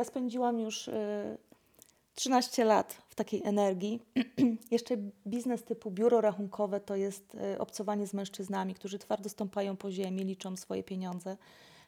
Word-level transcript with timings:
ja 0.00 0.04
spędziłam 0.04 0.58
już 0.58 0.88
y, 0.88 1.38
13 2.14 2.64
lat 2.64 3.02
w 3.08 3.14
takiej 3.14 3.42
energii. 3.44 4.02
Jeszcze 4.70 4.96
biznes 5.26 5.64
typu 5.64 5.90
biuro 5.90 6.20
rachunkowe 6.20 6.80
to 6.80 6.96
jest 6.96 7.34
y, 7.34 7.58
obcowanie 7.58 8.06
z 8.06 8.14
mężczyznami, 8.14 8.74
którzy 8.74 8.98
twardo 8.98 9.28
stąpają 9.28 9.76
po 9.76 9.90
ziemi, 9.90 10.24
liczą 10.24 10.56
swoje 10.56 10.82
pieniądze. 10.82 11.36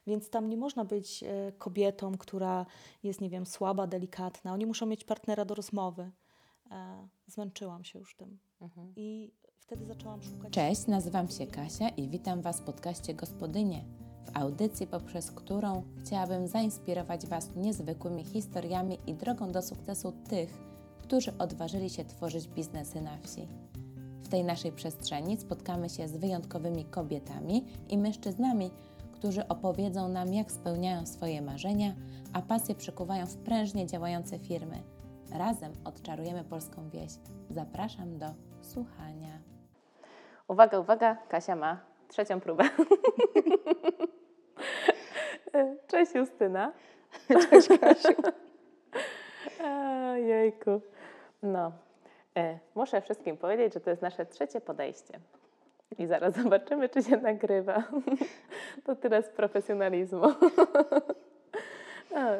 Więc 0.06 0.30
tam 0.30 0.48
nie 0.48 0.56
można 0.56 0.84
być 0.84 1.22
y, 1.22 1.52
kobietą, 1.58 2.18
która 2.18 2.66
jest, 3.02 3.20
nie 3.20 3.30
wiem, 3.30 3.46
słaba, 3.46 3.86
delikatna. 3.86 4.52
Oni 4.52 4.66
muszą 4.66 4.86
mieć 4.86 5.04
partnera 5.04 5.44
do 5.44 5.54
rozmowy. 5.54 6.10
E, 6.70 7.08
zmęczyłam 7.26 7.84
się 7.84 7.98
już 7.98 8.16
tym. 8.16 8.38
I 8.96 9.32
wtedy 9.60 9.86
zaczęłam 9.86 10.22
szukać. 10.22 10.52
Cześć, 10.52 10.86
nazywam 10.86 11.28
się 11.28 11.46
Kasia 11.46 11.88
i 11.88 12.08
witam 12.08 12.42
Was 12.42 12.60
w 12.60 12.64
podcaście 12.64 13.14
Gospodynie, 13.14 13.84
w 14.24 14.36
audycji, 14.36 14.86
poprzez 14.86 15.30
którą 15.30 15.82
chciałabym 15.98 16.48
zainspirować 16.48 17.26
Was 17.26 17.50
niezwykłymi 17.56 18.24
historiami 18.24 18.98
i 19.06 19.14
drogą 19.14 19.52
do 19.52 19.62
sukcesu 19.62 20.12
tych, 20.28 20.58
którzy 21.02 21.38
odważyli 21.38 21.90
się 21.90 22.04
tworzyć 22.04 22.48
biznesy 22.48 23.00
na 23.00 23.18
wsi. 23.18 23.48
W 24.22 24.28
tej 24.28 24.44
naszej 24.44 24.72
przestrzeni 24.72 25.36
spotkamy 25.36 25.88
się 25.88 26.08
z 26.08 26.16
wyjątkowymi 26.16 26.84
kobietami 26.84 27.64
i 27.88 27.98
mężczyznami, 27.98 28.70
którzy 29.12 29.48
opowiedzą 29.48 30.08
nam, 30.08 30.34
jak 30.34 30.52
spełniają 30.52 31.06
swoje 31.06 31.42
marzenia, 31.42 31.94
a 32.32 32.42
pasje 32.42 32.74
przekuwają 32.74 33.26
w 33.26 33.36
prężnie 33.36 33.86
działające 33.86 34.38
firmy. 34.38 34.82
Razem 35.32 35.72
odczarujemy 35.84 36.44
polską 36.44 36.90
wieś. 36.90 37.12
Zapraszam 37.50 38.18
do 38.18 38.26
słuchania. 38.62 39.38
Uwaga, 40.48 40.78
uwaga, 40.78 41.16
Kasia 41.28 41.56
ma 41.56 41.80
trzecią 42.08 42.40
próbę. 42.40 42.64
Cześć 45.90 46.14
Justyna. 46.14 46.72
Cześć, 47.50 47.68
Kasiu. 47.80 48.22
Jejku. 50.28 50.80
No, 51.42 51.72
e, 52.36 52.58
muszę 52.74 53.00
wszystkim 53.00 53.36
powiedzieć, 53.36 53.74
że 53.74 53.80
to 53.80 53.90
jest 53.90 54.02
nasze 54.02 54.26
trzecie 54.26 54.60
podejście. 54.60 55.20
I 55.98 56.06
zaraz 56.06 56.34
zobaczymy, 56.34 56.88
czy 56.88 57.02
się 57.02 57.16
nagrywa. 57.16 57.82
To 58.84 58.96
tyle 58.96 59.22
z 59.22 59.28
profesjonalizmu. 59.28 60.26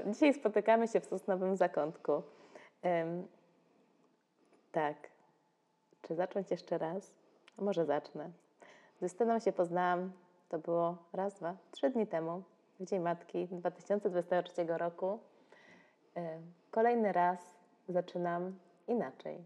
Dzisiaj 0.07 0.35
spotykamy 0.35 0.89
się 0.89 1.01
w 1.01 1.07
Sosnowym 1.07 1.57
Zakątku. 1.57 2.23
Tak. 4.73 4.97
Czy 6.03 6.15
zacząć 6.15 6.51
jeszcze 6.51 6.79
raz? 6.79 7.13
A 7.59 7.63
Może 7.63 7.85
zacznę. 7.85 8.31
Z 8.99 9.03
Justyną 9.03 9.39
się 9.39 9.53
poznałam, 9.53 10.13
to 10.49 10.59
było 10.59 10.97
raz, 11.13 11.35
dwa, 11.35 11.57
trzy 11.71 11.91
dni 11.91 12.07
temu, 12.07 12.43
w 12.83 12.85
Dzień 12.85 13.01
Matki 13.01 13.49
2023 13.49 14.65
roku. 14.67 15.19
E, 16.17 16.41
Kolejny 16.71 17.13
raz 17.13 17.39
zaczynam 17.89 18.59
inaczej. 18.89 19.45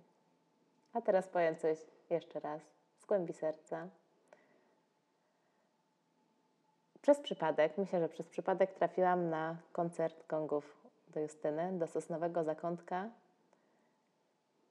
A 0.93 1.01
teraz 1.01 1.29
powiem 1.29 1.57
coś 1.57 1.79
jeszcze 2.11 2.41
raz 2.41 2.63
z 2.99 3.07
głębi 3.07 3.33
serca. 3.33 3.89
Przez 7.03 7.21
przypadek, 7.21 7.79
myślę, 7.79 8.01
że 8.01 8.09
przez 8.09 8.29
przypadek 8.29 8.73
trafiłam 8.73 9.31
na 9.31 9.57
koncert 9.73 10.27
gongów 10.27 10.87
do 11.09 11.21
Justyny, 11.21 11.79
do 11.79 11.87
Sosnowego 11.87 12.45
Zakątka 12.45 13.11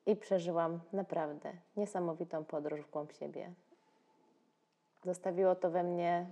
i 0.05 0.16
przeżyłam 0.16 0.80
naprawdę 0.93 1.53
niesamowitą 1.77 2.45
podróż 2.45 2.81
w 2.81 2.91
głąb 2.91 3.11
siebie. 3.11 3.53
Zostawiło 5.03 5.55
to 5.55 5.69
we 5.69 5.83
mnie 5.83 6.25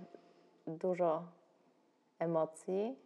dużo 0.66 1.24
emocji, 2.18 2.96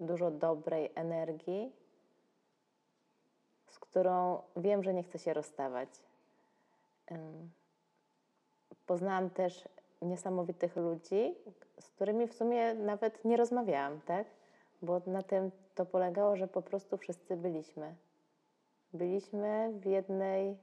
dużo 0.00 0.30
dobrej 0.30 0.92
energii, 0.94 1.72
z 3.66 3.78
którą 3.78 4.42
wiem, 4.56 4.82
że 4.82 4.94
nie 4.94 5.02
chcę 5.02 5.18
się 5.18 5.34
rozstawać. 5.34 5.88
Poznałam 8.86 9.30
też 9.30 9.68
niesamowitych 10.02 10.76
ludzi, 10.76 11.34
z 11.80 11.90
którymi 11.90 12.26
w 12.26 12.34
sumie 12.34 12.74
nawet 12.74 13.24
nie 13.24 13.36
rozmawiałam, 13.36 14.00
tak? 14.00 14.26
Bo 14.82 15.00
na 15.06 15.22
tym 15.22 15.50
to 15.74 15.86
polegało, 15.86 16.36
że 16.36 16.48
po 16.48 16.62
prostu 16.62 16.96
wszyscy 16.96 17.36
byliśmy. 17.36 17.94
Byliśmy 18.92 19.72
w 19.72 19.86
jednej, 19.86 20.56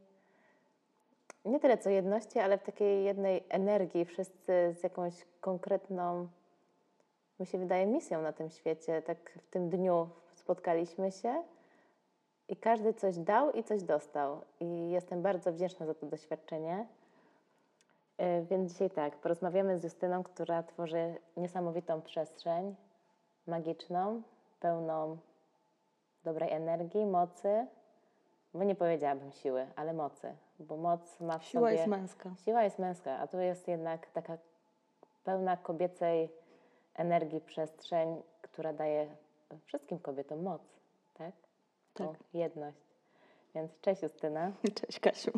nie 1.45 1.59
tyle 1.59 1.77
co 1.77 1.89
jedności, 1.89 2.39
ale 2.39 2.57
w 2.57 2.63
takiej 2.63 3.03
jednej 3.03 3.43
energii, 3.49 4.05
wszyscy 4.05 4.75
z 4.79 4.83
jakąś 4.83 5.25
konkretną, 5.41 6.27
mi 7.39 7.45
się 7.45 7.57
wydaje, 7.57 7.85
misją 7.85 8.21
na 8.21 8.33
tym 8.33 8.49
świecie. 8.49 9.01
Tak 9.01 9.31
w 9.41 9.49
tym 9.49 9.69
dniu 9.69 10.09
spotkaliśmy 10.35 11.11
się 11.11 11.43
i 12.47 12.55
każdy 12.55 12.93
coś 12.93 13.17
dał 13.17 13.51
i 13.51 13.63
coś 13.63 13.83
dostał. 13.83 14.41
I 14.59 14.89
jestem 14.89 15.21
bardzo 15.21 15.51
wdzięczna 15.51 15.85
za 15.85 15.93
to 15.93 16.05
doświadczenie. 16.05 16.87
E, 18.17 18.41
Więc 18.41 18.71
dzisiaj 18.71 18.89
tak, 18.89 19.15
porozmawiamy 19.15 19.79
z 19.79 19.83
Justyną, 19.83 20.23
która 20.23 20.63
tworzy 20.63 21.15
niesamowitą 21.37 22.01
przestrzeń 22.01 22.75
magiczną, 23.47 24.21
pełną 24.59 25.17
dobrej 26.23 26.51
energii, 26.51 27.05
mocy, 27.05 27.67
bo 28.53 28.63
nie 28.63 28.75
powiedziałabym 28.75 29.31
siły, 29.31 29.67
ale 29.75 29.93
mocy, 29.93 30.35
bo 30.59 30.77
moc 30.77 31.19
ma 31.19 31.39
w 31.39 31.45
Siła 31.45 31.61
sobie... 31.61 31.73
jest 31.73 31.87
męska. 31.87 32.29
Siła 32.45 32.63
jest 32.63 32.79
męska, 32.79 33.19
a 33.19 33.27
tu 33.27 33.39
jest 33.39 33.67
jednak 33.67 34.07
taka 34.09 34.37
pełna 35.23 35.57
kobiecej 35.57 36.29
energii 36.95 37.41
przestrzeń, 37.41 38.21
która 38.41 38.73
daje 38.73 39.07
wszystkim 39.65 39.99
kobietom 39.99 40.41
moc, 40.41 40.61
tak? 41.13 41.31
Tak. 41.93 42.07
jedność. 42.33 42.77
Więc 43.55 43.71
cześć 43.81 44.01
Justyna. 44.01 44.51
Cześć, 44.81 44.99
Kasiu. 44.99 45.31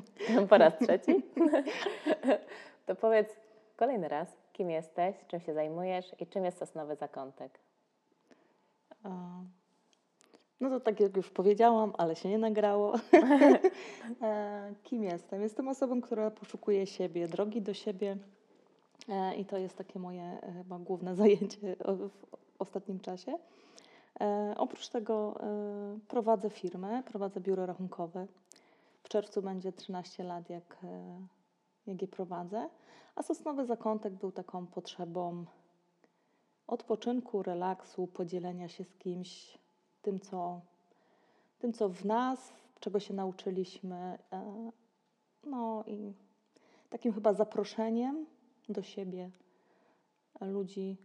Po 0.49 0.57
raz 0.57 0.73
trzeci. 0.81 1.23
to 2.85 2.95
powiedz 2.95 3.35
kolejny 3.75 4.07
raz, 4.07 4.27
kim 4.53 4.69
jesteś, 4.69 5.15
czym 5.27 5.39
się 5.39 5.53
zajmujesz 5.53 6.15
i 6.19 6.27
czym 6.27 6.45
jest 6.45 6.57
Sosnowy 6.57 6.95
Zakątek. 6.95 7.59
No 10.61 10.69
to 10.69 10.79
tak 10.79 10.99
jak 10.99 11.17
już 11.17 11.29
powiedziałam, 11.29 11.93
ale 11.97 12.15
się 12.15 12.29
nie 12.29 12.37
nagrało. 12.37 12.93
E, 14.21 14.73
Kim 14.83 15.03
jestem? 15.03 15.41
Jestem 15.41 15.67
osobą, 15.67 16.01
która 16.01 16.31
poszukuje 16.31 16.85
siebie, 16.85 17.27
drogi 17.27 17.61
do 17.61 17.73
siebie 17.73 18.17
i 19.37 19.45
to 19.45 19.57
jest 19.57 19.77
takie 19.77 19.99
moje 19.99 20.23
e, 20.23 20.53
chyba 20.53 20.79
główne 20.79 21.15
zajęcie 21.21 21.75
w 21.85 22.09
ostatnim 22.59 22.99
czasie. 22.99 23.37
E, 24.21 24.53
Oprócz 24.57 24.87
tego 24.89 25.39
e, 25.41 25.99
prowadzę 26.07 26.49
firmę, 26.49 27.03
prowadzę 27.03 27.39
biuro 27.41 27.65
rachunkowe. 27.65 28.27
W 29.03 29.09
czerwcu 29.09 29.41
będzie 29.41 29.71
13 29.71 30.23
lat, 30.23 30.49
jak, 30.49 30.77
e, 30.83 31.19
jak 31.87 32.01
je 32.01 32.07
prowadzę. 32.07 32.69
A 33.15 33.23
Sosnowy 33.23 33.65
Zakątek 33.65 34.13
był 34.13 34.31
taką 34.31 34.67
potrzebą 34.67 35.45
odpoczynku, 36.67 37.43
relaksu, 37.43 38.07
podzielenia 38.07 38.67
się 38.67 38.83
z 38.83 38.95
kimś 38.95 39.57
tym, 40.01 40.19
co, 40.19 40.61
tym, 41.59 41.73
co 41.73 41.89
w 41.89 42.05
nas, 42.05 42.53
czego 42.79 42.99
się 42.99 43.13
nauczyliśmy. 43.13 44.17
e, 44.33 44.71
No 45.43 45.83
i 45.87 46.13
takim 46.89 47.13
chyba 47.13 47.33
zaproszeniem 47.33 48.25
do 48.69 48.83
siebie 48.83 49.29
ludzi 50.41 50.97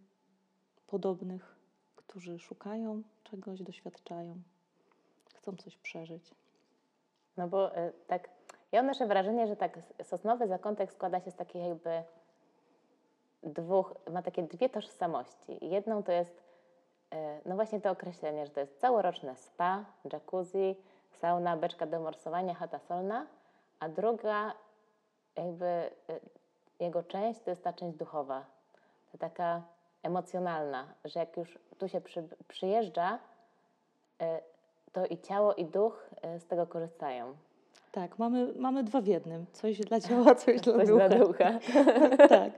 podobnych, 0.86 1.56
którzy 1.96 2.38
szukają 2.38 3.02
czegoś, 3.24 3.62
doświadczają, 3.62 4.42
chcą 5.34 5.56
coś 5.56 5.76
przeżyć. 5.76 6.34
No 7.36 7.48
bo 7.48 7.76
y, 7.78 7.92
tak, 8.06 8.28
ja 8.72 8.80
odnoszę 8.80 9.06
wrażenie, 9.06 9.46
że 9.46 9.56
tak 9.56 9.78
Sosnowy 10.02 10.48
Zakątek 10.48 10.92
składa 10.92 11.20
się 11.20 11.30
z 11.30 11.34
takich 11.34 11.62
jakby 11.62 12.02
dwóch, 13.42 13.94
ma 14.10 14.22
takie 14.22 14.42
dwie 14.42 14.68
tożsamości. 14.68 15.58
Jedną 15.60 16.02
to 16.02 16.12
jest 16.12 16.42
y, 17.14 17.16
no 17.46 17.54
właśnie 17.54 17.80
to 17.80 17.90
określenie, 17.90 18.46
że 18.46 18.52
to 18.52 18.60
jest 18.60 18.80
całoroczne 18.80 19.36
spa, 19.36 19.84
jacuzzi, 20.12 20.76
sauna, 21.10 21.56
beczka 21.56 21.86
do 21.86 22.00
morsowania, 22.00 22.54
chata 22.54 22.78
solna, 22.78 23.26
a 23.80 23.88
druga 23.88 24.54
jakby 25.36 25.90
y, 26.10 26.20
jego 26.82 27.02
część 27.02 27.40
to 27.40 27.50
jest 27.50 27.64
ta 27.64 27.72
część 27.72 27.98
duchowa, 27.98 28.44
to 29.12 29.18
taka 29.18 29.62
emocjonalna, 30.02 30.94
że 31.04 31.20
jak 31.20 31.36
już 31.36 31.58
tu 31.78 31.88
się 31.88 32.00
przy, 32.00 32.28
przyjeżdża, 32.48 33.18
y, 34.22 34.24
to 34.92 35.06
i 35.06 35.18
ciało, 35.18 35.54
i 35.54 35.64
duch 35.64 36.10
y, 36.36 36.40
z 36.40 36.46
tego 36.46 36.66
korzystają. 36.66 37.34
Tak, 37.92 38.18
mamy, 38.18 38.52
mamy 38.56 38.84
dwa 38.84 39.00
w 39.00 39.06
jednym. 39.06 39.46
Coś 39.52 39.80
dla 39.80 40.00
ciała, 40.08 40.34
coś 40.34 40.60
dla 40.60 40.74
Coś 40.74 40.88
ducha. 40.88 41.08
dla 41.08 41.18
ducha. 41.18 41.58
tak. 42.28 42.52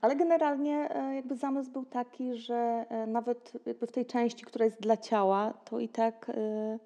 Ale 0.00 0.16
generalnie 0.16 0.88
e, 0.90 1.14
jakby 1.14 1.36
zamysł 1.36 1.70
był 1.70 1.84
taki, 1.84 2.34
że 2.34 2.86
e, 2.88 3.06
nawet 3.06 3.52
jakby 3.66 3.86
w 3.86 3.92
tej 3.92 4.06
części, 4.06 4.44
która 4.44 4.64
jest 4.64 4.80
dla 4.80 4.96
ciała, 4.96 5.54
to 5.64 5.78
i 5.78 5.88
tak 5.88 6.30
e, 6.30 6.78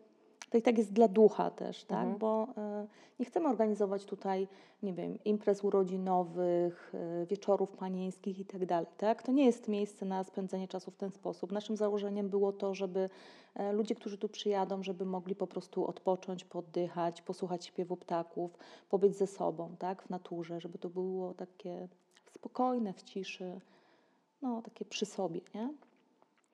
to 0.54 0.58
i 0.58 0.62
tak 0.62 0.78
jest 0.78 0.92
dla 0.92 1.08
ducha 1.08 1.50
też, 1.50 1.84
tak? 1.84 1.98
Mhm. 1.98 2.18
Bo 2.18 2.48
e, 2.56 2.86
nie 3.18 3.26
chcemy 3.26 3.48
organizować 3.48 4.04
tutaj, 4.04 4.48
nie 4.82 4.92
wiem, 4.92 5.18
imprez 5.24 5.64
urodzinowych, 5.64 6.92
e, 6.94 7.26
wieczorów 7.26 7.70
panieńskich 7.70 8.38
i 8.38 8.44
tak 8.44 8.66
dalej, 8.66 8.86
tak? 8.98 9.22
To 9.22 9.32
nie 9.32 9.44
jest 9.44 9.68
miejsce 9.68 10.06
na 10.06 10.24
spędzenie 10.24 10.68
czasu 10.68 10.90
w 10.90 10.96
ten 10.96 11.10
sposób. 11.10 11.52
Naszym 11.52 11.76
założeniem 11.76 12.28
było 12.28 12.52
to, 12.52 12.74
żeby 12.74 13.10
e, 13.54 13.72
ludzie, 13.72 13.94
którzy 13.94 14.18
tu 14.18 14.28
przyjadą, 14.28 14.82
żeby 14.82 15.04
mogli 15.04 15.34
po 15.34 15.46
prostu 15.46 15.86
odpocząć, 15.86 16.44
poddychać, 16.44 17.22
posłuchać 17.22 17.66
śpiewu 17.66 17.96
ptaków, 17.96 18.58
pobyć 18.88 19.16
ze 19.16 19.26
sobą, 19.26 19.76
tak? 19.78 20.02
W 20.02 20.10
naturze, 20.10 20.60
żeby 20.60 20.78
to 20.78 20.88
było 20.88 21.34
takie 21.34 21.88
spokojne, 22.32 22.92
w 22.92 23.02
ciszy, 23.02 23.60
no 24.42 24.62
takie 24.62 24.84
przy 24.84 25.06
sobie, 25.06 25.40
nie? 25.54 25.74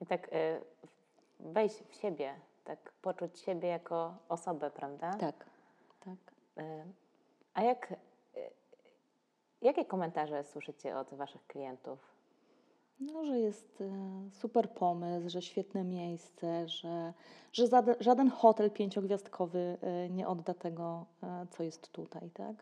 I 0.01 0.05
tak 0.05 0.27
y, 0.27 0.61
wejść 1.39 1.83
w 1.89 1.95
siebie, 1.95 2.33
tak 2.63 2.91
poczuć 3.01 3.39
siebie 3.39 3.69
jako 3.69 4.13
osobę, 4.29 4.71
prawda? 4.71 5.13
Tak, 5.13 5.45
tak. 5.99 6.17
Y, 6.57 6.83
a 7.53 7.63
jak, 7.63 7.91
y, 7.91 7.95
jakie 9.61 9.85
komentarze 9.85 10.43
słyszycie 10.43 10.97
od 10.97 11.13
Waszych 11.13 11.47
klientów? 11.47 12.11
No, 12.99 13.25
że 13.25 13.39
jest 13.39 13.81
e, 13.81 14.31
super 14.31 14.69
pomysł, 14.69 15.29
że 15.29 15.41
świetne 15.41 15.83
miejsce, 15.83 16.67
że, 16.67 17.13
że 17.53 17.67
żaden, 17.99 18.29
hotel 18.29 18.71
pięciogwiazdkowy 18.71 19.77
nie 20.09 20.27
odda 20.27 20.53
tego, 20.53 21.05
co 21.49 21.63
jest 21.63 21.91
tutaj, 21.91 22.29
tak? 22.29 22.55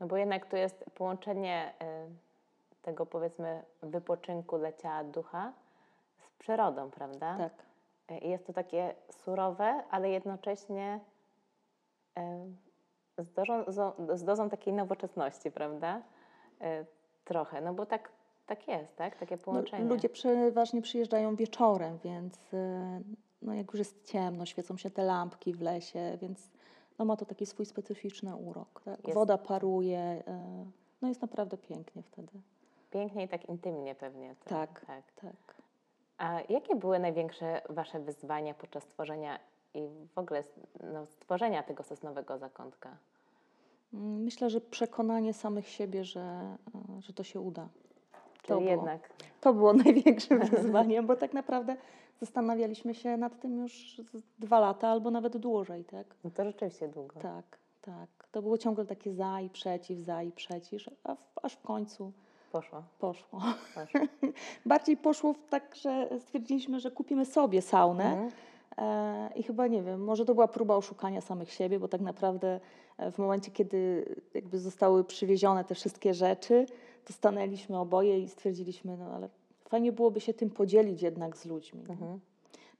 No 0.00 0.06
bo 0.06 0.16
jednak 0.16 0.46
to 0.46 0.56
jest 0.56 0.84
połączenie 0.94 1.74
y, 1.82 2.82
tego 2.82 3.06
powiedzmy 3.06 3.62
wypoczynku 3.82 4.58
dla 4.58 4.72
ciała 4.72 5.04
ducha 5.04 5.52
z 6.18 6.38
przyrodą, 6.38 6.90
prawda? 6.90 7.36
Tak, 7.38 7.52
Y, 7.52 7.67
jest 8.14 8.46
to 8.46 8.52
takie 8.52 8.94
surowe, 9.10 9.82
ale 9.90 10.10
jednocześnie 10.10 11.00
y, 12.18 13.24
z, 13.24 13.32
dozą, 13.32 13.92
z 14.14 14.24
dozą 14.24 14.48
takiej 14.50 14.72
nowoczesności, 14.72 15.50
prawda? 15.50 16.02
Y, 16.62 16.86
trochę, 17.24 17.60
no 17.60 17.74
bo 17.74 17.86
tak, 17.86 18.12
tak 18.46 18.68
jest, 18.68 18.96
tak? 18.96 19.16
Takie 19.16 19.36
no, 19.36 19.42
połączenie. 19.42 19.84
ludzie 19.84 20.08
przeważnie 20.08 20.82
przyjeżdżają 20.82 21.36
wieczorem, 21.36 21.98
więc 22.04 22.54
e, 22.54 23.00
no, 23.42 23.54
jak 23.54 23.66
już 23.66 23.78
jest 23.78 24.04
ciemno, 24.04 24.46
świecą 24.46 24.76
się 24.76 24.90
te 24.90 25.02
lampki 25.02 25.54
w 25.54 25.60
lesie, 25.60 26.18
więc 26.20 26.50
no, 26.98 27.04
ma 27.04 27.16
to 27.16 27.24
taki 27.24 27.46
swój 27.46 27.66
specyficzny 27.66 28.36
urok. 28.36 28.82
Tak? 28.84 29.14
Woda 29.14 29.38
paruje, 29.38 29.98
e, 29.98 30.64
no 31.02 31.08
jest 31.08 31.22
naprawdę 31.22 31.56
pięknie 31.56 32.02
wtedy. 32.02 32.32
Pięknie 32.90 33.24
i 33.24 33.28
tak 33.28 33.48
intymnie 33.48 33.94
pewnie. 33.94 34.34
To, 34.34 34.50
Tak. 34.50 34.84
tak. 34.86 35.12
Tak. 35.12 35.62
A 36.18 36.40
jakie 36.48 36.76
były 36.76 36.98
największe 36.98 37.62
Wasze 37.68 38.00
wyzwania 38.00 38.54
podczas 38.54 38.86
tworzenia 38.86 39.38
i 39.74 39.88
w 40.14 40.18
ogóle 40.18 40.42
no, 40.92 41.06
stworzenia 41.06 41.62
tego 41.62 41.82
sosnowego 41.82 42.38
zakątka? 42.38 42.96
Mm, 43.94 44.22
Myślę, 44.22 44.50
że 44.50 44.60
przekonanie 44.60 45.34
samych 45.34 45.68
siebie, 45.68 46.04
że, 46.04 46.20
e, 46.20 47.02
że 47.02 47.12
to 47.12 47.24
się 47.24 47.40
uda. 47.40 47.68
Czyli 48.42 48.60
było. 48.60 48.70
jednak 48.70 49.10
To 49.40 49.54
było 49.54 49.72
największym 49.84 50.38
wyzwaniem, 50.38 51.06
bo 51.06 51.16
tak 51.16 51.32
naprawdę 51.32 51.76
zastanawialiśmy 52.20 52.94
się 52.94 53.16
nad 53.16 53.40
tym 53.40 53.58
już 53.58 54.00
dwa 54.38 54.60
lata 54.60 54.88
albo 54.88 55.10
nawet 55.10 55.36
dłużej, 55.36 55.84
tak? 55.84 56.06
no 56.24 56.30
to 56.30 56.44
rzeczywiście 56.44 56.88
długo. 56.88 57.20
Tak, 57.20 57.58
tak. 57.82 58.08
To 58.32 58.42
było 58.42 58.58
ciągle 58.58 58.86
takie 58.86 59.12
za 59.12 59.40
i 59.40 59.50
przeciw, 59.50 59.98
za 59.98 60.22
i 60.22 60.32
przeciw, 60.32 60.82
a 61.04 61.14
w, 61.14 61.38
aż 61.42 61.52
w 61.52 61.62
końcu 61.62 62.12
Poszło. 62.52 62.82
poszło. 62.98 63.40
poszło. 63.74 64.00
Bardziej 64.66 64.96
poszło 64.96 65.32
w 65.32 65.48
tak, 65.48 65.74
że 65.74 66.08
stwierdziliśmy, 66.20 66.80
że 66.80 66.90
kupimy 66.90 67.26
sobie 67.26 67.62
saunę 67.62 68.04
Mhm. 68.04 68.30
e, 68.78 69.30
i 69.36 69.42
chyba, 69.42 69.66
nie 69.66 69.82
wiem, 69.82 70.04
może 70.04 70.24
to 70.24 70.34
była 70.34 70.48
próba 70.48 70.76
oszukania 70.76 71.20
samych 71.20 71.52
siebie, 71.52 71.78
bo 71.78 71.88
tak 71.88 72.00
naprawdę 72.00 72.60
e, 72.98 73.10
w 73.12 73.18
momencie, 73.18 73.50
kiedy 73.50 74.08
jakby 74.34 74.58
zostały 74.58 75.04
przywiezione 75.04 75.64
te 75.64 75.74
wszystkie 75.74 76.14
rzeczy, 76.14 76.66
to 77.04 77.12
stanęliśmy 77.12 77.78
oboje 77.78 78.20
i 78.20 78.28
stwierdziliśmy, 78.28 78.96
no 78.96 79.04
ale 79.04 79.28
fajnie 79.68 79.92
byłoby 79.92 80.20
się 80.20 80.34
tym 80.34 80.50
podzielić 80.50 81.02
jednak 81.02 81.36
z 81.36 81.46
ludźmi. 81.46 81.80
Mhm. 81.88 82.20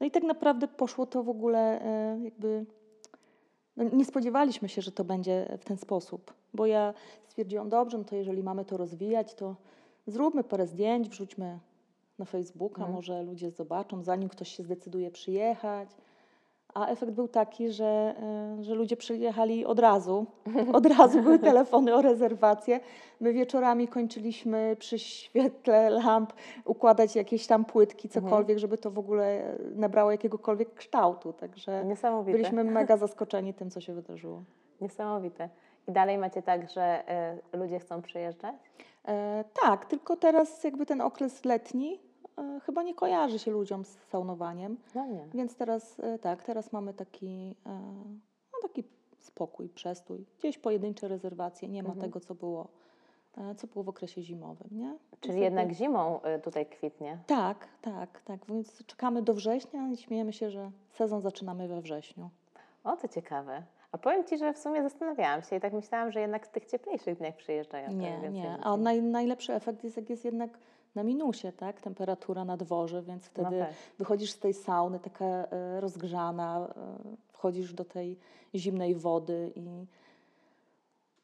No 0.01 0.07
i 0.07 0.11
tak 0.11 0.23
naprawdę 0.23 0.69
poszło 0.69 1.07
to 1.07 1.23
w 1.23 1.29
ogóle 1.29 1.83
e, 1.83 2.19
jakby. 2.25 2.65
No 3.79 3.85
nie 3.93 4.05
spodziewaliśmy 4.05 4.69
się, 4.69 4.83
że 4.83 4.93
to 4.93 5.05
będzie 5.05 5.57
w 5.61 5.65
ten 5.65 5.77
sposób, 5.77 6.35
bo 6.55 6.67
ja 6.67 6.95
stwierdziłam, 7.27 7.69
dobrze, 7.69 7.99
no 7.99 8.05
to 8.05 8.17
jeżeli 8.17 8.43
mamy 8.43 8.65
to 8.65 8.77
rozwijać, 8.77 9.35
to 9.35 9.57
zróbmy 10.07 10.45
parę 10.45 10.67
zdjęć, 10.67 11.09
wrzućmy 11.09 11.59
na 12.19 12.25
Facebooka, 12.25 12.77
Mhm. 12.77 12.93
może 12.95 13.23
ludzie 13.23 13.51
zobaczą, 13.51 14.03
zanim 14.03 14.29
ktoś 14.29 14.49
się 14.57 14.63
zdecyduje 14.63 15.11
przyjechać. 15.11 15.89
A 16.75 16.87
efekt 16.87 17.13
był 17.13 17.29
taki, 17.29 17.71
że, 17.71 18.15
e, 18.59 18.65
że 18.65 18.75
ludzie 18.75 18.97
przyjechali 18.97 19.67
od 19.67 19.79
razu. 19.79 20.27
Od 20.73 20.87
razu 20.87 21.23
były 21.23 21.39
telefony 21.39 21.95
o 21.95 22.03
rezerwację. 22.03 22.81
My 23.21 23.33
wieczorami 23.33 23.89
kończyliśmy 23.89 24.77
przy 24.79 24.99
świetle 24.99 25.91
lamp 25.91 26.33
układać 26.65 27.17
jakieś 27.17 27.47
tam 27.47 27.65
płytki, 27.65 28.09
Mhm. 28.09 28.25
cokolwiek, 28.25 28.59
żeby 28.59 28.79
to 28.79 28.91
w 28.91 28.99
ogóle 28.99 29.57
nabrało 29.75 30.11
jakiegokolwiek 30.11 30.75
kształtu. 30.75 31.33
Także 31.33 31.85
Niesamowite. 31.85 32.39
byliśmy 32.39 32.65
mega 32.65 32.97
zaskoczeni 32.97 33.55
tym, 33.55 33.71
co 33.71 33.81
się 33.81 33.95
wydarzyło. 33.95 34.43
Niesamowite. 34.81 35.49
I 35.89 35.93
dalej 35.93 36.19
macie 36.19 36.43
tak, 36.43 36.71
że 36.71 37.03
y, 37.55 37.57
ludzie 37.57 37.79
chcą 37.79 38.03
przyjeżdżać? 38.03 38.55
E, 39.09 39.45
tak, 39.63 39.85
tylko 39.87 40.17
teraz 40.17 40.65
jakby 40.65 40.87
ten 40.87 41.01
okres 41.01 41.45
letni 41.45 42.01
chyba 42.67 42.83
nie 42.83 42.95
kojarzy 42.95 43.39
się 43.39 43.51
ludziom 43.51 43.85
z 43.85 43.89
saunowaniem. 43.89 44.77
No 44.95 45.07
nie. 45.07 45.27
Więc 45.35 45.57
teraz 45.57 46.01
e, 46.01 46.19
tak, 46.19 46.45
teraz 46.45 46.73
mamy 46.73 46.95
taki, 46.95 47.55
e, 47.67 47.71
no 48.53 48.59
taki 48.63 48.85
spokój, 49.19 49.69
przestój. 49.69 50.27
Gdzieś 50.39 50.59
pojedyncze 50.59 51.09
rezerwacje, 51.09 51.69
nie 51.69 51.83
ma 51.83 51.89
Mhm. 51.89 52.07
tego, 52.07 52.21
co 52.21 52.35
było, 52.35 52.69
e, 53.39 53.55
co 53.55 53.67
było 53.67 53.85
w 53.85 53.89
okresie 53.89 54.23
zimowym, 54.23 54.69
nie? 54.73 54.97
Czyli 55.21 55.35
Więc 55.35 55.45
jednak 55.45 55.63
jakby- 55.69 55.75
zimą 55.75 56.21
tutaj 56.43 56.67
kwitnie. 56.67 57.19
Tak, 57.27 57.69
tak, 57.83 58.21
tak. 58.23 58.47
Więc 58.47 58.85
czekamy 58.87 59.23
do 59.23 59.35
września 59.35 59.89
i 59.89 59.97
śmiejemy 59.97 60.33
się, 60.33 60.51
że 60.51 60.71
sezon 60.91 61.21
zaczynamy 61.21 61.69
we 61.69 61.81
wrześniu. 61.81 62.31
O, 62.85 62.97
to 62.97 63.09
ciekawe. 63.09 63.63
A 63.93 63.99
powiem 63.99 64.25
Ci, 64.25 64.39
że 64.39 64.53
w 64.53 64.59
sumie 64.59 64.83
zastanawiałam 64.83 65.43
się 65.43 65.57
i 65.57 65.61
tak 65.61 65.73
myślałam, 65.73 66.13
że 66.13 66.21
jednak 66.21 66.47
w 66.47 66.51
tych 66.51 66.67
cieplejszych 66.67 67.19
dniach 67.19 67.37
przyjeżdżają. 67.37 67.93
Nie, 67.93 68.19
nie. 68.31 68.59
A 68.63 68.77
naj, 68.77 69.03
najlepszy 69.03 69.55
efekt 69.55 69.85
jest, 69.85 69.97
jak 69.97 70.11
jest 70.11 70.25
jednak 70.25 70.59
na 70.95 71.03
minusie, 71.03 71.53
tak? 71.53 71.81
Temperatura 71.81 72.45
na 72.45 72.57
dworze, 72.57 73.03
więc 73.03 73.23
No 73.25 73.29
wtedy 73.31 73.59
tak. 73.59 73.73
wychodzisz 73.99 74.31
z 74.31 74.39
tej 74.39 74.55
sauny 74.55 75.01
taka 75.01 75.25
e, 75.25 75.81
rozgrzana, 75.81 76.69
e, 76.69 77.17
wchodzisz 77.29 77.73
do 77.75 77.85
tej 77.85 78.19
zimnej 78.55 78.95
wody 78.95 79.53
i 79.57 79.87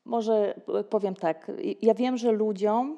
może 0.04 0.54
powiem 0.90 1.14
tak, 1.14 1.50
ja 1.82 1.94
wiem, 1.94 2.16
że 2.16 2.32
ludziom 2.32 2.96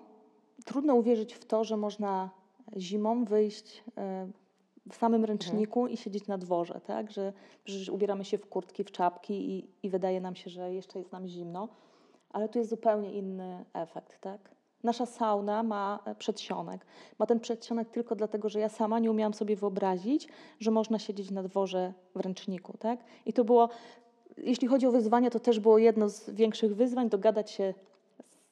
trudno 0.64 0.94
uwierzyć 0.94 1.34
w 1.34 1.44
to, 1.44 1.64
że 1.64 1.76
można 1.76 2.30
zimą 2.76 3.24
wyjść 3.24 3.84
e, 3.96 4.28
w 4.90 4.94
samym 4.96 5.24
ręczniku 5.24 5.86
i 5.86 5.96
siedzieć 5.96 6.26
na 6.26 6.38
dworze, 6.38 6.80
tak? 6.86 7.10
Że 7.10 7.32
przecież 7.64 7.88
ubieramy 7.88 8.24
się 8.24 8.38
w 8.38 8.46
kurtki, 8.46 8.84
w 8.84 8.90
czapki 8.90 9.50
i, 9.50 9.68
i 9.82 9.90
wydaje 9.90 10.20
nam 10.20 10.34
się, 10.36 10.50
że 10.50 10.74
jeszcze 10.74 10.98
jest 10.98 11.12
nam 11.12 11.28
zimno, 11.28 11.68
ale 12.30 12.48
tu 12.48 12.58
jest 12.58 12.70
zupełnie 12.70 13.12
inny 13.12 13.64
efekt, 13.74 14.20
tak? 14.20 14.55
Nasza 14.86 15.06
sauna 15.06 15.62
ma 15.62 15.98
e, 16.04 16.14
przedsionek. 16.14 16.86
Ma 17.18 17.26
ten 17.26 17.40
przedsionek 17.40 17.90
tylko 17.90 18.16
dlatego, 18.16 18.48
że 18.48 18.60
ja 18.60 18.68
sama 18.68 18.98
nie 18.98 19.10
umiałam 19.10 19.34
sobie 19.34 19.56
wyobrazić, 19.56 20.28
że 20.60 20.70
można 20.70 20.98
siedzieć 20.98 21.30
na 21.30 21.42
dworze 21.42 21.92
w 22.14 22.20
ręczniku, 22.20 22.78
tak? 22.78 23.00
I 23.26 23.32
to 23.32 23.44
było, 23.44 23.68
jeśli 24.36 24.68
chodzi 24.68 24.86
o 24.86 24.90
wyzwania, 24.90 25.30
to 25.30 25.40
też 25.40 25.60
było 25.60 25.78
jedno 25.78 26.08
z 26.08 26.30
większych 26.30 26.76
wyzwań, 26.76 27.08
dogadać 27.08 27.50
się 27.50 27.74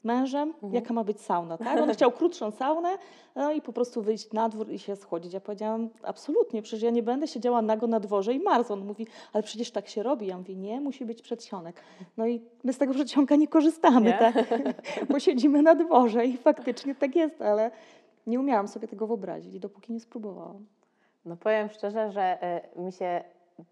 mężem, 0.04 0.48
Mhm. 0.48 0.74
jaka 0.74 0.94
ma 0.94 1.04
być 1.04 1.20
sauna, 1.20 1.58
tak? 1.58 1.80
On 1.80 1.90
chciał 1.94 2.12
krótszą 2.12 2.50
saunę, 2.50 2.98
no 3.34 3.52
i 3.52 3.62
po 3.62 3.72
prostu 3.72 4.02
wyjść 4.02 4.32
na 4.32 4.48
dwór 4.48 4.70
i 4.70 4.78
się 4.78 4.96
schodzić. 4.96 5.32
Ja 5.32 5.40
powiedziałam, 5.40 5.88
absolutnie, 6.02 6.62
przecież 6.62 6.82
ja 6.82 6.90
nie 6.90 7.02
będę 7.02 7.26
siedziała 7.28 7.62
nago 7.62 7.86
na 7.86 8.00
dworze 8.00 8.32
i 8.34 8.40
marz. 8.40 8.70
On 8.70 8.86
mówi, 8.86 9.06
ale 9.32 9.42
przecież 9.42 9.70
tak 9.70 9.88
się 9.88 10.02
robi. 10.02 10.26
Ja 10.26 10.38
mówię, 10.38 10.56
nie, 10.56 10.80
musi 10.80 11.04
być 11.04 11.22
przedsionek. 11.22 11.80
No 12.16 12.26
i 12.26 12.42
my 12.64 12.72
z 12.72 12.78
tego 12.78 12.94
przedsionka 12.94 13.36
nie 13.36 13.48
korzystamy, 13.48 14.00
Nie? 14.06 14.18
tak? 14.18 14.34
Bo 15.10 15.20
siedzimy 15.20 15.62
na 15.62 15.74
dworze 15.74 16.26
i 16.26 16.36
faktycznie 16.36 16.94
tak 16.94 17.16
jest, 17.16 17.42
ale 17.42 17.70
nie 18.26 18.40
umiałam 18.40 18.68
sobie 18.68 18.88
tego 18.88 19.06
wyobrazić, 19.06 19.58
dopóki 19.58 19.92
nie 19.92 20.00
spróbowałam. 20.00 20.66
No 21.24 21.36
powiem 21.36 21.68
szczerze, 21.68 22.10
że 22.12 22.38
y, 22.76 22.80
mi 22.80 22.92
się 22.92 23.24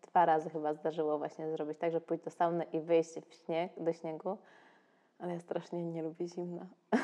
dwa 0.03 0.27
razy 0.27 0.51
chyba 0.51 0.75
zdarzyło 0.75 1.19
właśnie 1.19 1.51
zrobić 1.51 1.79
tak, 1.79 1.93
że 1.93 2.01
pójść 2.01 2.25
do 2.25 2.31
sauny 2.31 2.65
i 2.73 2.81
wyjść 2.81 3.11
w 3.29 3.35
śnieg, 3.35 3.73
do 3.77 3.93
śniegu, 3.93 4.37
ale 5.23 5.33
ja 5.33 5.41
strasznie 5.41 5.83
nie 5.83 6.03
lubię 6.03 6.29
zimna. 6.29 6.67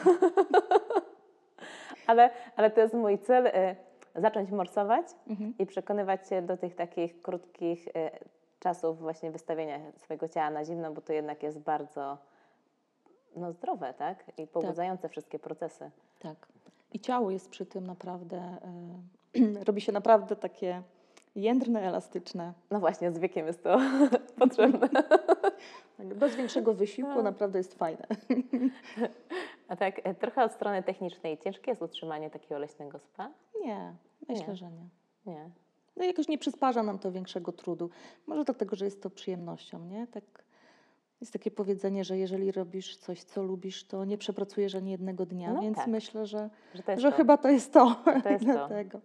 ale, 2.07 2.31
ale 2.57 2.71
to 2.71 2.81
jest 2.81 2.95
mój 2.95 3.19
cel, 3.19 3.47
y, 3.47 3.77
zacząć 4.15 4.51
morsować 4.51 5.07
Mhm. 5.27 5.55
i 5.59 5.67
przekonywać 5.67 6.29
się 6.29 6.43
do 6.43 6.57
tych 6.57 6.75
takich 6.75 7.23
krótkich 7.23 7.89
y, 7.89 7.93
czasów 8.61 8.99
właśnie 8.99 9.31
wystawienia 9.31 9.79
swojego 9.97 10.29
ciała 10.29 10.51
na 10.51 10.65
zimno, 10.65 10.93
bo 10.93 11.01
to 11.01 11.13
jednak 11.13 11.43
jest 11.43 11.59
bardzo 11.59 12.19
no, 13.37 13.53
zdrowe, 13.53 13.95
tak? 13.95 14.25
I 14.39 14.47
pobudzające 14.47 15.09
wszystkie 15.09 15.39
procesy. 15.39 15.91
Tak. 16.19 16.49
I 16.93 17.01
ciało 17.01 17.31
jest 17.31 17.51
przy 17.51 17.67
tym 17.67 17.87
naprawdę, 17.87 18.37
e, 18.37 19.65
robi 19.67 19.81
się 19.81 19.93
naprawdę 19.93 20.37
takie 20.37 20.83
Jędrne, 21.43 21.81
elastyczne. 21.83 22.53
No 22.71 22.81
właśnie, 22.81 23.13
z 23.13 23.19
wiekiem 23.19 23.47
jest 23.47 23.63
to 23.65 23.79
potrzebne. 24.41 24.89
Tak, 25.99 26.15
Bez 26.15 26.37
większego 26.37 26.75
wysiłku 26.75 27.15
No. 27.15 27.23
naprawdę 27.23 27.59
jest 27.59 27.75
fajne. 27.75 28.07
A 29.69 29.77
tak 29.77 30.01
e, 30.05 30.15
trochę 30.15 30.45
od 30.45 30.53
strony 30.53 30.83
technicznej. 30.83 31.39
Ciężkie 31.39 31.71
jest 31.71 31.83
utrzymanie 31.83 32.31
takiego 32.31 32.59
leśnego 32.59 32.99
spa? 32.99 33.31
Nie, 33.65 33.93
myślę, 34.29 34.47
Nie. 34.49 34.57
że 34.57 34.67
nie. 34.71 34.89
Nie. 35.33 35.51
No 35.97 36.05
jakoś 36.05 36.29
nie 36.29 36.39
przysparza 36.39 36.83
nam 36.83 36.99
to 36.99 37.13
większego 37.13 37.53
trudu. 37.53 37.91
Może 38.27 38.45
dlatego, 38.45 38.77
że 38.77 38.85
jest 38.85 39.03
to 39.03 39.11
przyjemnością, 39.11 39.85
nie? 39.85 40.07
Tak 40.07 40.25
jest 41.21 41.33
takie 41.33 41.51
powiedzenie, 41.51 42.05
że 42.05 42.19
jeżeli 42.19 42.53
robisz 42.53 42.97
coś, 42.97 43.23
co 43.23 43.43
lubisz, 43.43 43.85
to 43.85 44.05
nie 44.05 44.19
przepracujesz 44.19 44.75
ani 44.75 44.91
jednego 44.91 45.27
dnia, 45.27 45.53
No 45.53 45.63
więc 45.63 45.77
tak. 45.77 45.87
myślę, 45.87 46.27
że, 46.27 46.51
Że 46.75 46.83
to 46.83 47.01
że 47.01 47.11
to. 47.11 47.17
chyba 47.17 47.37
to 47.37 47.49
jest 47.51 47.73
to. 47.73 47.97
to 48.23 48.29
jest 48.31 48.45
to. 48.47 48.53
Dlatego. 48.53 49.01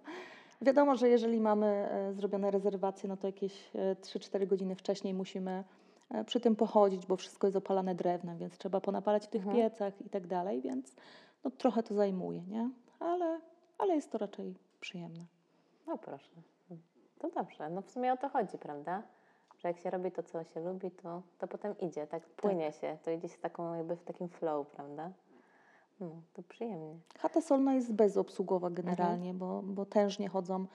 Wiadomo, 0.64 0.96
że 0.96 1.10
jeżeli 1.10 1.40
mamy 1.40 1.66
e, 1.68 2.14
zrobione 2.14 2.52
rezerwacje, 2.52 3.10
no 3.10 3.18
to 3.18 3.28
jakieś 3.28 3.72
e, 3.76 3.96
3-4 3.96 4.48
godziny 4.48 4.76
wcześniej 4.76 5.14
musimy 5.14 5.64
e, 6.12 6.24
przy 6.24 6.40
tym 6.40 6.56
pochodzić, 6.56 7.06
bo 7.06 7.16
wszystko 7.18 7.48
jest 7.48 7.58
opalane 7.58 7.96
drewnem, 7.96 8.38
więc 8.38 8.58
trzeba 8.58 8.82
ponapalać 8.82 9.24
w 9.26 9.30
tych 9.30 9.42
Mhm. 9.48 9.58
piecach 9.58 10.02
i 10.02 10.10
tak 10.10 10.28
dalej, 10.28 10.62
więc 10.62 10.96
no, 11.44 11.52
trochę 11.52 11.84
to 11.84 11.94
zajmuje, 11.94 12.42
nie? 12.48 12.70
Ale, 13.00 13.40
ale 13.78 13.96
jest 13.96 14.12
to 14.12 14.18
raczej 14.18 14.56
przyjemne. 14.80 15.26
No 15.88 15.98
proszę. 15.98 16.32
To 17.20 17.30
dobrze. 17.30 17.70
No 17.70 17.82
w 17.82 17.90
sumie 17.92 18.14
o 18.14 18.18
to 18.18 18.30
chodzi, 18.30 18.58
prawda? 18.58 19.04
Że 19.58 19.68
jak 19.68 19.78
się 19.78 19.90
robi 19.90 20.12
to, 20.12 20.24
co 20.24 20.44
się 20.44 20.60
lubi, 20.60 20.92
to, 20.92 21.22
to 21.40 21.48
potem 21.48 21.78
idzie, 21.80 22.08
tak 22.08 22.26
płynie 22.26 22.72
się. 22.72 22.98
To 23.04 23.12
idzie 23.12 23.28
się 23.30 23.38
taką 23.38 23.74
jakby 23.74 23.96
w 23.96 24.04
takim 24.04 24.30
flow, 24.30 24.68
prawda? 24.68 25.12
No, 26.04 26.22
to 26.34 26.44
przyjemnie. 26.44 26.96
Chata 27.20 27.42
solna 27.42 27.74
jest 27.74 27.94
bezobsługowa 27.94 28.70
generalnie, 28.70 29.34
bo, 29.34 29.62
bo 29.64 29.86
tężnie 29.86 30.30
chodzą 30.30 30.66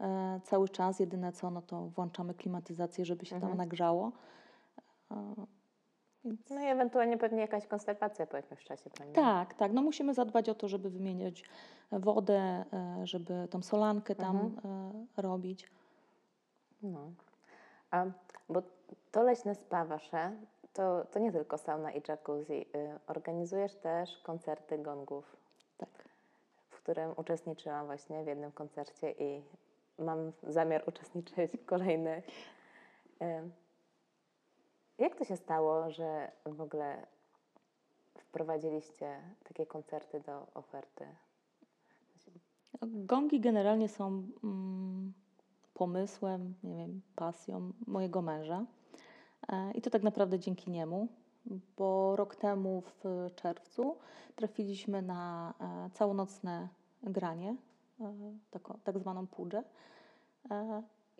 e, 0.00 0.40
cały 0.44 0.68
czas. 0.68 1.00
Jedyne 1.00 1.32
co, 1.32 1.50
no 1.50 1.62
to 1.62 1.86
włączamy 1.86 2.34
klimatyzację, 2.34 3.04
żeby 3.04 3.26
się 3.26 3.34
Mhm. 3.36 3.50
tam 3.52 3.58
nagrzało. 3.58 4.12
E, 5.10 5.34
więc... 6.24 6.50
No 6.50 6.60
i 6.62 6.66
ewentualnie 6.66 7.18
pewnie 7.18 7.40
jakaś 7.40 7.66
konserwacja 7.66 8.26
po 8.26 8.36
jakimś 8.36 8.64
czasie, 8.64 8.90
prawda? 8.90 9.14
Tak, 9.22 9.54
tak. 9.54 9.72
No 9.72 9.82
musimy 9.82 10.14
zadbać 10.14 10.48
o 10.48 10.54
to, 10.54 10.68
żeby 10.68 10.90
wymieniać 10.90 11.44
wodę, 11.92 12.64
e, 12.72 13.06
żeby 13.06 13.48
tą 13.50 13.62
solankę 13.62 14.14
tam 14.14 14.36
Mhm. 14.36 15.06
e, 15.18 15.22
robić. 15.22 15.70
No. 16.82 17.10
A, 17.90 18.04
bo 18.48 18.62
to 19.12 19.22
leśne 19.22 19.54
spa 19.54 19.84
wasze, 19.84 20.32
to, 20.72 21.04
to 21.04 21.18
nie 21.18 21.32
tylko 21.32 21.58
sauna 21.58 21.92
i 21.92 22.02
jacuzzi. 22.08 22.66
Y, 22.76 22.98
organizujesz 23.06 23.74
też 23.74 24.18
koncerty 24.18 24.78
gongów, 24.78 25.36
Tak. 25.78 26.08
w 26.70 26.76
którym 26.76 27.12
uczestniczyłam 27.16 27.86
właśnie 27.86 28.24
w 28.24 28.26
jednym 28.26 28.52
koncercie 28.52 29.12
i 29.12 29.42
mam 29.98 30.32
zamiar 30.42 30.84
uczestniczyć 30.88 31.52
w 31.52 31.64
kolejnych. 31.64 32.26
Y, 33.22 33.50
Jak 34.98 35.16
to 35.16 35.24
się 35.24 35.36
stało, 35.36 35.90
że 35.90 36.32
w 36.46 36.60
ogóle 36.60 37.06
wprowadziliście 38.14 39.20
takie 39.44 39.66
koncerty 39.66 40.20
do 40.20 40.46
oferty? 40.54 41.06
Gongi 42.82 43.40
generalnie 43.40 43.88
są 43.88 44.06
mm, 44.44 45.12
pomysłem, 45.74 46.54
nie 46.62 46.76
wiem, 46.76 47.00
pasją 47.16 47.72
mojego 47.86 48.22
męża. 48.22 48.66
E, 49.52 49.72
I 49.74 49.82
to 49.82 49.90
tak 49.90 50.02
naprawdę 50.02 50.38
dzięki 50.38 50.70
niemu, 50.70 51.08
bo 51.76 52.16
rok 52.16 52.36
temu 52.36 52.82
w 52.82 53.30
czerwcu 53.34 53.96
trafiliśmy 54.36 55.02
na 55.02 55.54
e, 55.60 55.90
całonocne 55.90 56.68
granie, 57.02 57.56
e, 58.00 58.14
tak 58.84 58.98
zwaną 58.98 59.26
pudżę. 59.26 59.62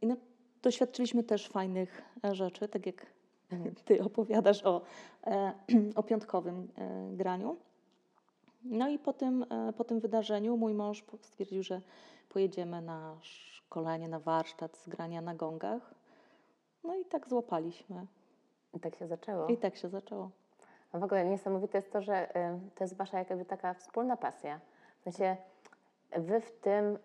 I 0.03 0.07
no, 0.07 0.17
doświadczyliśmy 0.63 1.25
też 1.25 1.49
fajnych 1.49 2.03
rzeczy, 2.33 2.69
tak 2.69 2.87
jak 2.87 3.07
ty 3.85 4.05
opowiadasz 4.05 4.65
o, 4.65 4.83
o 5.95 6.03
piątkowym 6.03 6.69
graniu. 7.13 7.57
No 8.65 8.89
i 8.89 8.99
po 8.99 9.13
tym, 9.13 9.47
po 9.77 9.85
tym 9.85 10.01
wydarzeniu 10.01 10.57
mój 10.57 10.75
mąż 10.75 11.05
stwierdził, 11.23 11.63
że 11.63 11.81
pojedziemy 12.29 12.83
na 12.83 13.17
szkolenie, 13.23 14.09
na 14.09 14.21
warsztat 14.21 14.77
z 14.77 14.89
grania 14.89 15.21
na 15.21 15.35
gongach. 15.35 15.95
No 16.85 16.97
i 16.97 17.05
tak 17.05 17.29
złapaliśmy. 17.29 18.07
I 18.75 18.81
tak 18.81 18.95
się 18.97 19.07
zaczęło. 19.07 19.47
I 19.47 19.57
tak 19.57 19.77
się 19.77 19.89
zaczęło. 19.89 20.31
A 20.93 20.99
w 20.99 21.05
ogóle 21.05 21.25
niesamowite 21.25 21.79
jest 21.79 21.93
to, 21.93 22.03
że 22.03 22.37
y, 22.37 22.61
to 22.75 22.85
jest 22.85 22.97
wasza 22.97 23.19
jakby 23.19 23.45
taka 23.45 23.75
wspólna 23.75 24.17
pasja. 24.17 24.61
W 25.01 25.03
sensie 25.03 25.37
wy 26.17 26.41
w 26.41 26.51
tym, 26.51 26.99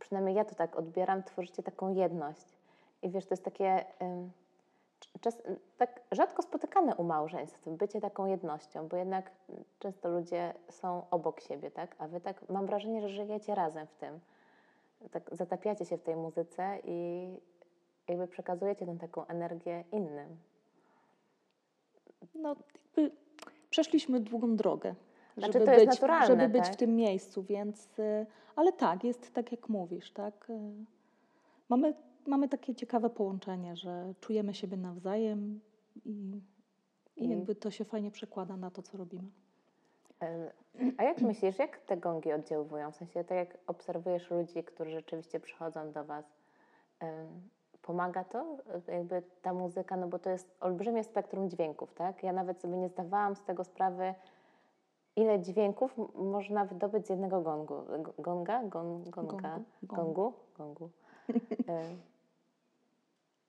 przynajmniej 0.00 0.34
ja 0.34 0.44
to 0.44 0.54
tak 0.54 0.76
odbieram, 0.76 1.22
tworzycie 1.22 1.62
taką 1.62 1.94
jedność. 1.94 2.46
I 3.02 3.10
wiesz, 3.10 3.26
to 3.26 3.32
jest 3.32 3.44
takie 3.44 3.84
ym, 4.02 4.30
czas, 5.20 5.42
tak 5.78 6.00
rzadko 6.12 6.42
spotykane 6.42 6.94
u 6.96 7.04
małżeństw, 7.04 7.68
bycie 7.68 8.00
taką 8.00 8.26
jednością, 8.26 8.88
bo 8.88 8.96
jednak 8.96 9.30
często 9.78 10.08
ludzie 10.08 10.54
są 10.70 11.06
obok 11.10 11.40
siebie, 11.40 11.70
tak? 11.70 11.96
A 11.98 12.08
wy 12.08 12.20
tak, 12.20 12.48
mam 12.48 12.66
wrażenie, 12.66 13.00
że 13.00 13.08
żyjecie 13.08 13.54
razem 13.54 13.86
w 13.86 13.94
tym. 13.94 14.20
Tak 15.10 15.30
zatapiacie 15.32 15.84
się 15.84 15.98
w 15.98 16.02
tej 16.02 16.16
muzyce 16.16 16.78
i 16.84 17.28
jakby 18.08 18.28
przekazujecie 18.28 18.86
tę 18.86 18.98
taką 18.98 19.26
energię 19.26 19.84
innym. 19.92 20.36
No, 22.34 22.56
jakby 22.96 23.10
przeszliśmy 23.70 24.20
długą 24.20 24.56
drogę, 24.56 24.94
Znaczy, 25.36 25.52
żeby, 25.52 25.64
być, 25.76 26.00
żeby 26.26 26.48
być 26.48 26.64
tak? 26.64 26.72
w 26.72 26.76
tym 26.76 26.96
miejscu, 26.96 27.42
więc. 27.42 27.98
y, 27.98 28.26
Ale 28.56 28.72
tak, 28.72 29.04
jest 29.04 29.34
tak 29.34 29.52
jak 29.52 29.68
mówisz, 29.68 30.10
tak. 30.12 30.50
y, 30.50 30.72
Mamy, 31.68 31.94
mamy 32.26 32.48
takie 32.48 32.74
ciekawe 32.74 33.10
połączenie, 33.10 33.76
że 33.76 34.14
czujemy 34.20 34.54
siebie 34.54 34.76
nawzajem 34.76 35.60
i, 36.04 36.40
i 37.16 37.24
I- 37.24 37.28
jakby 37.28 37.54
to 37.54 37.70
się 37.70 37.84
fajnie 37.84 38.10
przekłada 38.10 38.56
na 38.56 38.70
to, 38.70 38.82
co 38.82 38.98
robimy. 38.98 39.28
E, 40.22 40.50
A 40.96 41.02
jak 41.02 41.20
myślisz, 41.20 41.58
jak 41.58 41.78
te 41.78 41.96
gongi 41.96 42.32
oddziałują? 42.32 42.92
W 42.92 42.96
sensie, 42.96 43.24
tak 43.24 43.36
jak 43.38 43.58
obserwujesz 43.66 44.30
ludzi, 44.30 44.64
którzy 44.64 44.90
rzeczywiście 44.90 45.40
przychodzą 45.40 45.92
do 45.92 46.04
Was, 46.04 46.24
pomaga 47.86 48.24
to? 48.24 48.56
E, 48.88 48.94
Jakby 48.96 49.22
ta 49.42 49.52
muzyka, 49.52 49.96
no 49.96 50.06
bo 50.08 50.18
to 50.18 50.30
jest 50.30 50.56
olbrzymie 50.60 51.04
spektrum 51.04 51.50
dźwięków, 51.50 51.94
tak? 51.94 52.22
Ja 52.22 52.32
nawet 52.32 52.60
sobie 52.60 52.76
nie 52.76 52.88
zdawałam 52.88 53.36
z 53.36 53.42
tego 53.44 53.64
sprawy, 53.64 54.14
ile 55.16 55.40
dźwięków 55.40 55.94
można 56.14 56.64
wydobyć 56.64 57.06
z 57.06 57.10
jednego 57.10 57.40
gongu. 57.40 57.74
Gonga? 58.18 58.62
Gon, 58.64 59.02
gonga? 59.10 59.58
Gongu. 59.82 60.32
Gongu? 60.58 60.90
E, 61.68 61.82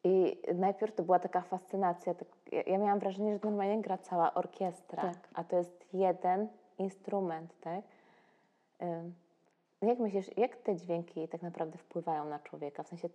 I 0.03 0.38
najpierw 0.56 0.96
to 0.96 1.03
była 1.03 1.20
taka 1.20 1.41
fascynacja. 1.41 2.13
Tak, 2.13 2.27
ja, 2.67 2.77
miałam 2.77 3.00
wrażenie, 3.00 3.34
że 3.34 3.39
normalnie 3.44 3.82
gra 3.82 3.98
cała 3.98 4.34
orkiestra, 4.34 5.01
Tak. 5.01 5.17
a 5.34 5.44
to 5.44 5.58
jest 5.58 5.86
jeden 5.94 6.48
instrument, 6.77 7.60
tak? 7.62 7.82
Ym, 8.82 9.13
Jak 9.82 10.00
myślisz, 10.00 10.38
jak 10.38 10.56
te 10.56 10.75
dźwięki 10.75 11.27
tak 11.27 11.41
naprawdę 11.41 11.77
wpływają 11.77 12.25
na 12.25 12.39
człowieka? 12.39 12.84
W 12.84 12.88
sensie, 12.88 13.10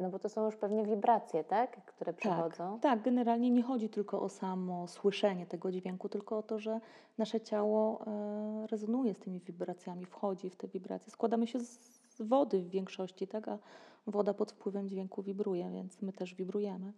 no 0.00 0.10
bo 0.10 0.18
to 0.18 0.28
są 0.28 0.44
już 0.44 0.56
pewnie 0.56 0.84
wibracje, 0.84 1.44
tak? 1.44 1.84
Które 1.84 2.12
przychodzą. 2.12 2.72
Tak, 2.72 2.82
tak, 2.82 3.02
generalnie 3.02 3.50
nie 3.50 3.62
chodzi 3.62 3.88
tylko 3.88 4.22
o 4.22 4.28
samo 4.28 4.88
słyszenie 4.88 5.46
tego 5.46 5.72
dźwięku, 5.72 6.08
tylko 6.08 6.38
o 6.38 6.42
to, 6.42 6.58
że 6.58 6.80
nasze 7.18 7.40
ciało 7.40 8.06
e, 8.06 8.66
rezonuje 8.66 9.14
z 9.14 9.18
tymi 9.18 9.40
wibracjami, 9.40 10.06
wchodzi 10.06 10.50
w 10.50 10.56
te 10.56 10.68
wibracje. 10.68 11.12
Składamy 11.12 11.46
się 11.46 11.60
z 11.60 12.22
wody 12.22 12.58
w 12.58 12.68
większości, 12.68 13.26
tak? 13.26 13.48
A 13.48 13.58
woda 14.06 14.34
pod 14.34 14.52
wpływem 14.52 14.88
dźwięku 14.88 15.22
wibruje, 15.22 15.70
więc 15.70 16.02
my 16.02 16.12
też 16.12 16.34
wibrujemy. 16.34 16.92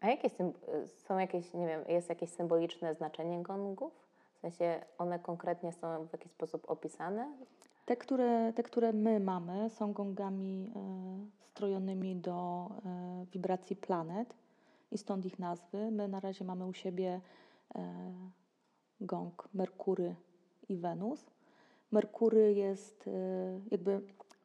A 0.00 0.08
jakie 0.08 0.30
są 0.96 1.18
jakieś, 1.18 1.54
nie 1.54 1.66
wiem, 1.66 1.84
jest 1.88 2.08
jakieś 2.08 2.30
symboliczne 2.30 2.94
znaczenie 2.94 3.42
gongów? 3.42 3.92
W 4.36 4.40
sensie 4.40 4.80
one 4.98 5.18
konkretnie 5.18 5.72
są 5.72 6.06
w 6.06 6.12
jakiś 6.12 6.32
sposób 6.32 6.70
opisane? 6.70 7.32
Te, 7.86 7.96
które, 7.96 8.52
te, 8.52 8.62
które 8.62 8.92
my 8.92 9.20
mamy, 9.20 9.70
są 9.70 9.92
gongami 9.92 10.72
e, 10.76 10.80
strojonymi 11.38 12.16
do 12.16 12.68
e, 12.86 13.26
wibracji 13.32 13.76
planet 13.76 14.34
i 14.92 14.98
stąd 14.98 15.26
ich 15.26 15.38
nazwy. 15.38 15.90
My 15.90 16.08
na 16.08 16.20
razie 16.20 16.44
mamy 16.44 16.66
u 16.66 16.72
siebie 16.72 17.20
e, 17.74 18.12
gong 19.00 19.48
Merkury 19.54 20.14
i 20.68 20.76
Wenus. 20.76 21.30
Merkury 21.92 22.54
jest 22.54 23.10
jakby 23.70 24.00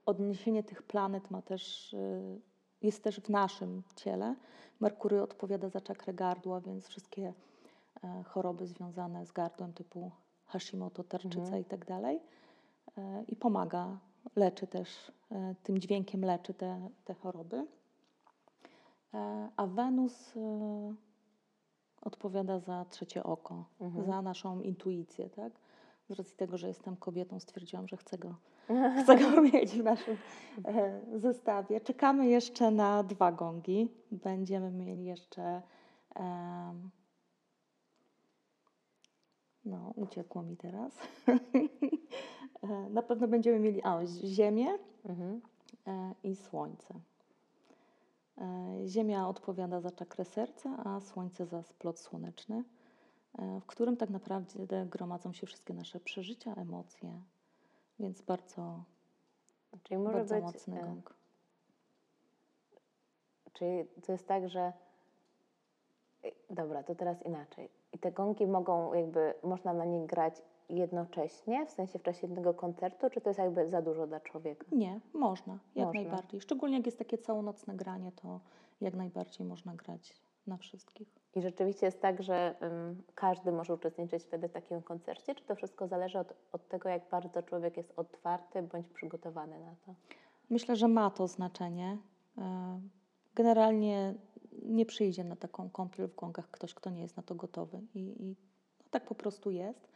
odniesienie 0.06 0.64
tych 0.64 0.84
planet 0.84 1.32
ma 1.32 1.42
też, 1.42 1.96
jest 2.82 3.04
też 3.04 3.20
w 3.20 3.30
naszym 3.30 3.84
ciele. 3.96 4.36
Merkury 4.80 5.22
odpowiada 5.22 5.70
za 5.70 5.82
czakrę 5.82 6.14
gardła, 6.14 6.62
więc 6.62 6.88
wszystkie 6.88 7.34
choroby 8.26 8.68
związane 8.68 9.26
z 9.26 9.32
gardłem 9.32 9.74
typu 9.74 10.12
Hashimoto, 10.46 11.04
tarczyca 11.04 11.40
Mhm. 11.40 11.62
i 11.62 11.66
tak 11.66 11.86
dalej. 11.86 12.20
E, 12.98 13.24
I 13.28 13.36
pomaga, 13.36 13.98
leczy 14.36 14.68
też, 14.68 15.12
e, 15.32 15.56
tym 15.64 15.78
dźwiękiem 15.80 16.26
leczy 16.26 16.54
te, 16.54 16.90
te 17.06 17.14
choroby. 17.14 17.68
E, 19.14 19.50
A 19.58 19.68
Wenus 19.68 20.34
odpowiada 22.02 22.60
za 22.60 22.86
trzecie 22.90 23.24
oko, 23.24 23.66
Mhm. 23.82 24.06
za 24.06 24.22
naszą 24.22 24.62
intuicję, 24.62 25.30
tak? 25.30 25.54
z 26.10 26.12
racji 26.12 26.38
tego, 26.38 26.58
że 26.58 26.68
jestem 26.68 26.96
kobietą, 26.98 27.40
stwierdziłam, 27.40 27.88
że 27.88 27.98
chcę 27.98 28.18
go, 28.18 28.36
chcę 29.04 29.18
go 29.18 29.42
mieć 29.42 29.72
w 29.72 29.84
naszym 29.84 30.18
zestawie. 31.16 31.82
Czekamy 31.82 32.28
jeszcze 32.28 32.72
na 32.72 33.04
dwa 33.04 33.32
gongi. 33.32 33.92
Będziemy 34.12 34.72
mieli 34.72 35.06
jeszcze. 35.06 35.62
No, 39.66 39.94
uciekło 39.96 40.42
mi 40.44 40.58
teraz. 40.58 40.94
E, 42.64 42.90
na 42.90 43.02
pewno 43.02 43.28
będziemy 43.28 43.60
mieli 43.60 43.82
a, 43.84 44.06
ziemię 44.06 44.68
Mhm. 45.06 45.42
e, 45.88 46.14
i 46.24 46.36
słońce. 46.36 46.94
E, 48.38 48.78
Ziemia 48.88 49.28
odpowiada 49.28 49.82
za 49.82 49.92
czakrę 49.92 50.26
serca, 50.26 50.78
a 50.86 51.00
słońce 51.00 51.46
za 51.46 51.64
splot 51.64 52.00
słoneczny, 52.00 52.64
w 53.62 53.66
którym 53.66 53.98
tak 53.98 54.10
naprawdę 54.10 54.86
gromadzą 54.86 55.34
się 55.34 55.48
wszystkie 55.48 55.74
nasze 55.74 56.00
przeżycia, 56.00 56.54
emocje. 56.56 57.22
Więc 58.00 58.22
bardzo, 58.22 58.84
Czyli 59.84 59.98
może 59.98 60.18
bardzo 60.18 60.36
być. 60.36 60.44
mocny 60.44 60.80
gong. 60.82 61.14
Czyli 63.54 63.86
to 64.06 64.12
jest 64.12 64.28
tak, 64.28 64.50
że. 64.50 64.74
Dobra, 66.50 66.84
to 66.84 66.96
teraz 66.96 67.24
inaczej. 67.26 67.70
I 67.96 67.98
te 67.98 68.12
gongi 68.12 68.48
mogą 68.48 68.94
jakby, 68.94 69.34
można 69.44 69.74
na 69.74 69.86
nich 69.86 70.06
grać 70.06 70.42
jednocześnie, 70.70 71.66
w 71.66 71.72
sensie 71.72 72.00
w 72.00 72.04
czasie 72.04 72.28
jednego 72.28 72.54
koncertu, 72.54 73.10
czy 73.10 73.22
to 73.22 73.30
jest 73.30 73.40
jakby 73.40 73.70
za 73.70 73.82
dużo 73.82 74.08
dla 74.08 74.20
człowieka? 74.20 74.66
Nie, 74.72 75.00
można, 75.14 75.60
jak 75.76 75.86
Można. 75.86 76.02
najbardziej. 76.02 76.42
Szczególnie 76.42 76.78
jak 76.78 76.86
jest 76.86 76.98
takie 77.00 77.18
całonocne 77.18 77.76
granie, 77.76 78.12
to 78.12 78.40
jak 78.82 78.94
najbardziej 78.94 79.48
można 79.48 79.76
grać 79.76 80.14
na 80.48 80.58
wszystkich. 80.58 81.08
I 81.36 81.42
rzeczywiście 81.42 81.86
jest 81.86 82.02
tak, 82.02 82.24
że 82.24 82.56
ym, 82.62 83.04
każdy 83.16 83.52
może 83.52 83.74
uczestniczyć 83.74 84.24
wtedy 84.24 84.48
w 84.48 84.52
takim 84.52 84.82
koncercie, 84.82 85.36
czy 85.36 85.46
to 85.46 85.56
wszystko 85.56 85.88
zależy 85.88 86.20
od, 86.20 86.34
od 86.52 86.68
tego, 86.68 86.90
jak 86.90 87.10
bardzo 87.10 87.44
człowiek 87.44 87.78
jest 87.78 87.94
otwarty 87.96 88.62
bądź 88.62 88.90
przygotowany 88.90 89.60
na 89.60 89.76
to? 89.86 89.94
Myślę, 90.50 90.76
że 90.76 90.88
ma 90.88 91.10
to 91.10 91.28
znaczenie. 91.28 91.98
Generalnie 93.36 94.14
nie 94.64 94.86
przyjdzie 94.86 95.24
na 95.24 95.36
taką 95.36 95.70
kąpiel 95.70 96.08
w 96.08 96.16
gongach 96.16 96.52
ktoś, 96.52 96.74
kto 96.74 96.90
nie 96.90 97.02
jest 97.02 97.18
na 97.18 97.24
to 97.24 97.36
gotowy. 97.36 97.82
I, 97.96 98.00
i 98.00 98.36
no, 98.80 98.86
tak 98.92 99.06
po 99.06 99.16
prostu 99.16 99.52
jest. 99.52 99.88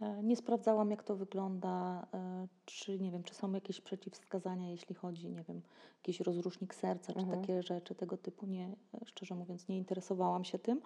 E, 0.00 0.22
Nie 0.22 0.36
sprawdzałam, 0.36 0.90
jak 0.90 1.02
to 1.02 1.16
wygląda, 1.16 2.06
e, 2.14 2.46
czy 2.64 2.98
nie 2.98 3.10
wiem, 3.10 3.22
czy 3.22 3.34
są 3.34 3.52
jakieś 3.52 3.80
przeciwwskazania, 3.80 4.70
jeśli 4.70 4.94
chodzi, 4.94 5.30
nie 5.30 5.42
wiem, 5.42 5.62
jakiś 5.96 6.20
rozrusznik 6.20 6.74
serca, 6.74 7.12
czy 7.12 7.18
Mhm. 7.18 7.40
takie 7.40 7.62
rzeczy 7.62 7.94
tego 7.94 8.16
typu. 8.16 8.46
Nie, 8.46 8.76
szczerze 9.04 9.34
mówiąc, 9.34 9.68
nie 9.68 9.78
interesowałam 9.78 10.44
się 10.44 10.58
tym. 10.58 10.80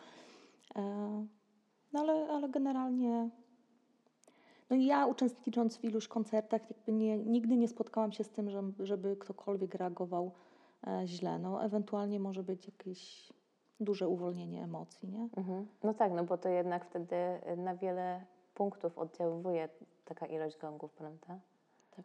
E, 0.77 1.27
No 1.93 2.01
ale, 2.01 2.29
ale 2.29 2.49
generalnie 2.49 3.31
no 4.71 4.77
i 4.77 4.87
ja 4.87 5.07
uczestnicząc 5.07 5.77
w 5.77 5.85
iluś 5.85 6.09
koncertach, 6.09 6.71
jakby 6.71 6.93
nie, 6.93 7.19
nigdy 7.19 7.57
nie 7.57 7.69
spotkałam 7.69 8.13
się 8.13 8.25
z 8.25 8.31
tym, 8.31 8.51
że, 8.51 8.63
żeby 8.79 9.17
ktokolwiek 9.17 9.75
reagował 9.75 10.33
źle. 11.05 11.39
No, 11.39 11.65
ewentualnie 11.65 12.21
może 12.21 12.43
być 12.43 12.67
jakieś 12.67 13.33
duże 13.81 14.09
uwolnienie 14.09 14.65
emocji, 14.65 15.09
nie? 15.09 15.29
Mhm. 15.37 15.67
No 15.83 15.95
tak, 15.95 16.13
no 16.13 16.25
bo 16.25 16.39
to 16.39 16.49
jednak 16.49 16.85
wtedy 16.85 17.17
y, 17.53 17.57
na 17.57 17.75
wiele 17.75 18.25
punktów 18.55 18.99
oddziałuje 18.99 19.69
taka 20.05 20.27
ilość 20.27 20.59
gongów, 20.59 20.93
prawda? 20.93 21.39
Tak. 21.97 22.05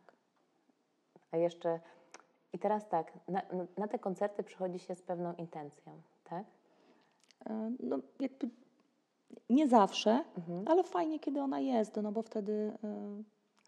A 1.32 1.38
jeszcze, 1.38 1.80
i 2.54 2.60
teraz 2.60 2.88
tak, 2.90 3.14
na, 3.28 3.42
na 3.78 3.88
te 3.88 4.00
koncerty 4.00 4.44
przychodzi 4.44 4.80
się 4.80 4.96
z 4.96 5.02
pewną 5.02 5.34
intencją, 5.34 6.02
tak? 6.24 6.46
E, 7.46 7.72
No, 7.80 8.00
jakby 8.20 8.50
nie 9.50 9.68
zawsze, 9.68 10.24
Mhm. 10.38 10.68
ale 10.68 10.84
fajnie, 10.84 11.20
kiedy 11.20 11.42
ona 11.42 11.60
jest, 11.60 11.96
no 12.04 12.12
bo 12.12 12.22
wtedy 12.22 12.74
e, 12.84 13.24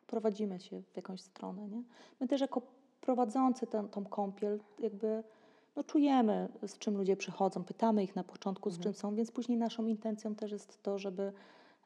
prowadzimy 0.07 0.59
się 0.59 0.81
w 0.81 0.95
jakąś 0.95 1.21
stronę, 1.21 1.67
nie? 1.67 1.83
My 2.19 2.27
też 2.27 2.41
jako 2.41 2.61
prowadzący 3.05 3.67
tę, 3.67 3.87
tą 3.91 4.05
kąpiel 4.05 4.59
jakby 4.79 5.23
no, 5.75 5.83
czujemy, 5.83 6.49
z 6.67 6.77
czym 6.77 6.97
ludzie 6.97 7.17
przychodzą, 7.17 7.63
pytamy 7.63 8.03
ich 8.03 8.15
na 8.15 8.23
początku, 8.23 8.69
z 8.69 8.79
czym 8.79 8.93
są, 8.93 9.15
więc 9.15 9.31
później 9.31 9.57
naszą 9.57 9.85
intencją 9.85 10.35
też 10.35 10.51
jest 10.51 10.83
to, 10.83 10.99
żeby, 10.99 11.33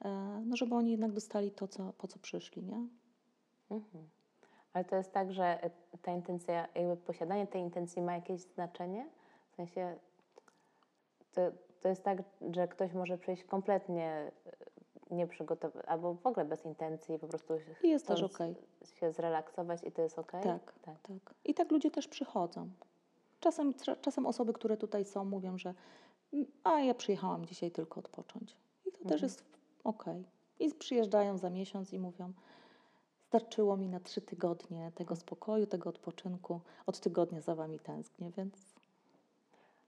e, 0.06 0.10
no, 0.46 0.56
żeby 0.56 0.76
oni 0.76 0.92
jednak 0.92 1.12
dostali 1.12 1.52
to, 1.52 1.68
co, 1.68 1.94
po 1.98 2.08
co 2.08 2.20
przyszli, 2.20 2.64
nie? 2.64 2.88
Mhm. 3.72 4.10
Ale 4.74 4.86
to 4.86 4.96
jest 4.96 5.12
tak, 5.12 5.34
że 5.34 5.66
y, 5.66 5.98
ta 6.02 6.12
intencja, 6.12 6.68
jakby 6.76 6.98
posiadanie 6.98 7.48
tej 7.48 7.62
intencji 7.62 8.02
ma 8.02 8.14
jakieś 8.14 8.42
znaczenie? 8.42 9.10
W 9.52 9.56
sensie, 9.56 9.96
to, 11.34 11.42
to 11.82 11.90
jest 11.90 12.04
tak, 12.04 12.24
że 12.52 12.68
ktoś 12.68 12.94
może 12.94 13.18
przyjść 13.18 13.44
kompletnie 13.44 14.32
y, 15.12 15.16
nieprzygotowany, 15.16 15.86
albo 15.86 16.14
w 16.14 16.28
ogóle 16.28 16.46
bez 16.46 16.66
intencji, 16.66 17.20
po 17.20 17.28
prostu 17.28 17.54
I 17.84 17.90
jest 17.90 18.08
też 18.08 18.24
okej. 18.24 18.56
się 19.00 19.12
zrelaksować 19.12 19.84
i 19.84 19.92
to 19.92 20.02
jest 20.02 20.20
okej? 20.20 20.44
Tak, 20.44 20.74
tak. 20.82 20.96
tak. 21.02 21.34
I 21.46 21.54
tak 21.54 21.72
ludzie 21.72 21.92
też 21.92 22.08
przychodzą. 22.08 22.70
Czasem, 23.40 23.74
czasem 24.02 24.26
osoby, 24.26 24.54
które 24.54 24.78
tutaj 24.78 25.06
są, 25.06 25.26
mówią, 25.26 25.58
że 25.58 25.74
"Mm, 26.34 26.46
a 26.64 26.80
ja 26.82 26.94
przyjechałam 26.94 27.46
dzisiaj 27.46 27.72
tylko 27.72 28.00
odpocząć. 28.00 28.58
I 28.86 28.92
to 28.92 28.98
też 28.98 29.04
Mhm. 29.12 29.22
jest 29.24 29.44
okej. 29.84 30.24
I 30.60 30.72
przyjeżdżają 30.74 31.38
za 31.38 31.50
miesiąc 31.50 31.94
i 31.94 32.00
mówią, 32.00 32.34
starczyło 33.28 33.78
mi 33.78 33.90
na 33.90 34.00
trzy 34.00 34.22
tygodnie 34.22 34.92
tego 34.96 35.16
spokoju, 35.16 35.66
tego 35.68 35.90
odpoczynku. 35.90 36.60
Od 36.86 37.00
tygodnia 37.00 37.42
za 37.42 37.56
wami 37.56 37.80
tęsknię, 37.80 38.32
więc 38.38 38.56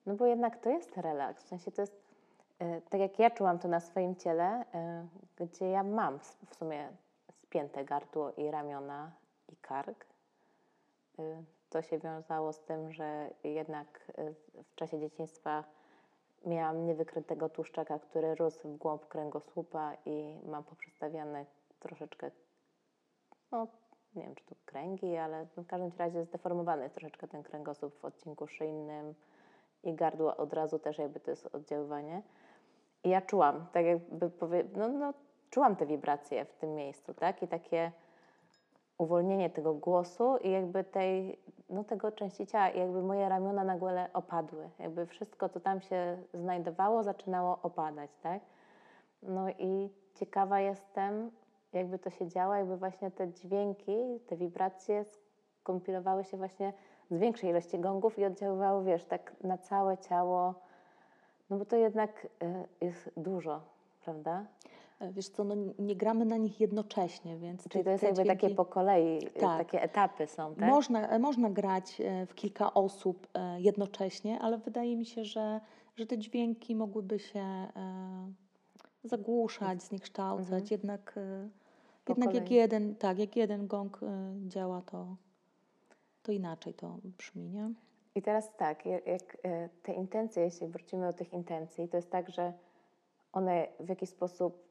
No 0.06 0.16
bo 0.16 0.26
jednak 0.26 0.58
to 0.64 0.70
jest 0.70 0.98
relaks, 0.98 1.44
w 1.44 1.48
sensie 1.48 1.72
to 1.72 1.82
jest, 1.82 1.94
tak 2.90 3.02
jak 3.02 3.20
ja 3.20 3.30
czułam 3.30 3.60
to 3.60 3.68
na 3.68 3.80
swoim 3.80 4.16
ciele, 4.16 4.66
e, 4.74 5.08
gdzie 5.36 5.70
ja 5.70 5.84
mam 5.84 6.20
w 6.20 6.56
sumie 6.56 6.90
spięte 7.32 7.86
gardło 7.86 8.32
i 8.32 8.52
ramiona 8.52 9.12
i 9.50 9.56
kark. 9.56 10.06
E, 11.20 11.44
To 11.70 11.82
się 11.82 12.00
wiązało 12.00 12.54
z 12.54 12.60
tym, 12.60 12.92
że 12.92 13.30
jednak 13.44 14.12
e, 14.18 14.34
w 14.64 14.76
czasie 14.76 15.00
dzieciństwa 15.00 15.64
miałam 16.46 16.86
niewykrytego 16.86 17.50
tłuszczaka, 17.50 18.00
który 18.00 18.36
rósł 18.36 18.68
w 18.68 18.78
głąb 18.78 19.08
kręgosłupa 19.08 19.94
i 20.06 20.40
mam 20.46 20.64
poprzestawiane 20.64 21.46
troszeczkę, 21.80 22.32
no 23.52 23.68
nie 24.16 24.24
wiem 24.24 24.36
czy 24.36 24.46
to 24.46 24.56
kręgi, 24.66 25.18
ale 25.18 25.46
w 25.46 25.68
każdym 25.68 25.92
razie 25.98 26.24
zdeformowany 26.24 26.84
jest 26.84 26.96
troszeczkę 26.96 27.28
ten 27.28 27.44
kręgosłup 27.44 28.00
w 28.00 28.06
odcinku 28.06 28.48
szyjnym 28.48 29.16
i 29.84 29.94
gardło 29.94 30.38
od 30.38 30.54
razu 30.54 30.80
też 30.80 30.98
jakby 30.98 31.20
to 31.20 31.32
jest 31.32 31.56
oddziaływanie. 31.56 32.22
I 33.04 33.10
ja 33.10 33.22
czułam, 33.22 33.66
tak 33.72 33.86
jakby 33.86 34.30
powie, 34.30 34.64
no, 34.76 34.88
no, 34.88 35.14
czułam 35.50 35.76
te 35.76 35.86
wibracje 35.86 36.46
w 36.46 36.56
tym 36.56 36.76
miejscu, 36.76 37.14
tak? 37.14 37.44
I 37.44 37.48
takie 37.48 37.92
uwolnienie 38.98 39.50
tego 39.50 39.74
głosu 39.74 40.38
i 40.38 40.52
jakby 40.52 40.84
tej, 40.84 41.40
no 41.70 41.84
tego 41.84 42.12
części 42.12 42.48
ciała 42.48 42.70
i 42.70 42.80
jakby 42.80 43.02
moje 43.02 43.30
ramiona 43.30 43.64
nagle 43.64 44.10
opadły. 44.14 44.70
Jakby 44.80 45.06
wszystko, 45.06 45.50
co 45.50 45.60
tam 45.60 45.82
się 45.82 46.18
znajdowało, 46.34 47.04
zaczynało 47.04 47.60
opadać, 47.64 48.12
tak? 48.22 48.42
No 49.24 49.50
i 49.50 49.90
ciekawa 50.16 50.60
jestem, 50.60 51.32
jakby 51.74 52.00
to 52.00 52.10
się 52.10 52.28
działo, 52.28 52.56
jakby 52.56 52.78
właśnie 52.78 53.12
te 53.12 53.34
dźwięki, 53.34 54.20
te 54.28 54.36
wibracje 54.36 55.06
skompilowały 55.70 56.24
się 56.24 56.38
właśnie 56.38 56.74
z 57.12 57.18
większej 57.18 57.50
ilości 57.50 57.80
gongów 57.80 58.20
i 58.20 58.26
oddziaływały, 58.26 58.84
wiesz, 58.84 59.06
tak 59.06 59.34
na 59.44 59.58
całe 59.58 59.98
ciało, 59.98 60.54
no 61.50 61.58
bo 61.58 61.66
to 61.66 61.76
jednak 61.76 62.28
y, 62.82 62.86
jest 62.86 63.10
dużo, 63.18 63.62
prawda? 64.06 64.46
e, 65.00 65.12
wiesz 65.12 65.30
co, 65.30 65.44
no 65.44 65.56
nie 65.80 65.96
gramy 65.96 66.26
na 66.26 66.38
nich 66.38 66.60
jednocześnie, 66.62 67.38
więc 67.38 67.64
Czyli 67.70 67.74
te- 67.74 67.84
to 67.84 67.90
jest 67.92 68.04
jakby 68.04 68.26
takie 68.26 68.48
dźwięki- 68.48 68.56
po 68.56 68.66
kolei, 68.66 69.18
y, 69.28 69.32
Tak. 69.40 69.58
takie 69.58 69.82
etapy 69.82 70.28
są, 70.28 70.56
tak? 70.56 70.70
Można, 70.70 71.08
e, 71.10 71.20
można 71.20 71.50
grać 71.50 72.02
e, 72.02 72.26
w 72.26 72.36
kilka 72.36 72.74
osób 72.74 73.28
e, 73.34 73.62
jednocześnie, 73.62 74.40
ale 74.40 74.58
wydaje 74.58 74.98
mi 74.98 75.06
się, 75.06 75.26
że, 75.26 75.62
że 75.96 76.06
te 76.06 76.18
dźwięki 76.18 76.76
mogłyby 76.76 77.20
się 77.20 77.40
e, 77.40 77.70
zagłuszać, 79.04 79.84
zniekształcać. 79.84 80.48
Mhm. 80.62 80.68
Jednak, 80.72 81.14
e, 81.18 81.50
Po 82.06 82.14
jednak 82.14 82.34
jak 82.36 82.52
jeden, 82.52 82.96
tak, 82.96 83.20
jak 83.20 83.36
jeden 83.36 83.68
gong 83.68 84.00
e, 84.04 84.34
działa, 84.48 84.82
to, 84.82 85.16
to 86.24 86.32
inaczej 86.32 86.74
to 86.74 86.98
brzmi, 87.18 87.50
nie? 87.50 87.70
I 88.20 88.22
teraz 88.22 88.56
tak, 88.58 88.86
jak, 88.86 89.38
e, 89.44 89.70
te 89.84 89.94
intencje, 89.94 90.44
jeśli 90.44 90.68
wrócimy 90.68 91.08
do 91.08 91.14
tych 91.14 91.34
intencji, 91.34 91.88
to 91.88 91.98
jest 91.98 92.12
tak, 92.12 92.30
że 92.30 92.54
one 93.34 93.68
w 93.80 93.90
jakiś 93.90 94.10
sposób 94.10 94.64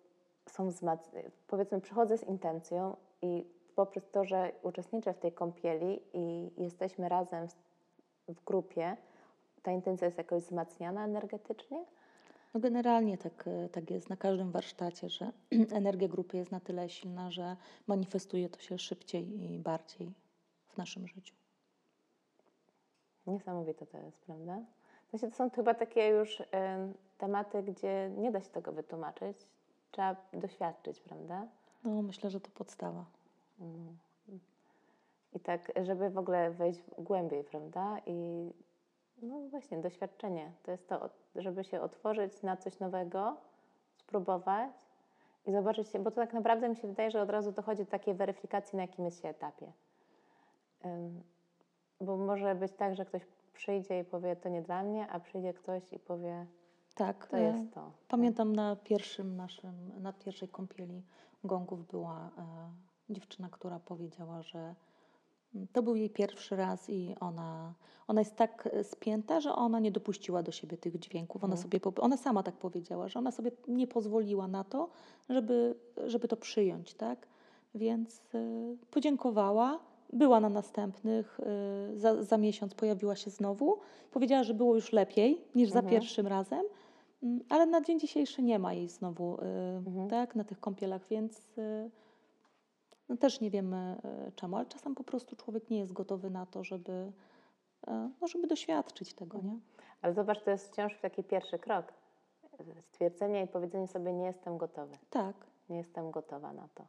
są 0.49 0.69
wzmacniane. 0.69 1.31
Powiedzmy, 1.47 1.81
przychodzę 1.81 2.19
z 2.19 2.25
intencją 2.25 2.97
i 3.23 3.47
poprzez 3.75 4.11
to, 4.11 4.25
że 4.25 4.53
uczestniczę 4.63 5.15
w 5.15 5.19
tej 5.19 5.33
kąpieli 5.33 6.01
i 6.13 6.51
jesteśmy 6.57 7.09
razem 7.09 7.49
w, 7.49 7.55
w 8.29 8.45
grupie, 8.45 8.97
ta 9.63 9.73
intencja 9.73 10.05
jest 10.05 10.19
jakoś 10.19 10.43
wzmacniana 10.43 11.05
energetycznie? 11.05 11.85
No 12.55 12.61
generalnie 12.61 13.19
tak, 13.19 13.49
e, 13.49 13.69
tak 13.69 13.91
jest 13.91 14.11
na 14.11 14.17
każdym 14.17 14.51
warsztacie, 14.51 15.09
że 15.09 15.33
energia 15.73 16.09
grupy 16.09 16.37
jest 16.37 16.51
na 16.51 16.61
tyle 16.61 16.89
silna, 16.89 17.31
że 17.31 17.57
manifestuje 17.87 18.49
to 18.49 18.61
się 18.61 18.79
szybciej 18.79 19.53
i 19.53 19.59
bardziej 19.59 20.13
w 20.69 20.77
naszym 20.77 21.09
życiu. 21.09 21.48
Niesamowite 23.29 23.87
to 23.87 23.99
jest, 23.99 24.21
prawda? 24.21 24.59
W 25.07 25.11
sensie 25.11 25.31
to 25.31 25.37
są 25.37 25.51
chyba 25.51 25.75
takie 25.75 26.09
już 26.09 26.43
em, 26.51 26.95
tematy, 27.19 27.62
gdzie 27.62 28.11
nie 28.17 28.31
da 28.31 28.41
się 28.41 28.49
tego 28.49 28.73
wytłumaczyć. 28.73 29.47
Trzeba 29.91 30.17
doświadczyć, 30.33 31.01
prawda? 31.01 31.47
No, 31.85 32.03
myślę, 32.03 32.31
że 32.31 32.41
to 32.41 32.51
podstawa. 32.51 33.05
Mm. 33.61 33.99
I 35.33 35.41
tak, 35.41 35.73
żeby 35.83 36.11
w 36.11 36.19
ogóle 36.19 36.51
wejść 36.51 36.81
głębiej, 36.99 37.45
prawda? 37.45 37.97
I 38.07 38.51
no 39.23 39.41
właśnie, 39.41 39.79
doświadczenie. 39.79 40.53
To 40.62 40.71
jest 40.71 40.88
to, 40.88 41.11
żeby 41.37 41.64
się 41.64 41.81
otworzyć 41.81 42.43
na 42.43 42.57
coś 42.57 42.79
nowego, 42.79 43.37
spróbować 43.97 44.73
i 45.47 45.53
zobaczyć 45.53 45.88
się, 45.88 45.99
bo 45.99 46.11
to 46.11 46.17
tak 46.17 46.33
naprawdę 46.33 46.69
mi 46.69 46.77
się 46.77 46.88
wydaje, 46.88 47.11
że 47.11 47.23
od 47.23 47.31
razu 47.31 47.53
dochodzi 47.53 47.85
do 47.85 47.91
takiej 47.91 48.14
weryfikacji, 48.14 48.77
na 48.77 48.83
jakim 48.83 49.05
jest 49.05 49.23
się 49.23 49.29
etapie. 49.29 49.73
Ym, 50.85 51.23
bo 52.01 52.17
może 52.17 52.55
być 52.55 52.73
tak, 52.73 52.95
że 52.97 53.05
ktoś 53.05 53.23
przyjdzie 53.53 54.01
i 54.01 54.05
powie, 54.05 54.37
to 54.37 54.49
nie 54.49 54.63
dla 54.63 54.83
mnie, 54.83 55.09
a 55.09 55.21
przyjdzie 55.21 55.55
ktoś 55.55 55.93
i 55.93 55.99
powie, 55.99 56.47
Tak, 56.95 57.27
to 57.27 57.37
e, 57.37 57.43
jest 57.43 57.75
to. 57.75 57.91
Pamiętam 58.09 58.57
na 58.57 58.77
pierwszym 58.77 59.37
naszym, 59.37 60.03
na 60.03 60.13
pierwszej 60.13 60.49
kąpieli 60.49 61.03
gongów 61.45 61.87
była 61.87 62.31
e, 62.39 63.13
dziewczyna, 63.15 63.49
która 63.49 63.79
powiedziała, 63.79 64.43
że 64.43 64.75
to 65.73 65.83
był 65.83 65.97
jej 65.97 66.11
pierwszy 66.11 66.57
raz 66.57 66.91
i 66.91 67.15
ona, 67.21 67.75
ona 68.09 68.21
jest 68.21 68.37
tak 68.37 68.69
e, 68.73 68.85
spięta, 68.85 69.41
że 69.41 69.55
ona 69.55 69.81
nie 69.81 69.91
dopuściła 69.93 70.43
do 70.43 70.53
siebie 70.53 70.77
tych 70.77 70.99
dźwięków. 70.99 71.45
Ona, 71.45 71.55
Mhm. 71.55 71.63
sobie, 71.63 72.01
ona 72.01 72.17
sama 72.17 72.43
tak 72.43 72.55
powiedziała, 72.55 73.09
że 73.09 73.19
ona 73.19 73.33
sobie 73.33 73.51
nie 73.69 73.87
pozwoliła 73.87 74.49
na 74.49 74.65
to, 74.65 74.91
żeby, 75.29 75.75
żeby 76.07 76.29
to 76.29 76.37
przyjąć, 76.37 76.95
tak? 76.95 77.27
Więc 77.75 78.21
e, 78.35 78.39
podziękowała, 78.91 79.81
była 80.12 80.40
na 80.40 80.49
następnych, 80.49 81.40
e, 81.40 81.97
za, 81.99 82.23
za 82.23 82.37
miesiąc 82.38 82.75
pojawiła 82.75 83.16
się 83.16 83.31
znowu. 83.31 83.79
Powiedziała, 84.11 84.44
że 84.44 84.55
było 84.55 84.75
już 84.75 84.92
lepiej 84.92 85.44
niż 85.55 85.71
za 85.71 85.79
Mhm. 85.79 85.90
pierwszym 85.94 86.27
razem. 86.27 86.64
Mm, 87.23 87.40
Ale 87.49 87.66
na 87.66 87.81
dzień 87.81 88.01
dzisiejszy 88.01 88.42
nie 88.42 88.59
ma 88.59 88.73
jej 88.75 88.88
znowu 88.88 89.35
y, 89.35 89.44
Mhm. 89.87 90.09
tak, 90.09 90.37
na 90.37 90.44
tych 90.44 90.61
kąpielach, 90.61 91.09
więc 91.09 91.59
y, 91.59 91.90
no 93.09 93.16
też 93.16 93.40
nie 93.40 93.51
wiemy 93.51 93.97
y, 94.29 94.33
czemu, 94.33 94.57
ale 94.57 94.66
czasem 94.66 94.94
po 94.94 95.05
prostu 95.05 95.37
człowiek 95.37 95.71
nie 95.71 95.79
jest 95.79 95.92
gotowy 95.92 96.31
na 96.31 96.47
to, 96.47 96.64
żeby, 96.64 96.92
y, 97.88 97.90
no, 98.21 98.27
żeby 98.29 98.47
doświadczyć 98.47 99.14
tego, 99.14 99.38
nie? 99.42 99.59
Ale 100.03 100.14
zobacz, 100.14 100.42
to 100.42 100.51
jest 100.51 100.73
wciąż 100.73 100.99
taki 101.01 101.25
pierwszy 101.25 101.59
krok. 101.59 101.92
Stwierdzenie 102.81 103.44
i 103.44 103.47
powiedzenie 103.49 103.87
sobie, 103.87 104.12
nie 104.12 104.27
jestem 104.27 104.59
gotowy. 104.59 104.92
Tak, 105.11 105.37
nie 105.68 105.77
jestem 105.77 106.11
gotowa 106.11 106.53
na 106.53 106.68
to. 106.75 106.87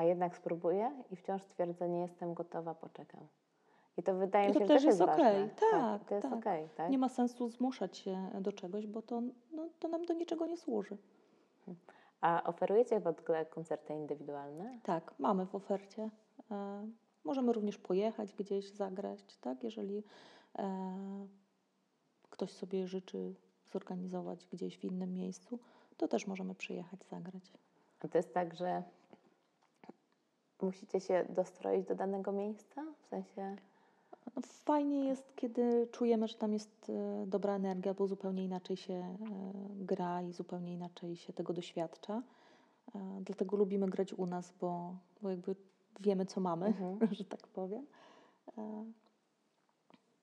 A 0.00 0.04
jednak 0.04 0.36
spróbuję 0.36 0.92
i 1.10 1.16
wciąż 1.16 1.44
twierdzę, 1.44 1.88
nie 1.88 2.00
jestem 2.00 2.34
gotowa, 2.34 2.74
poczekam. 2.74 3.20
I 3.96 4.02
to 4.02 4.14
wydaje 4.14 4.48
mi 4.48 4.54
to 4.54 4.58
się, 4.60 4.66
że 4.66 4.68
też 4.68 4.76
też 4.76 4.84
jest 4.84 5.00
jest 5.00 5.10
ważne. 5.10 5.30
okej. 5.30 5.50
Tak, 5.70 6.04
to 6.04 6.14
jest 6.14 6.28
tak. 6.28 6.38
okej, 6.38 6.68
tak? 6.76 6.90
nie 6.90 6.98
ma 6.98 7.08
sensu 7.08 7.48
zmuszać 7.48 7.98
się 7.98 8.30
do 8.40 8.52
czegoś, 8.52 8.86
bo 8.86 9.02
to, 9.02 9.22
no, 9.52 9.68
to 9.78 9.88
nam 9.88 10.04
do 10.04 10.14
niczego 10.14 10.46
nie 10.46 10.56
służy. 10.56 10.96
A 12.20 12.42
oferujecie 12.44 13.00
w 13.00 13.06
ogóle 13.06 13.46
koncerty 13.46 13.94
indywidualne? 13.94 14.78
Tak, 14.82 15.14
mamy 15.18 15.46
w 15.46 15.54
ofercie. 15.54 16.10
E, 16.50 16.86
możemy 17.24 17.52
również 17.52 17.78
pojechać 17.78 18.32
gdzieś, 18.32 18.70
zagrać, 18.70 19.36
tak? 19.40 19.64
Jeżeli 19.64 20.02
e, 20.58 21.26
ktoś 22.30 22.52
sobie 22.52 22.86
życzy 22.86 23.34
zorganizować 23.72 24.46
gdzieś 24.46 24.78
w 24.78 24.84
innym 24.84 25.14
miejscu, 25.14 25.58
to 25.96 26.08
też 26.08 26.26
możemy 26.26 26.54
przyjechać, 26.54 27.04
zagrać. 27.04 27.52
A 28.00 28.08
to 28.08 28.18
jest 28.18 28.34
tak, 28.34 28.54
że 28.54 28.82
musicie 30.62 31.00
się 31.00 31.26
dostroić 31.28 31.86
do 31.86 31.94
danego 31.94 32.32
miejsca? 32.32 32.84
W 33.02 33.06
sensie, 33.06 33.56
No, 34.36 34.42
fajnie 34.44 35.04
jest, 35.04 35.36
kiedy 35.36 35.88
czujemy, 35.92 36.28
że 36.28 36.34
tam 36.34 36.52
jest 36.52 36.90
e, 36.90 37.26
dobra 37.26 37.54
energia, 37.56 37.94
bo 37.94 38.06
zupełnie 38.06 38.44
inaczej 38.44 38.76
się 38.76 38.94
e, 38.94 39.16
gra 39.84 40.22
i 40.22 40.32
zupełnie 40.32 40.72
inaczej 40.72 41.16
się 41.16 41.32
tego 41.32 41.52
doświadcza. 41.52 42.22
E, 42.94 43.20
dlatego 43.24 43.56
lubimy 43.56 43.86
grać 43.86 44.12
u 44.12 44.26
nas, 44.26 44.52
bo, 44.60 44.94
bo 45.22 45.30
jakby 45.30 45.56
wiemy, 46.00 46.26
co 46.26 46.40
mamy, 46.40 46.66
Mhm. 46.66 46.98
że 47.14 47.24
tak 47.24 47.46
powiem. 47.46 47.86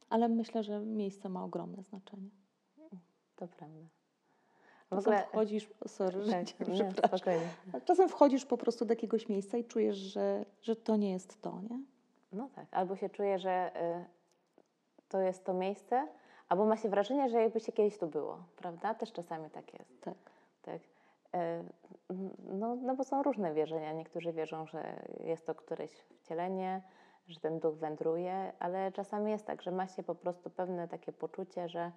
Ale 0.09 0.27
myślę, 0.29 0.63
że 0.63 0.79
miejsce 0.79 1.29
ma 1.29 1.43
ogromne 1.43 1.83
znaczenie. 1.83 2.29
to 3.35 3.47
prawda. 3.47 3.96
Czasem 4.89 4.99
ogóle, 5.13 5.23
wchodzisz, 5.27 5.69
sorry, 5.87 6.31
tak, 6.31 6.47
cię 6.47 6.55
nie. 6.59 6.91
Czasem 7.85 8.09
wchodzisz 8.09 8.45
po 8.45 8.57
prostu 8.57 8.85
do 8.85 8.91
jakiegoś 8.91 9.29
miejsca 9.29 9.57
i 9.57 9.63
czujesz, 9.65 9.97
że, 9.97 10.45
że 10.61 10.75
to 10.75 10.95
nie 10.95 11.11
jest 11.11 11.41
to, 11.41 11.61
nie? 11.69 11.79
No 12.31 12.49
tak, 12.55 12.65
albo 12.71 12.95
się 12.95 13.09
czuje, 13.09 13.39
że 13.39 13.71
y, 14.01 14.05
to 15.09 15.19
jest 15.19 15.45
to 15.45 15.53
miejsce, 15.53 16.07
albo 16.49 16.65
ma 16.65 16.77
się 16.77 16.89
wrażenie, 16.89 17.29
że 17.29 17.41
jakby 17.41 17.59
się 17.59 17.71
kiedyś 17.71 17.97
tu 17.97 18.07
było, 18.07 18.43
prawda? 18.55 18.93
Też 18.93 19.11
czasami 19.11 19.49
tak 19.49 19.73
jest. 19.79 20.01
Tak. 20.01 20.13
Tak. 20.61 20.81
E, 21.33 21.63
No, 22.49 22.75
no 22.75 22.95
bo 22.95 23.03
są 23.03 23.23
różne 23.23 23.53
wierzenia. 23.53 23.93
Niektórzy 23.93 24.33
wierzą, 24.33 24.65
że 24.65 24.99
jest 25.23 25.45
to 25.45 25.55
któreś 25.55 25.91
wcielenie, 25.91 26.81
że 27.27 27.39
ten 27.39 27.59
duch 27.59 27.75
wędruje, 27.75 28.53
ale 28.59 28.91
czasami 28.91 29.31
jest 29.31 29.45
tak, 29.45 29.61
że 29.61 29.71
ma 29.71 29.87
się 29.87 30.03
po 30.03 30.15
prostu 30.15 30.49
pewne 30.49 30.87
takie 30.87 31.11
poczucie, 31.13 31.69
że 31.69 31.91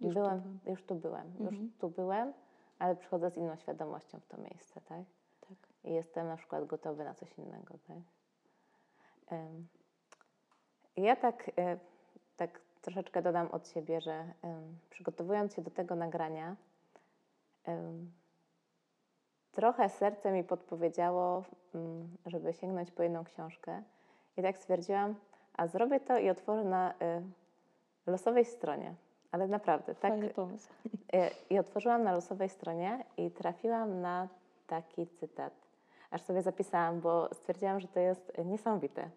Już 0.00 0.14
tu 0.14 0.20
byłem, 0.20 0.40
byłem. 0.40 0.60
już 0.66 0.82
tu 0.84 0.94
byłem, 0.94 1.26
już 1.40 1.52
Mhm. 1.52 1.72
tu 1.78 1.88
byłem, 1.88 2.32
ale 2.78 2.96
przychodzę 2.96 3.30
z 3.30 3.36
inną 3.36 3.56
świadomością 3.56 4.20
w 4.20 4.26
to 4.26 4.36
miejsce, 4.40 4.80
tak? 4.80 5.02
Tak. 5.40 5.58
I 5.84 5.92
jestem 5.92 6.26
na 6.28 6.36
przykład 6.36 6.66
gotowy 6.66 7.04
na 7.04 7.14
coś 7.14 7.38
innego, 7.38 7.74
tak? 7.86 7.96
Em, 9.28 9.68
Ja 10.96 11.16
tak, 11.16 11.50
e, 11.58 11.78
tak 12.36 12.60
troszeczkę 12.82 13.22
dodam 13.22 13.46
od 13.48 13.68
siebie, 13.68 14.00
że 14.00 14.12
em, 14.42 14.78
przygotowując 14.90 15.54
się 15.54 15.62
do 15.62 15.70
tego 15.70 15.94
nagrania, 15.94 16.56
em, 17.64 18.12
trochę 19.52 19.88
serce 19.88 20.32
mi 20.32 20.44
podpowiedziało, 20.44 21.44
mm, 21.74 22.16
żeby 22.26 22.52
sięgnąć 22.52 22.90
po 22.90 23.02
jedną 23.02 23.24
książkę. 23.24 23.82
I 24.36 24.42
tak 24.42 24.58
stwierdziłam, 24.58 25.14
a 25.56 25.66
zrobię 25.66 26.00
to 26.00 26.18
i 26.18 26.30
otworzę 26.30 26.64
na 26.64 26.92
y, 26.92 27.22
losowej 28.06 28.44
stronie. 28.44 28.94
Ale 29.32 29.48
naprawdę, 29.48 29.94
tak. 29.94 30.12
Fajny 30.12 30.30
pomysł. 30.30 30.68
Y, 31.14 31.30
I 31.50 31.58
otworzyłam 31.58 32.02
na 32.02 32.12
losowej 32.12 32.48
stronie 32.48 33.04
i 33.16 33.30
trafiłam 33.30 34.00
na 34.00 34.28
taki 34.66 35.06
cytat. 35.06 35.52
Aż 36.10 36.22
sobie 36.22 36.42
zapisałam, 36.42 37.00
bo 37.00 37.28
stwierdziłam, 37.34 37.80
że 37.80 37.88
to 37.88 38.00
jest 38.00 38.32
niesamowite. 38.44 39.10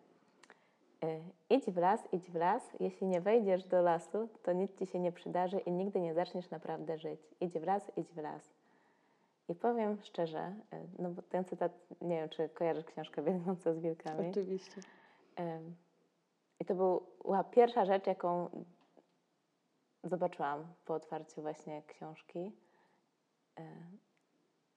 Y, 1.04 1.22
Idź 1.50 1.66
w 1.66 1.78
las, 1.78 2.14
idź 2.14 2.32
w 2.32 2.36
las. 2.36 2.72
Jeśli 2.80 3.08
nie 3.08 3.22
wejdziesz 3.22 3.64
do 3.64 3.82
lasu, 3.82 4.30
to 4.44 4.54
nic 4.54 4.80
ci 4.80 4.86
się 4.86 5.00
nie 5.00 5.12
przydarzy 5.12 5.60
i 5.60 5.72
nigdy 5.72 6.00
nie 6.02 6.14
zaczniesz 6.14 6.50
naprawdę 6.50 6.98
żyć. 6.98 7.20
Idź 7.42 7.54
w 7.54 7.64
las, 7.64 7.92
idź 7.98 8.14
w 8.14 8.18
las. 8.18 8.54
I 9.50 9.56
powiem 9.56 9.98
szczerze, 10.02 10.54
y, 10.74 10.78
no 11.00 11.10
bo 11.10 11.22
ten 11.22 11.46
cytat, 11.46 11.72
nie 12.02 12.16
wiem, 12.16 12.30
czy 12.30 12.50
kojarzysz 12.50 12.86
książkę 12.86 13.22
Biegnąca 13.22 13.74
z 13.74 13.80
wilkami. 13.80 14.30
Oczywiście. 14.30 14.82
I 16.60 16.66
to 16.66 16.76
była 16.76 17.44
pierwsza 17.44 17.86
rzecz, 17.86 18.08
jaką 18.08 18.50
zobaczyłam 20.04 20.74
po 20.86 20.94
otwarciu 20.94 21.42
właśnie 21.42 21.84
książki. 21.88 22.52
Ym, 23.60 24.00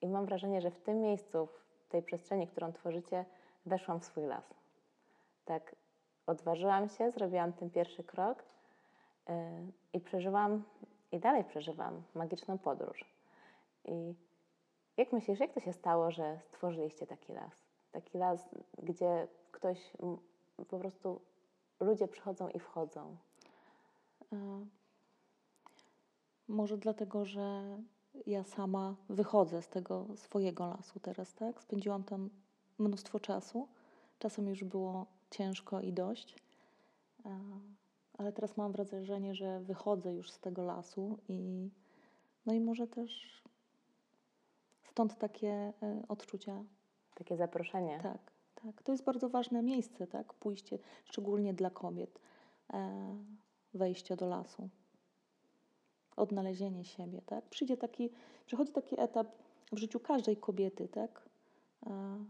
I 0.00 0.08
mam 0.08 0.26
wrażenie, 0.26 0.60
że 0.60 0.70
w 0.70 0.80
tym 0.80 1.00
miejscu, 1.00 1.46
w 1.46 1.88
tej 1.88 2.02
przestrzeni, 2.02 2.46
którą 2.46 2.72
tworzycie, 2.72 3.24
weszłam 3.66 4.00
w 4.00 4.04
swój 4.04 4.24
las. 4.24 4.54
Tak, 5.44 5.76
odważyłam 6.26 6.88
się, 6.88 7.10
zrobiłam 7.10 7.52
ten 7.52 7.70
pierwszy 7.70 8.04
krok 8.04 8.44
yy, 9.28 9.34
i 9.92 10.00
przeżyłam, 10.00 10.64
i 11.12 11.18
dalej 11.18 11.44
przeżywam 11.44 12.02
magiczną 12.14 12.58
podróż. 12.58 13.04
I 13.84 14.14
jak 14.96 15.12
myślisz, 15.12 15.40
jak 15.40 15.52
to 15.52 15.60
się 15.60 15.72
stało, 15.72 16.10
że 16.10 16.40
stworzyliście 16.40 17.06
taki 17.06 17.32
las? 17.32 17.52
Taki 17.92 18.18
las, 18.18 18.48
gdzie 18.82 19.28
ktoś 19.52 19.92
po 20.68 20.78
prostu 20.78 21.20
ludzie 21.80 22.08
przychodzą 22.08 22.48
i 22.48 22.60
wchodzą. 22.60 23.16
Może 26.48 26.78
dlatego, 26.78 27.24
że 27.24 27.78
ja 28.26 28.44
sama 28.44 28.94
wychodzę 29.08 29.62
z 29.62 29.68
tego 29.68 30.06
swojego 30.16 30.66
lasu 30.66 31.00
teraz, 31.00 31.34
tak? 31.34 31.62
Spędziłam 31.62 32.04
tam 32.04 32.30
mnóstwo 32.78 33.20
czasu. 33.20 33.68
Czasem 34.18 34.48
już 34.48 34.64
było 34.64 35.06
ciężko 35.30 35.80
i 35.80 35.92
dość. 35.92 36.36
E, 37.26 37.40
Ale 38.18 38.32
teraz 38.32 38.56
mam 38.56 38.72
wrażenie, 38.72 39.34
że 39.34 39.60
wychodzę 39.60 40.14
już 40.14 40.30
z 40.30 40.38
tego 40.40 40.64
lasu 40.64 41.18
i 41.28 41.70
no 42.46 42.52
i 42.54 42.60
może 42.60 42.86
też 42.86 43.42
stąd 44.82 45.18
takie 45.18 45.72
e, 45.82 46.02
odczucia 46.08 46.64
Takie 47.14 47.36
zaproszenie. 47.36 48.00
tak, 48.02 48.18
tak. 48.54 48.82
To 48.82 48.92
jest 48.92 49.04
bardzo 49.04 49.28
ważne 49.28 49.62
miejsce, 49.62 50.06
tak? 50.06 50.34
Pójście, 50.34 50.78
szczególnie 51.04 51.54
dla 51.54 51.70
kobiet, 51.70 52.20
e, 52.72 53.16
wejście 53.74 54.16
do 54.16 54.26
lasu, 54.26 54.68
odnalezienie 56.16 56.84
siebie, 56.84 57.22
tak? 57.26 57.44
Przyjdzie 57.44 57.76
taki, 57.76 58.10
przychodzi 58.46 58.72
taki 58.72 59.00
etap 59.00 59.26
w 59.72 59.78
życiu 59.78 60.00
każdej 60.00 60.36
kobiety, 60.36 60.88
tak? 60.88 61.28
E, 61.86 62.24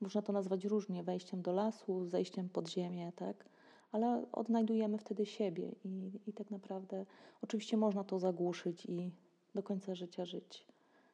można 0.00 0.22
to 0.22 0.32
nazwać 0.32 0.64
różnie, 0.64 1.02
wejściem 1.02 1.42
do 1.42 1.52
lasu, 1.52 2.06
zejściem 2.06 2.48
pod 2.48 2.68
ziemię, 2.68 3.12
tak? 3.16 3.44
Ale 3.92 4.26
odnajdujemy 4.32 4.98
wtedy 4.98 5.26
siebie 5.26 5.72
i, 5.84 6.10
i 6.26 6.32
tak 6.32 6.50
naprawdę 6.50 7.06
oczywiście 7.42 7.76
można 7.76 8.04
to 8.04 8.18
zagłuszyć 8.18 8.86
i 8.86 9.10
do 9.54 9.62
końca 9.62 9.94
życia 9.94 10.24
żyć 10.24 10.66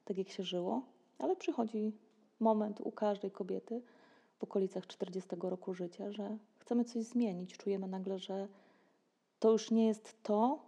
tak, 0.05 0.19
jak 0.19 0.29
się 0.29 0.43
żyło, 0.43 0.83
ale 1.19 1.37
przychodzi 1.37 1.93
moment 2.41 2.81
u 2.81 2.93
każdej 2.93 3.31
kobiety 3.31 3.83
w 4.39 4.45
okolicach 4.45 4.87
40 4.87 5.31
roku 5.43 5.75
życia, 5.75 6.13
że 6.13 6.39
chcemy 6.59 6.85
coś 6.85 7.05
zmienić. 7.05 7.57
Czujemy 7.57 7.89
nagle, 7.89 8.19
że 8.19 8.49
to 9.39 9.53
już 9.53 9.71
nie 9.71 9.87
jest 9.87 10.23
to, 10.23 10.59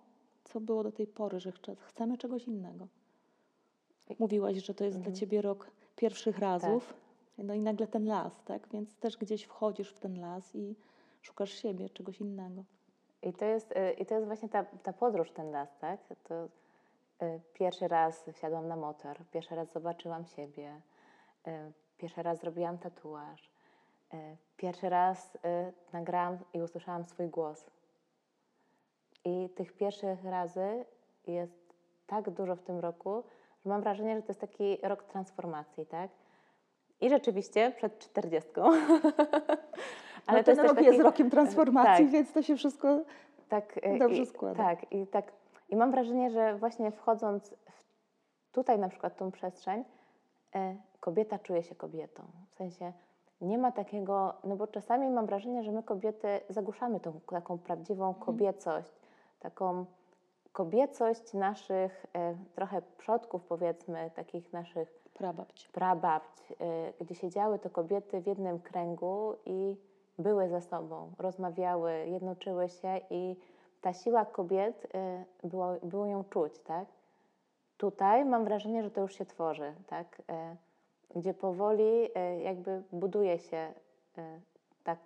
co 0.52 0.60
było 0.60 0.82
do 0.82 0.92
tej 0.92 1.06
pory, 1.06 1.40
że 1.40 1.52
chce- 1.52 1.76
chcemy 1.76 2.18
czegoś 2.18 2.44
innego. 2.48 2.86
Mówiłaś, 4.18 4.56
że 4.56 4.74
to 4.74 4.84
jest 4.84 4.96
Mhm. 4.96 5.12
dla 5.12 5.20
ciebie 5.20 5.42
rok 5.42 5.70
pierwszych 5.96 6.38
razów, 6.38 6.94
no 7.38 7.54
i 7.54 7.60
nagle 7.60 7.86
ten 7.86 8.06
las, 8.06 8.42
tak? 8.44 8.68
Więc 8.68 8.96
też 8.96 9.16
gdzieś 9.16 9.42
wchodzisz 9.44 9.92
w 9.92 9.98
ten 9.98 10.20
las 10.20 10.54
i 10.54 10.76
szukasz 11.22 11.50
siebie, 11.50 11.90
czegoś 11.90 12.20
innego. 12.20 12.64
I 13.22 13.32
to 13.32 13.44
jest, 13.44 13.72
y, 13.72 13.92
i 13.92 14.06
to 14.06 14.14
jest 14.14 14.26
właśnie 14.26 14.48
ta, 14.48 14.64
ta 14.64 14.92
podróż, 14.92 15.30
ten 15.30 15.50
las, 15.50 15.78
tak? 15.78 16.00
To 16.24 16.44
y, 16.44 17.40
pierwszy 17.54 17.88
raz 17.88 18.24
wsiadłam 18.32 18.68
na 18.68 18.76
motor, 18.76 19.16
pierwszy 19.32 19.54
raz 19.54 19.72
zobaczyłam 19.72 20.26
siebie, 20.26 20.80
y, 21.46 21.72
pierwszy 21.98 22.22
raz 22.22 22.40
zrobiłam 22.40 22.78
tatuaż, 22.78 23.50
pierwszy 24.56 24.88
raz 24.88 25.38
nagrałam 25.92 26.38
i 26.54 26.62
usłyszałam 26.62 27.04
swój 27.04 27.28
głos. 27.28 27.70
I 29.24 29.48
tych 29.54 29.72
pierwszych 29.72 30.24
razy 30.24 30.84
jest 31.26 31.74
tak 32.06 32.30
dużo 32.30 32.56
w 32.56 32.62
tym 32.62 32.78
roku, 32.78 33.22
że 33.64 33.70
mam 33.70 33.80
wrażenie, 33.80 34.16
że 34.16 34.22
to 34.22 34.28
jest 34.28 34.40
taki 34.40 34.76
rok 34.82 35.02
transformacji, 35.02 35.86
tak? 35.86 36.10
I 37.00 37.10
rzeczywiście 37.10 37.72
przed 37.76 37.98
czterdziestką. 37.98 38.62
Ale 40.26 40.38
to 40.44 40.44
ten 40.46 40.56
też 40.56 40.66
rok 40.66 40.74
taki- 40.74 40.86
jest 40.86 41.00
rokiem 41.00 41.30
transformacji, 41.30 42.04
tak. 42.04 42.12
więc 42.12 42.32
to 42.32 42.42
się 42.42 42.56
wszystko 42.56 43.00
tak, 43.48 43.78
e, 43.82 43.98
Dobrze 43.98 44.22
i, 44.22 44.26
składa. 44.26 44.64
Tak, 44.64 44.92
i 44.92 45.06
tak. 45.06 45.32
I 45.68 45.76
mam 45.76 45.90
wrażenie, 45.90 46.30
że 46.30 46.54
właśnie 46.56 46.90
wchodząc 46.90 47.50
w, 47.50 47.82
tutaj 48.52 48.78
na 48.78 48.88
przykład 48.88 49.16
tą 49.16 49.30
przestrzeń, 49.30 49.84
e, 50.54 50.76
kobieta 51.00 51.38
czuje 51.38 51.62
się 51.62 51.74
kobietą. 51.74 52.22
W 52.50 52.54
sensie 52.54 52.92
nie 53.40 53.58
ma 53.58 53.72
takiego, 53.72 54.34
no 54.44 54.56
bo 54.56 54.66
czasami 54.66 55.10
mam 55.10 55.26
wrażenie, 55.26 55.62
że 55.62 55.72
my 55.72 55.82
kobiety 55.82 56.40
zagłuszamy 56.48 57.00
tą 57.00 57.20
taką 57.20 57.58
prawdziwą 57.58 58.08
Mhm. 58.08 58.24
kobiecość, 58.26 58.92
taką 59.42 59.86
kobiecość 60.52 61.32
naszych 61.32 62.06
e, 62.12 62.34
trochę 62.54 62.82
przodków, 62.98 63.44
powiedzmy, 63.44 64.10
takich 64.14 64.52
naszych 64.52 65.02
prababć. 65.14 65.68
prababć, 65.68 66.50
y, 66.50 67.04
gdzie 67.04 67.14
siedziały 67.14 67.58
to 67.58 67.70
kobiety 67.70 68.20
w 68.20 68.26
jednym 68.26 68.58
kręgu 68.58 69.36
i 69.46 69.76
były 70.18 70.48
ze 70.48 70.60
sobą, 70.60 71.12
rozmawiały, 71.18 71.92
jednoczyły 72.06 72.68
się 72.68 73.00
i 73.10 73.36
ta 73.80 73.92
siła 73.92 74.24
kobiet 74.24 74.84
y, 75.44 75.48
było, 75.48 75.76
było 75.82 76.06
ją 76.06 76.24
czuć, 76.24 76.58
tak? 76.58 76.88
Tutaj 77.76 78.24
mam 78.24 78.44
wrażenie, 78.44 78.82
że 78.82 78.90
to 78.90 79.00
już 79.00 79.14
się 79.14 79.26
tworzy, 79.26 79.74
tak? 79.86 80.22
Gdzie 81.16 81.34
powoli 81.34 82.08
jakby 82.42 82.82
buduje 82.92 83.38
się 83.38 83.72
ta 84.84 84.96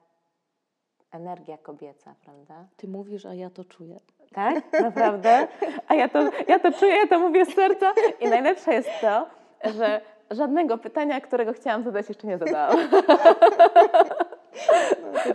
energia 1.11 1.59
kobieca, 1.59 2.15
prawda? 2.25 2.69
Ty 2.77 2.89
mówisz, 2.89 3.27
a 3.27 3.35
ja 3.35 3.51
to 3.51 3.65
czuję. 3.65 4.01
Tak? 4.37 4.83
Naprawdę? 4.83 5.49
A 5.89 5.95
ja 5.95 6.09
to, 6.09 6.31
ja 6.49 6.59
to 6.59 6.73
czuję, 6.73 6.97
ja 6.97 7.07
to 7.07 7.19
mówię 7.19 7.47
z 7.47 7.55
serca. 7.55 7.93
I 8.21 8.29
najlepsze 8.29 8.75
jest 8.75 8.91
to, 9.01 9.27
że 9.79 10.01
żadnego 10.31 10.79
pytania, 10.79 11.21
którego 11.21 11.53
chciałam 11.53 11.83
zadać, 11.83 12.09
jeszcze 12.09 12.27
nie 12.27 12.39
zadałam. 12.39 12.77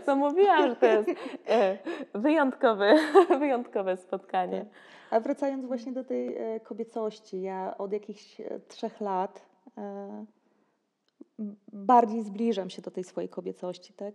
To 0.05 0.15
mówiłam, 0.15 0.69
że 0.69 0.75
to 0.75 0.85
jest 0.85 1.09
e, 1.47 1.77
wyjątkowe, 2.13 2.95
wyjątkowe 3.39 3.97
spotkanie. 3.97 4.65
A 5.11 5.19
wracając 5.19 5.65
właśnie 5.65 5.91
do 5.91 6.03
tej 6.03 6.37
e, 6.37 6.59
kobiecości, 6.59 7.41
ja 7.41 7.75
od 7.77 7.93
jakichś 7.93 8.41
e, 8.41 8.59
trzech 8.67 9.01
lat 9.01 9.45
bardziej 11.73 12.23
zbliżam 12.23 12.69
się 12.69 12.81
do 12.81 12.91
tej 12.91 13.03
swojej 13.03 13.29
kobiecości. 13.29 13.93
Tak? 13.93 14.13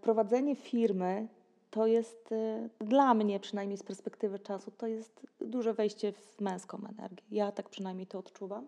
Prowadzenie 0.00 0.56
firmy 0.56 1.28
to 1.70 1.86
jest 1.86 2.32
e, 2.32 2.68
dla 2.80 3.14
mnie, 3.14 3.40
przynajmniej 3.40 3.78
z 3.78 3.82
perspektywy 3.82 4.38
czasu, 4.38 4.70
to 4.70 4.86
jest 4.86 5.26
duże 5.40 5.74
wejście 5.74 6.12
w 6.12 6.40
męską 6.40 6.78
energię. 6.88 7.24
Ja 7.30 7.52
tak 7.52 7.68
przynajmniej 7.68 8.06
to 8.06 8.18
odczuwam. 8.18 8.66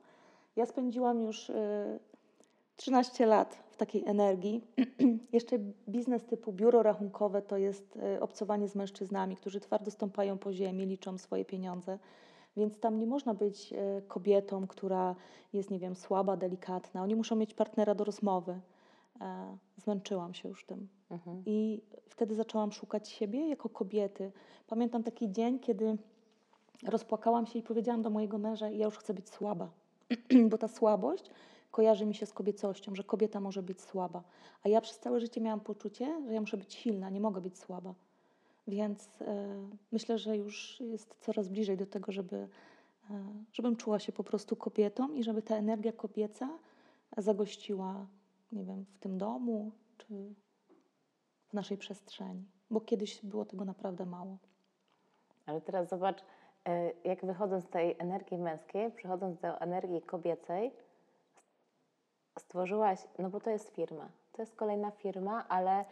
Ja 0.56 0.66
spędziłam 0.66 1.22
już 1.22 1.50
e, 1.50 1.98
13 2.76 3.26
lat 3.26 3.54
w 3.70 3.76
takiej 3.76 4.04
energii. 4.06 4.64
Jeszcze 5.32 5.58
biznes 5.88 6.24
typu 6.24 6.52
biuro 6.52 6.82
rachunkowe 6.82 7.42
to 7.42 7.56
jest 7.56 7.96
e, 7.96 8.20
obcowanie 8.20 8.68
z 8.68 8.74
mężczyznami, 8.74 9.36
którzy 9.36 9.60
twardo 9.60 9.90
stąpają 9.90 10.38
po 10.38 10.52
ziemi, 10.52 10.86
liczą 10.86 11.18
swoje 11.18 11.44
pieniądze. 11.44 11.98
Więc 12.56 12.78
tam 12.78 12.98
nie 12.98 13.06
można 13.06 13.34
być 13.34 13.74
kobietą, 14.08 14.66
która 14.66 15.16
jest, 15.52 15.70
nie 15.70 15.78
wiem, 15.78 15.96
słaba, 15.96 16.36
delikatna. 16.36 17.02
Oni 17.02 17.14
muszą 17.14 17.36
mieć 17.36 17.54
partnera 17.54 17.94
do 17.94 18.04
rozmowy. 18.04 18.60
E, 19.20 19.56
Zmęczyłam 19.76 20.34
się 20.34 20.48
już 20.48 20.64
tym. 20.64 20.88
Mhm. 21.10 21.42
I 21.46 21.82
wtedy 22.08 22.34
zaczęłam 22.34 22.72
szukać 22.72 23.08
siebie 23.08 23.48
jako 23.48 23.68
kobiety. 23.68 24.32
Pamiętam 24.66 25.02
taki 25.02 25.32
dzień, 25.32 25.58
kiedy 25.58 25.96
rozpłakałam 26.86 27.46
się 27.46 27.58
i 27.58 27.62
powiedziałam 27.62 28.02
do 28.02 28.10
mojego 28.10 28.38
męża, 28.38 28.70
ja 28.70 28.84
już 28.84 28.98
chcę 28.98 29.14
być 29.14 29.28
słaba, 29.28 29.70
bo 30.50 30.58
ta 30.58 30.68
słabość 30.68 31.30
kojarzy 31.70 32.06
mi 32.06 32.14
się 32.14 32.26
z 32.26 32.32
kobiecością, 32.32 32.94
że 32.94 33.04
kobieta 33.04 33.40
może 33.40 33.62
być 33.62 33.80
słaba. 33.80 34.22
A 34.62 34.68
ja 34.68 34.80
przez 34.80 34.98
całe 34.98 35.20
życie 35.20 35.40
miałam 35.40 35.60
poczucie, 35.60 36.22
że 36.26 36.34
ja 36.34 36.40
muszę 36.40 36.56
być 36.56 36.74
silna, 36.74 37.10
nie 37.10 37.20
mogę 37.20 37.40
być 37.40 37.58
słaba. 37.58 37.94
Więc 38.68 39.22
e, 39.22 39.68
myślę, 39.92 40.18
że 40.18 40.36
już 40.36 40.80
jest 40.80 41.16
coraz 41.20 41.48
bliżej 41.48 41.76
do 41.76 41.86
tego, 41.86 42.12
żeby, 42.12 42.36
e, 43.10 43.24
żebym 43.52 43.76
czuła 43.76 43.98
się 43.98 44.12
po 44.12 44.24
prostu 44.24 44.56
kobietą 44.56 45.12
i 45.12 45.24
żeby 45.24 45.42
ta 45.42 45.56
energia 45.56 45.92
kobieca 45.92 46.48
zagościła, 47.18 48.06
nie 48.52 48.64
wiem, 48.64 48.84
w 48.84 48.98
tym 48.98 49.18
domu 49.18 49.72
czy 49.98 50.34
w 51.48 51.52
naszej 51.52 51.76
przestrzeni, 51.76 52.44
bo 52.70 52.80
kiedyś 52.80 53.24
było 53.24 53.44
tego 53.44 53.64
naprawdę 53.64 54.06
mało. 54.06 54.38
Ale 55.46 55.60
teraz 55.60 55.88
zobacz, 55.88 56.24
e, 56.64 56.92
jak 57.04 57.26
wychodząc 57.26 57.64
z 57.64 57.68
tej 57.68 57.96
energii 57.98 58.38
męskiej, 58.38 58.90
przechodząc 58.90 59.38
do 59.38 59.60
energii 59.60 60.02
kobiecej, 60.02 60.72
stworzyłaś, 62.38 63.08
no 63.18 63.30
bo 63.30 63.40
to 63.40 63.50
jest 63.50 63.70
firma. 63.70 64.08
To 64.32 64.42
jest 64.42 64.56
kolejna 64.56 64.90
firma, 64.90 65.48
ale 65.48 65.84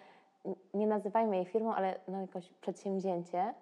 nie 0.74 0.86
nazywajmy 0.86 1.36
jej 1.36 1.44
firmą, 1.44 1.74
ale 1.74 2.00
no 2.08 2.20
jakoś 2.20 2.48
przedsięwzięcie, 2.48 3.54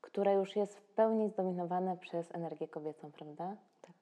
które 0.00 0.34
już 0.34 0.56
jest 0.56 0.78
w 0.78 0.88
pełni 0.88 1.28
zdominowane 1.28 1.96
przez 1.96 2.34
energię 2.34 2.68
kobiecą, 2.68 3.12
prawda? 3.12 3.56
Tak. 3.82 3.96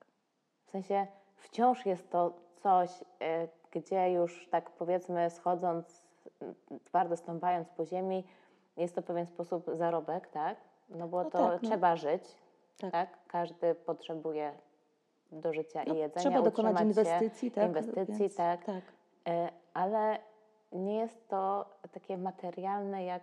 W 0.67 0.71
sensie 0.71 1.07
wciąż 1.37 1.87
jest 1.87 2.11
to 2.11 2.46
coś, 2.63 2.91
e, 3.23 3.49
gdzie 3.71 4.13
już 4.13 4.49
tak 4.51 4.71
powiedzmy 4.71 5.31
schodząc, 5.31 6.03
twardo 6.85 7.17
stąpając 7.17 7.69
po 7.69 7.85
ziemi, 7.85 8.25
jest 8.77 8.95
to 8.95 9.03
pewien 9.03 9.27
sposób 9.27 9.67
zarobek, 9.75 10.27
tak? 10.29 10.57
No 10.89 11.09
bo 11.09 11.25
No 11.25 11.31
to 11.31 11.39
tak, 11.39 11.63
no. 11.63 11.69
trzeba 11.69 11.97
żyć, 11.97 12.23
Tak. 12.81 12.93
tak. 12.93 13.09
Każdy 13.29 13.75
potrzebuje 13.75 14.53
do 15.33 15.53
życia 15.53 15.83
No, 15.87 15.95
i 15.95 15.99
jedzenia, 15.99 16.21
trzeba 16.31 16.43
dokonać 16.43 16.81
inwestycji, 16.81 17.51
tak? 17.51 17.67
inwestycji, 17.69 18.19
Więc, 18.19 18.37
tak. 18.37 18.65
tak. 18.65 18.83
E, 19.29 19.49
ale 19.75 20.19
nie 20.73 20.99
jest 20.99 21.29
to 21.29 21.67
takie 21.93 22.19
materialne 22.19 23.05
jak 23.05 23.23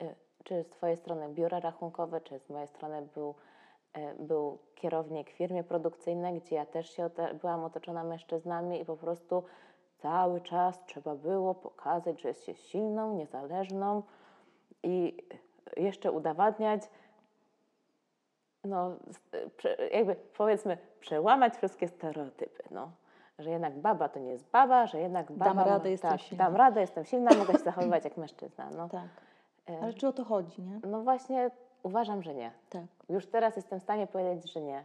e, 0.00 0.14
czy 0.44 0.62
z 0.64 0.68
Twojej 0.68 0.96
strony 0.96 1.28
biura 1.28 1.60
rachunkowe, 1.60 2.20
czy 2.20 2.38
z 2.38 2.50
mojej 2.50 2.68
strony 2.68 3.02
był, 3.14 3.34
był 4.18 4.58
kierownik 4.74 5.30
w 5.30 5.36
firmie 5.36 5.64
produkcyjnej, 5.64 6.40
gdzie 6.40 6.56
ja 6.56 6.66
też 6.66 6.90
się 6.90 7.10
byłam 7.40 7.64
otoczona 7.64 8.04
mężczyznami 8.04 8.80
i 8.80 8.84
po 8.84 8.96
prostu 8.96 9.44
cały 9.98 10.40
czas 10.40 10.84
trzeba 10.86 11.14
było 11.14 11.54
pokazać, 11.54 12.20
że 12.20 12.28
jest 12.28 12.44
się 12.44 12.54
silną, 12.54 13.14
niezależną 13.14 14.02
i 14.82 15.16
jeszcze 15.76 16.12
udowadniać, 16.12 16.82
no, 18.64 18.90
jakby 19.92 20.16
powiedzmy, 20.36 20.78
przełamać 21.00 21.56
wszystkie 21.56 21.88
stereotypy, 21.88 22.62
no. 22.70 22.90
Że 23.38 23.50
jednak 23.50 23.78
baba 23.78 24.08
to 24.08 24.20
nie 24.20 24.30
jest 24.30 24.50
baba, 24.50 24.86
że 24.86 25.00
jednak 25.00 25.32
baba... 25.32 25.54
Dam 25.54 25.68
radę, 25.68 25.90
jestem 25.90 26.10
tak, 26.10 26.20
silna. 26.20 26.44
Dam 26.44 26.56
radę, 26.56 26.80
jestem 26.80 27.04
silna, 27.04 27.30
mogę 27.38 27.52
się 27.52 27.58
zachowywać 27.58 28.04
jak 28.04 28.16
mężczyzna. 28.16 28.70
No, 28.76 28.88
tak. 28.88 29.08
E, 29.70 29.80
Ale 29.82 29.94
czy 29.94 30.08
o 30.08 30.12
to 30.12 30.24
chodzi, 30.24 30.62
nie? 30.62 30.80
no 30.86 31.02
właśnie 31.02 31.50
uważam, 31.82 32.22
że 32.22 32.34
nie. 32.34 32.52
Tak. 32.70 32.82
Już 33.08 33.26
teraz 33.26 33.56
jestem 33.56 33.80
w 33.80 33.82
stanie 33.82 34.06
powiedzieć, 34.06 34.52
że 34.52 34.60
nie. 34.60 34.84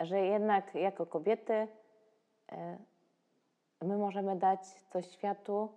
Że 0.00 0.18
jednak 0.20 0.74
jako 0.74 1.06
kobiety 1.06 1.68
e, 2.52 2.78
my 3.82 3.96
możemy 3.98 4.36
dać 4.36 4.60
coś 4.92 5.10
światu, 5.10 5.68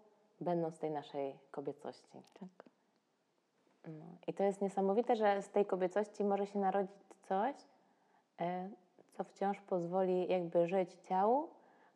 będąc 0.41 0.79
tej 0.79 0.91
naszej 0.91 1.35
kobiecości. 1.51 2.17
tak. 2.39 2.65
No. 3.87 4.05
I 4.27 4.33
to 4.33 4.43
jest 4.43 4.61
niesamowite, 4.61 5.15
że 5.15 5.41
z 5.41 5.49
tej 5.49 5.65
kobiecości 5.65 6.23
może 6.23 6.45
się 6.47 6.59
narodzić 6.59 6.97
coś, 7.27 7.55
e, 8.41 8.69
co 9.13 9.23
wciąż 9.23 9.61
pozwoli 9.61 10.27
jakby 10.27 10.67
żyć 10.67 10.93
ciału, 10.93 11.49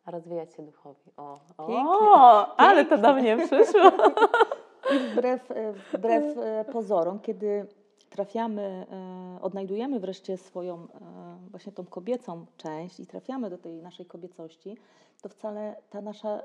a 0.04 0.10
rozwijać 0.10 0.54
się 0.54 0.62
duchowi. 0.62 1.12
O, 1.16 1.38
o 1.58 1.66
Pięknie. 1.66 2.16
ale 2.56 2.84
to 2.84 2.98
do 2.98 3.14
mnie 3.18 3.36
przyszło. 3.36 3.90
I 4.94 4.98
wbrew, 4.98 5.50
e, 5.50 5.72
wbrew 5.72 6.24
pozorom, 6.72 7.20
kiedy 7.20 7.66
trafiamy, 8.10 8.86
e, 8.90 9.42
odnajdujemy 9.42 10.00
wreszcie 10.00 10.36
swoją 10.36 10.74
e, 10.76 10.88
właśnie 11.50 11.72
tą 11.72 11.86
kobiecą 11.86 12.46
część 12.56 13.00
i 13.00 13.06
trafiamy 13.06 13.50
do 13.50 13.58
tej 13.58 13.82
naszej 13.82 14.06
kobiecości, 14.06 14.76
to 15.22 15.28
wcale 15.28 15.76
ta 15.90 16.00
nasza 16.00 16.38
e, 16.38 16.42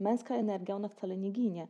męska 0.00 0.34
energia, 0.34 0.76
ona 0.76 0.88
wcale 0.88 1.16
nie 1.16 1.30
ginie, 1.30 1.66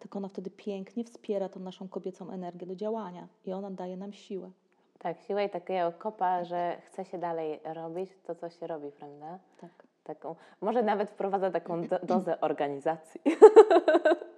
tylko 0.00 0.18
ona 0.18 0.28
wtedy 0.28 0.50
pięknie 0.50 1.04
wspiera 1.04 1.48
tą 1.48 1.60
naszą 1.60 1.88
kobiecą 1.88 2.30
energię 2.30 2.66
do 2.66 2.76
działania 2.76 3.28
i 3.44 3.52
ona 3.52 3.70
daje 3.70 3.96
nam 3.96 4.12
siłę. 4.12 4.50
Tak, 4.98 5.20
siła 5.20 5.42
i 5.42 5.50
takiego 5.50 5.92
kopa, 5.92 6.44
że 6.44 6.82
chce 6.86 7.04
się 7.04 7.18
dalej 7.18 7.60
robić 7.64 8.10
to, 8.26 8.34
co 8.34 8.50
się 8.50 8.66
robi, 8.66 8.90
prawda? 8.90 9.38
Tak. 9.60 9.70
Taką, 10.04 10.34
może 10.60 10.82
nawet 10.82 11.10
wprowadza 11.10 11.50
taką 11.50 11.86
do, 11.86 11.98
dozę 11.98 12.40
organizacji. 12.40 13.20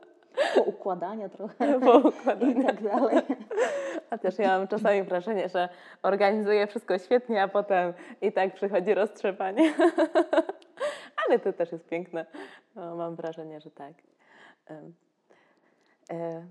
Poukładania 0.54 1.28
trochę 1.28 1.78
Bo 1.80 1.98
i 2.50 2.64
tak 2.64 2.82
dalej. 2.82 3.16
A 4.10 4.18
też 4.18 4.38
ja 4.38 4.58
mam 4.58 4.68
czasami 4.68 5.02
wrażenie, 5.02 5.48
że 5.48 5.68
organizuję 6.02 6.66
wszystko 6.66 6.98
świetnie, 6.98 7.42
a 7.42 7.48
potem 7.48 7.92
i 8.20 8.32
tak 8.32 8.54
przychodzi 8.54 8.94
roztrzepanie. 8.94 9.74
Ale 11.26 11.38
to 11.38 11.52
też 11.52 11.72
jest 11.72 11.88
piękne. 11.88 12.26
No, 12.74 12.96
mam 12.96 13.16
wrażenie, 13.16 13.60
że 13.60 13.70
tak. 13.70 13.92
E, 16.10 16.46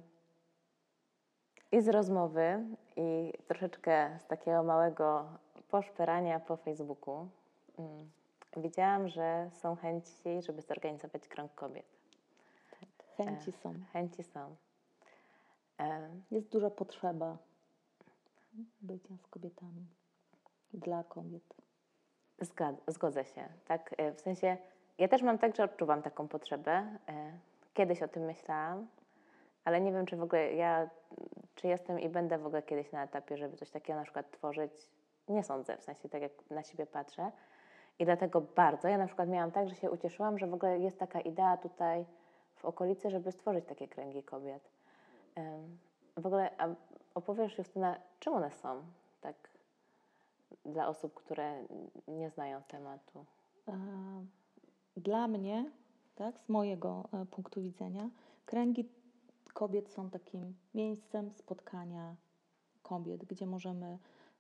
I 1.71 1.81
z 1.81 1.87
rozmowy, 1.89 2.63
i 2.95 3.33
troszeczkę 3.47 4.19
z 4.19 4.27
takiego 4.27 4.63
małego 4.63 5.25
poszperania 5.69 6.39
po 6.39 6.57
Facebooku, 6.57 7.27
mm, 7.79 8.11
widziałam, 8.57 9.09
że 9.09 9.49
są 9.51 9.75
chęci, 9.75 10.41
żeby 10.41 10.61
zorganizować 10.61 11.27
krąg 11.27 11.55
kobiet. 11.55 12.02
Chęci 13.17 13.51
są. 13.51 13.73
Chęci 13.93 14.23
są. 14.23 14.55
E, 15.79 16.09
Jest 16.31 16.49
duża 16.49 16.69
potrzeba 16.69 17.37
bycia 18.81 19.17
z 19.23 19.27
kobietami, 19.27 19.85
dla 20.73 21.03
kobiet. 21.03 21.43
Zgad- 22.41 22.81
zgodzę 22.87 23.25
się. 23.25 23.47
Tak, 23.67 23.95
e, 23.97 24.11
w 24.13 24.21
sensie 24.21 24.57
ja 24.97 25.07
też 25.07 25.21
mam 25.21 25.37
tak, 25.37 25.55
że 25.55 25.63
odczuwam 25.63 26.01
taką 26.01 26.27
potrzebę. 26.27 26.71
E, 27.09 27.31
Kiedyś 27.73 28.01
o 28.03 28.07
tym 28.07 28.23
myślałam, 28.25 28.87
ale 29.65 29.81
nie 29.81 29.91
wiem, 29.91 30.05
czy 30.05 30.17
w 30.17 30.23
ogóle 30.23 30.53
ja, 30.53 30.89
czy 31.55 31.67
jestem 31.67 31.99
i 31.99 32.09
będę 32.09 32.37
w 32.37 32.45
ogóle 32.45 32.61
kiedyś 32.63 32.91
na 32.91 33.03
etapie, 33.03 33.37
żeby 33.37 33.57
coś 33.57 33.69
takiego 33.69 33.99
na 33.99 34.03
przykład 34.03 34.31
tworzyć. 34.31 34.71
Nie 35.29 35.43
sądzę, 35.43 35.77
w 35.77 35.83
sensie 35.83 36.09
tak 36.09 36.21
jak 36.21 36.31
na 36.51 36.63
siebie 36.63 36.85
patrzę. 36.85 37.31
I 37.99 38.05
dlatego 38.05 38.41
bardzo. 38.41 38.87
Ja 38.87 38.97
na 38.97 39.05
przykład 39.07 39.29
miałam 39.29 39.51
tak, 39.51 39.69
że 39.69 39.75
się 39.75 39.91
ucieszyłam, 39.91 40.39
że 40.39 40.47
w 40.47 40.53
ogóle 40.53 40.79
jest 40.79 40.99
taka 40.99 41.21
idea 41.21 41.57
tutaj 41.57 42.05
w 42.63 42.65
okolicy, 42.65 43.09
żeby 43.09 43.31
stworzyć 43.31 43.65
takie 43.65 43.87
kręgi 43.87 44.23
kobiet. 44.23 44.69
W 46.17 46.25
ogóle 46.25 46.49
opowiesz 47.15 47.57
Justyna, 47.57 47.99
czym 48.19 48.33
one 48.33 48.51
są 48.51 48.83
tak 49.21 49.35
dla 50.65 50.87
osób, 50.87 51.13
które 51.13 51.63
nie 52.07 52.29
znają 52.29 52.63
tematu? 52.67 53.25
E, 53.67 53.75
Dla 54.97 55.27
mnie, 55.27 55.71
tak, 56.15 56.39
z 56.39 56.49
mojego 56.49 57.03
e, 57.13 57.25
punktu 57.25 57.61
widzenia, 57.61 58.09
kręgi 58.45 58.89
kobiet 59.53 59.89
są 59.89 60.09
takim 60.09 60.55
miejscem 60.73 61.31
spotkania 61.31 62.15
kobiet, 62.83 63.25
gdzie 63.25 63.45
możemy 63.45 63.97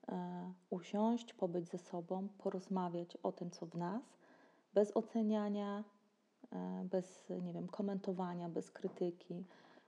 e, 0.07 0.53
usiąść, 0.69 1.33
pobyć 1.33 1.69
ze 1.69 1.77
sobą, 1.77 2.27
porozmawiać 2.37 3.17
o 3.23 3.31
tym, 3.31 3.51
co 3.51 3.65
w 3.65 3.75
nas, 3.75 4.03
bez 4.73 4.97
oceniania, 4.97 5.83
bez, 6.83 7.29
nie 7.41 7.53
wiem, 7.53 7.67
komentowania, 7.67 8.49
bez 8.49 8.71
krytyki. 8.71 9.43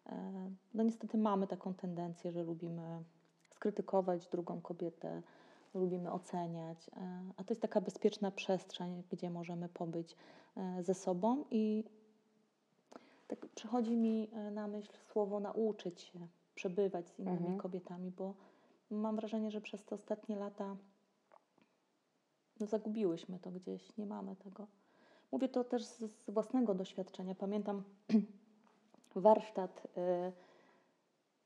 E, 0.06 0.51
No 0.73 0.84
niestety 0.84 1.17
mamy 1.17 1.47
taką 1.47 1.73
tendencję, 1.73 2.32
że 2.32 2.43
lubimy 2.43 3.04
skrytykować 3.49 4.28
drugą 4.28 4.62
kobietę, 4.62 5.21
lubimy 5.73 6.12
oceniać, 6.12 6.89
e, 6.89 7.21
a 7.38 7.43
to 7.43 7.51
jest 7.51 7.62
taka 7.62 7.82
bezpieczna 7.82 8.32
przestrzeń, 8.32 9.04
gdzie 9.12 9.30
możemy 9.30 9.69
pobyć 9.69 10.15
e, 10.58 10.84
ze 10.84 10.93
sobą 10.93 11.45
i 11.51 11.84
tak 13.28 13.45
przychodzi 13.47 13.95
mi 13.97 14.30
e, 14.34 14.51
na 14.51 14.67
myśl 14.67 14.91
słowo 15.12 15.39
nauczyć 15.39 16.01
się, 16.01 16.28
przebywać 16.56 17.08
z 17.10 17.19
innymi 17.19 17.38
Mhm. 17.38 17.58
kobietami, 17.58 18.12
bo 18.12 18.34
mam 18.91 19.15
wrażenie, 19.15 19.51
że 19.51 19.62
przez 19.62 19.84
te 19.86 19.95
ostatnie 19.95 20.36
lata 20.36 20.75
no, 22.60 22.65
zagubiłyśmy 22.67 23.39
to 23.39 23.51
gdzieś, 23.51 23.97
nie 23.97 24.06
mamy 24.06 24.36
tego. 24.36 24.67
Mówię 25.31 25.49
to 25.49 25.63
też 25.63 25.83
z, 25.85 26.29
własnego 26.29 26.75
doświadczenia. 26.75 27.35
Pamiętam 27.35 27.83
warsztat 29.15 29.88
e, 29.97 30.31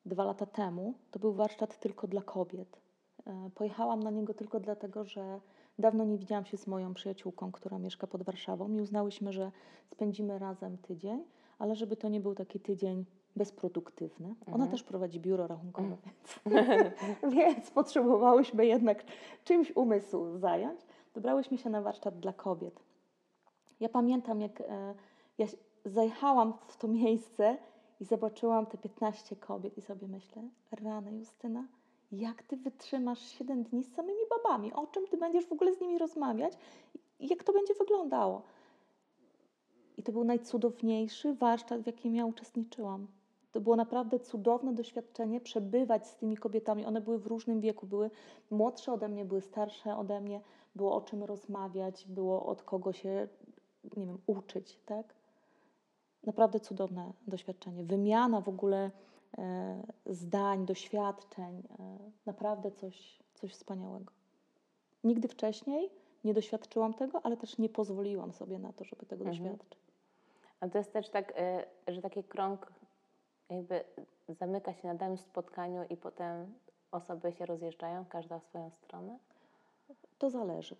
dwa 0.05 0.23
lata 0.23 0.45
temu. 0.45 0.93
To 1.11 1.19
był 1.19 1.33
warsztat 1.33 1.79
tylko 1.79 2.07
dla 2.07 2.21
kobiet. 2.21 2.79
E, 3.27 3.49
Pojechałam 3.55 4.03
na 4.03 4.09
niego 4.11 4.33
tylko 4.33 4.59
dlatego, 4.59 5.03
że 5.03 5.39
dawno 5.79 6.05
nie 6.05 6.17
widziałam 6.17 6.45
się 6.45 6.57
z 6.57 6.67
moją 6.67 6.93
przyjaciółką, 6.93 7.51
która 7.51 7.79
mieszka 7.79 8.07
pod 8.07 8.23
Warszawą 8.23 8.69
i 8.73 8.81
uznałyśmy, 8.81 9.33
że 9.33 9.51
spędzimy 9.91 10.39
razem 10.39 10.77
tydzień, 10.77 11.23
ale 11.59 11.75
żeby 11.75 11.95
to 11.97 12.09
nie 12.09 12.19
był 12.19 12.35
taki 12.35 12.59
tydzień 12.59 13.05
bezproduktywny. 13.35 14.27
Ona 14.45 14.53
Mhm. 14.53 14.71
też 14.71 14.83
prowadzi 14.83 15.19
biuro 15.19 15.47
rachunkowe, 15.47 15.97
więc, 16.05 16.39
więc 17.35 17.71
potrzebowałyśmy 17.71 18.65
jednak 18.65 19.03
czymś 19.43 19.75
umysł 19.75 20.37
zająć. 20.37 20.79
Wybrałyśmy 21.15 21.57
się 21.57 21.69
na 21.69 21.81
warsztat 21.81 22.19
dla 22.19 22.33
kobiet. 22.33 22.79
Ja 23.79 23.89
pamiętam, 23.89 24.41
jak 24.41 24.61
e, 24.61 24.95
ja 25.37 25.45
zajechałam 25.85 26.53
w 26.67 26.77
to 26.77 26.87
miejsce 26.87 27.57
i 27.99 28.05
zobaczyłam 28.05 28.65
te 28.65 28.77
15 28.77 29.35
kobiet 29.35 29.77
i 29.77 29.81
sobie 29.81 30.07
myślę, 30.07 30.43
rany 30.71 31.11
Justyna, 31.17 31.67
jak 32.11 32.43
ty 32.43 32.57
wytrzymasz 32.57 33.19
7 33.19 33.63
dni 33.63 33.83
z 33.83 33.93
samymi 33.93 34.19
babami? 34.29 34.73
O 34.73 34.87
czym 34.87 35.07
ty 35.07 35.17
będziesz 35.17 35.45
w 35.45 35.51
ogóle 35.51 35.73
z 35.73 35.81
nimi 35.81 35.97
rozmawiać? 35.97 36.53
Jak 37.19 37.43
to 37.43 37.53
będzie 37.53 37.73
wyglądało? 37.73 38.41
I 39.97 40.03
to 40.03 40.11
był 40.11 40.23
najcudowniejszy 40.23 41.33
warsztat, 41.33 41.81
w 41.81 41.87
jakim 41.87 42.15
ja 42.15 42.25
uczestniczyłam. 42.25 43.07
To 43.51 43.61
było 43.61 43.75
naprawdę 43.75 44.19
cudowne 44.19 44.73
doświadczenie 44.73 45.41
przebywać 45.41 46.07
z 46.07 46.15
tymi 46.15 46.37
kobietami. 46.37 46.85
One 46.85 47.01
były 47.01 47.19
w 47.19 47.27
różnym 47.27 47.61
wieku, 47.61 47.87
były 47.87 48.11
młodsze 48.51 48.93
ode 48.93 49.09
mnie, 49.09 49.25
były 49.25 49.41
starsze 49.41 49.97
ode 49.97 50.21
mnie, 50.21 50.41
było 50.75 50.95
o 50.95 51.01
czym 51.01 51.23
rozmawiać, 51.23 52.05
było 52.07 52.45
od 52.45 52.63
kogo 52.63 52.93
się, 52.93 53.27
nie 53.83 54.05
wiem, 54.05 54.17
uczyć, 54.27 54.79
tak? 54.85 55.13
Naprawdę 56.23 56.59
cudowne 56.59 57.13
doświadczenie. 57.27 57.83
Wymiana 57.83 58.41
w 58.41 58.49
ogóle 58.49 58.91
e, 59.37 59.83
zdań, 60.05 60.65
doświadczeń, 60.65 61.63
e, 61.79 61.97
naprawdę 62.25 62.71
coś, 62.71 63.19
coś 63.35 63.53
wspaniałego. 63.53 64.11
Nigdy 65.03 65.27
wcześniej 65.27 65.89
nie 66.23 66.33
doświadczyłam 66.33 66.93
tego, 66.93 67.21
ale 67.25 67.37
też 67.37 67.57
nie 67.57 67.69
pozwoliłam 67.69 68.33
sobie 68.33 68.59
na 68.59 68.73
to, 68.73 68.83
żeby 68.83 69.05
tego 69.05 69.25
Mhm. 69.25 69.43
doświadczyć. 69.43 69.79
A 70.59 70.69
to 70.69 70.77
jest 70.77 70.93
też 70.93 71.09
tak, 71.09 71.33
y, 71.87 71.93
że 71.93 72.01
taki 72.01 72.23
krąg 72.23 72.73
jakby 73.49 73.83
zamyka 74.29 74.73
się 74.73 74.87
na 74.87 74.95
danym 74.95 75.17
spotkaniu 75.17 75.83
i 75.89 75.97
potem 75.97 76.53
osoby 76.91 77.31
się 77.31 77.45
rozjeżdżają, 77.45 78.05
każda 78.05 78.39
w 78.39 78.43
swoją 78.43 78.69
stronę? 78.69 79.17
To 80.17 80.29
zależy, 80.29 80.75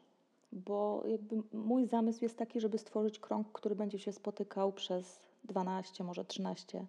bo 0.52 1.04
jakby 1.08 1.44
mój 1.54 1.86
zamysł 1.86 2.24
jest 2.24 2.38
taki, 2.38 2.60
żeby 2.60 2.78
stworzyć 2.78 3.20
krąg, 3.20 3.52
który 3.52 3.76
będzie 3.76 4.00
się 4.00 4.12
spotykał 4.12 4.72
przez 4.72 5.20
12, 5.44 6.04
może 6.04 6.26
13 6.26 6.86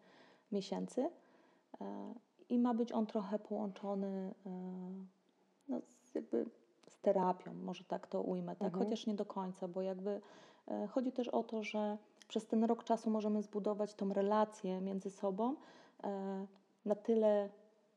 miesięcy 0.52 1.10
e, 1.80 2.14
i 2.48 2.58
ma 2.58 2.74
być 2.74 2.92
on 2.92 3.06
trochę 3.06 3.38
połączony 3.38 4.34
e, 4.46 4.50
no, 5.68 5.80
z, 5.80 6.14
jakby 6.14 6.46
z 6.88 6.98
terapią, 7.00 7.54
może 7.54 7.84
tak 7.84 8.06
to 8.06 8.22
ujmę, 8.22 8.56
tak? 8.56 8.68
Mhm. 8.68 8.84
chociaż 8.84 9.06
nie 9.06 9.14
do 9.14 9.24
końca, 9.24 9.68
bo 9.68 9.82
jakby 9.82 10.20
e, 10.68 10.86
chodzi 10.86 11.12
też 11.12 11.28
o 11.28 11.42
to, 11.42 11.62
że 11.62 11.98
przez 12.28 12.46
ten 12.46 12.64
rok 12.64 12.84
czasu 12.84 13.10
możemy 13.10 13.42
zbudować 13.42 13.94
tą 13.94 14.12
relację 14.12 14.80
między 14.80 15.10
sobą 15.10 15.56
na 16.84 16.94
tyle 16.94 17.48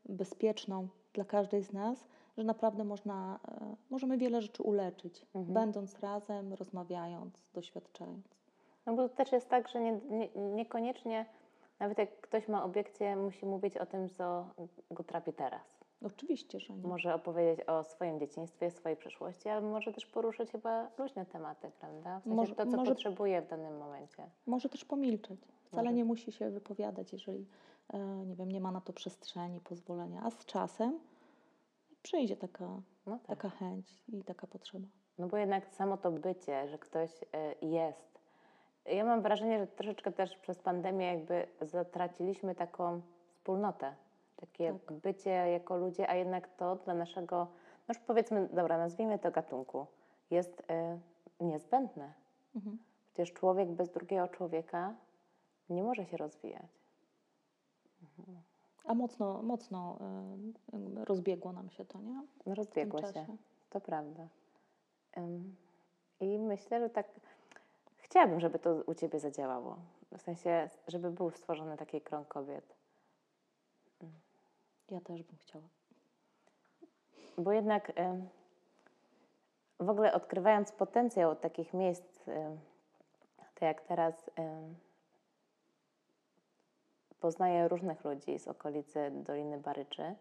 bezpieczną 0.05 0.87
dla 1.13 1.25
każdej 1.25 1.63
z 1.63 1.73
nas, 1.73 2.07
że 2.37 2.43
naprawdę 2.43 2.83
można, 2.83 3.39
e, 3.47 3.75
możemy 3.89 4.17
wiele 4.17 4.41
rzeczy 4.41 4.63
uleczyć, 4.63 5.25
Mhm. 5.35 5.53
będąc 5.53 5.99
razem, 5.99 6.53
rozmawiając, 6.53 7.49
doświadczając. 7.53 8.25
No 8.85 8.93
bo 8.95 9.09
to 9.09 9.15
też 9.15 9.31
jest 9.31 9.49
tak, 9.49 9.67
że 9.67 9.79
nie, 9.81 9.91
nie, 10.09 10.29
niekoniecznie, 10.35 11.25
nawet 11.79 11.97
jak 11.97 12.21
ktoś 12.21 12.47
ma 12.47 12.63
obiekcję, 12.63 13.15
musi 13.15 13.45
mówić 13.45 13.77
o 13.77 13.85
tym, 13.85 14.09
co 14.09 14.45
go 14.91 15.03
trapi 15.03 15.33
teraz. 15.33 15.61
Oczywiście, 16.05 16.59
że 16.59 16.73
nie. 16.73 16.87
Może 16.87 17.13
opowiedzieć 17.15 17.67
o 17.67 17.83
swoim 17.83 18.19
dzieciństwie, 18.19 18.71
swojej 18.71 18.97
przeszłości, 18.97 19.49
ale 19.49 19.61
może 19.61 19.93
też 19.93 20.05
poruszyć 20.05 20.51
chyba 20.51 20.89
luźne 20.97 21.25
tematy, 21.25 21.71
prawda? 21.79 22.19
W 22.19 22.23
sensie 22.23 22.35
Może- 22.35 22.55
to, 22.55 22.65
co 22.65 22.77
może- 22.77 22.91
potrzebuje 22.91 23.41
w 23.41 23.47
danym 23.47 23.77
momencie. 23.77 24.23
Może 24.45 24.69
też 24.69 24.85
pomilczeć. 24.85 25.39
Wcale 25.63 25.83
Może. 25.83 25.93
nie 25.95 26.05
musi 26.05 26.31
się 26.31 26.49
wypowiadać, 26.49 27.13
jeżeli 27.13 27.45
e, 27.93 27.99
nie 28.25 28.35
wiem, 28.35 28.51
nie 28.51 28.59
ma 28.61 28.71
na 28.71 28.81
to 28.81 28.93
przestrzeni, 28.93 29.59
pozwolenia. 29.59 30.21
A 30.23 30.31
z 30.31 30.45
czasem 30.45 30.99
przyjdzie 32.03 32.37
taka, 32.37 32.65
No 33.05 33.17
tak. 33.19 33.27
taka 33.27 33.49
chęć 33.49 34.03
i 34.07 34.23
taka 34.23 34.47
potrzeba. 34.47 34.87
No 35.17 35.27
bo 35.27 35.37
jednak 35.37 35.67
samo 35.67 35.97
to 35.97 36.11
bycie, 36.11 36.67
że 36.67 36.77
ktoś 36.77 37.23
y, 37.23 37.25
jest. 37.65 38.19
Ja 38.85 39.05
mam 39.05 39.21
wrażenie, 39.21 39.59
że 39.59 39.67
troszeczkę 39.67 40.11
też 40.11 40.37
przez 40.37 40.59
pandemię 40.59 41.05
jakby 41.05 41.47
zatraciliśmy 41.61 42.55
taką 42.55 43.01
wspólnotę. 43.31 43.95
Takie 44.35 44.73
Tak. 44.85 44.97
bycie 44.97 45.29
jako 45.29 45.77
ludzie, 45.77 46.09
a 46.09 46.15
jednak 46.15 46.55
to 46.57 46.75
dla 46.75 46.93
naszego, 46.93 47.47
no 47.87 47.93
już 47.95 47.99
powiedzmy, 47.99 48.49
dobra, 48.53 48.77
nazwijmy 48.77 49.19
to 49.19 49.31
gatunku, 49.31 49.87
jest 50.31 50.59
y, 50.59 50.63
niezbędne. 51.45 52.13
Mhm. 52.55 52.77
Przecież 53.13 53.33
człowiek 53.33 53.69
bez 53.71 53.91
drugiego 53.91 54.27
człowieka 54.27 54.93
nie 55.69 55.83
może 55.83 56.05
się 56.05 56.17
rozwijać. 56.17 56.83
A 58.83 58.93
mocno, 58.93 59.43
mocno 59.43 59.97
y, 60.73 61.05
rozbiegło 61.05 61.51
nam 61.51 61.69
się 61.69 61.85
to, 61.85 61.99
nie? 62.01 62.23
Rozbiegło 62.45 63.01
się, 63.01 63.25
to 63.69 63.81
prawda. 63.81 64.27
I 66.19 66.39
myślę, 66.39 66.79
że 66.79 66.89
tak 66.89 67.07
chciałabym, 67.97 68.39
żeby 68.39 68.59
to 68.59 68.75
u 68.85 68.93
Ciebie 68.93 69.19
zadziałało. 69.19 69.77
W 70.17 70.21
sensie, 70.21 70.69
żeby 70.87 71.11
był 71.11 71.31
stworzony 71.31 71.77
taki 71.77 72.01
krąg 72.01 72.27
kobiet. 72.27 72.75
Ja 74.91 75.01
też 75.01 75.23
bym 75.23 75.37
chciała. 75.37 75.63
Bo 77.37 77.51
jednak 77.51 77.91
w 79.79 79.89
ogóle 79.89 80.13
odkrywając 80.13 80.71
potencjał 80.71 81.35
takich 81.35 81.73
miejsc, 81.73 82.23
tak 83.37 83.61
jak 83.61 83.81
teraz 83.81 84.29
poznaję 87.23 87.67
różnych 87.67 88.03
ludzi 88.03 88.39
z 88.39 88.47
okolicy 88.47 89.11
Doliny 89.11 89.57
Baryczy, 89.57 90.15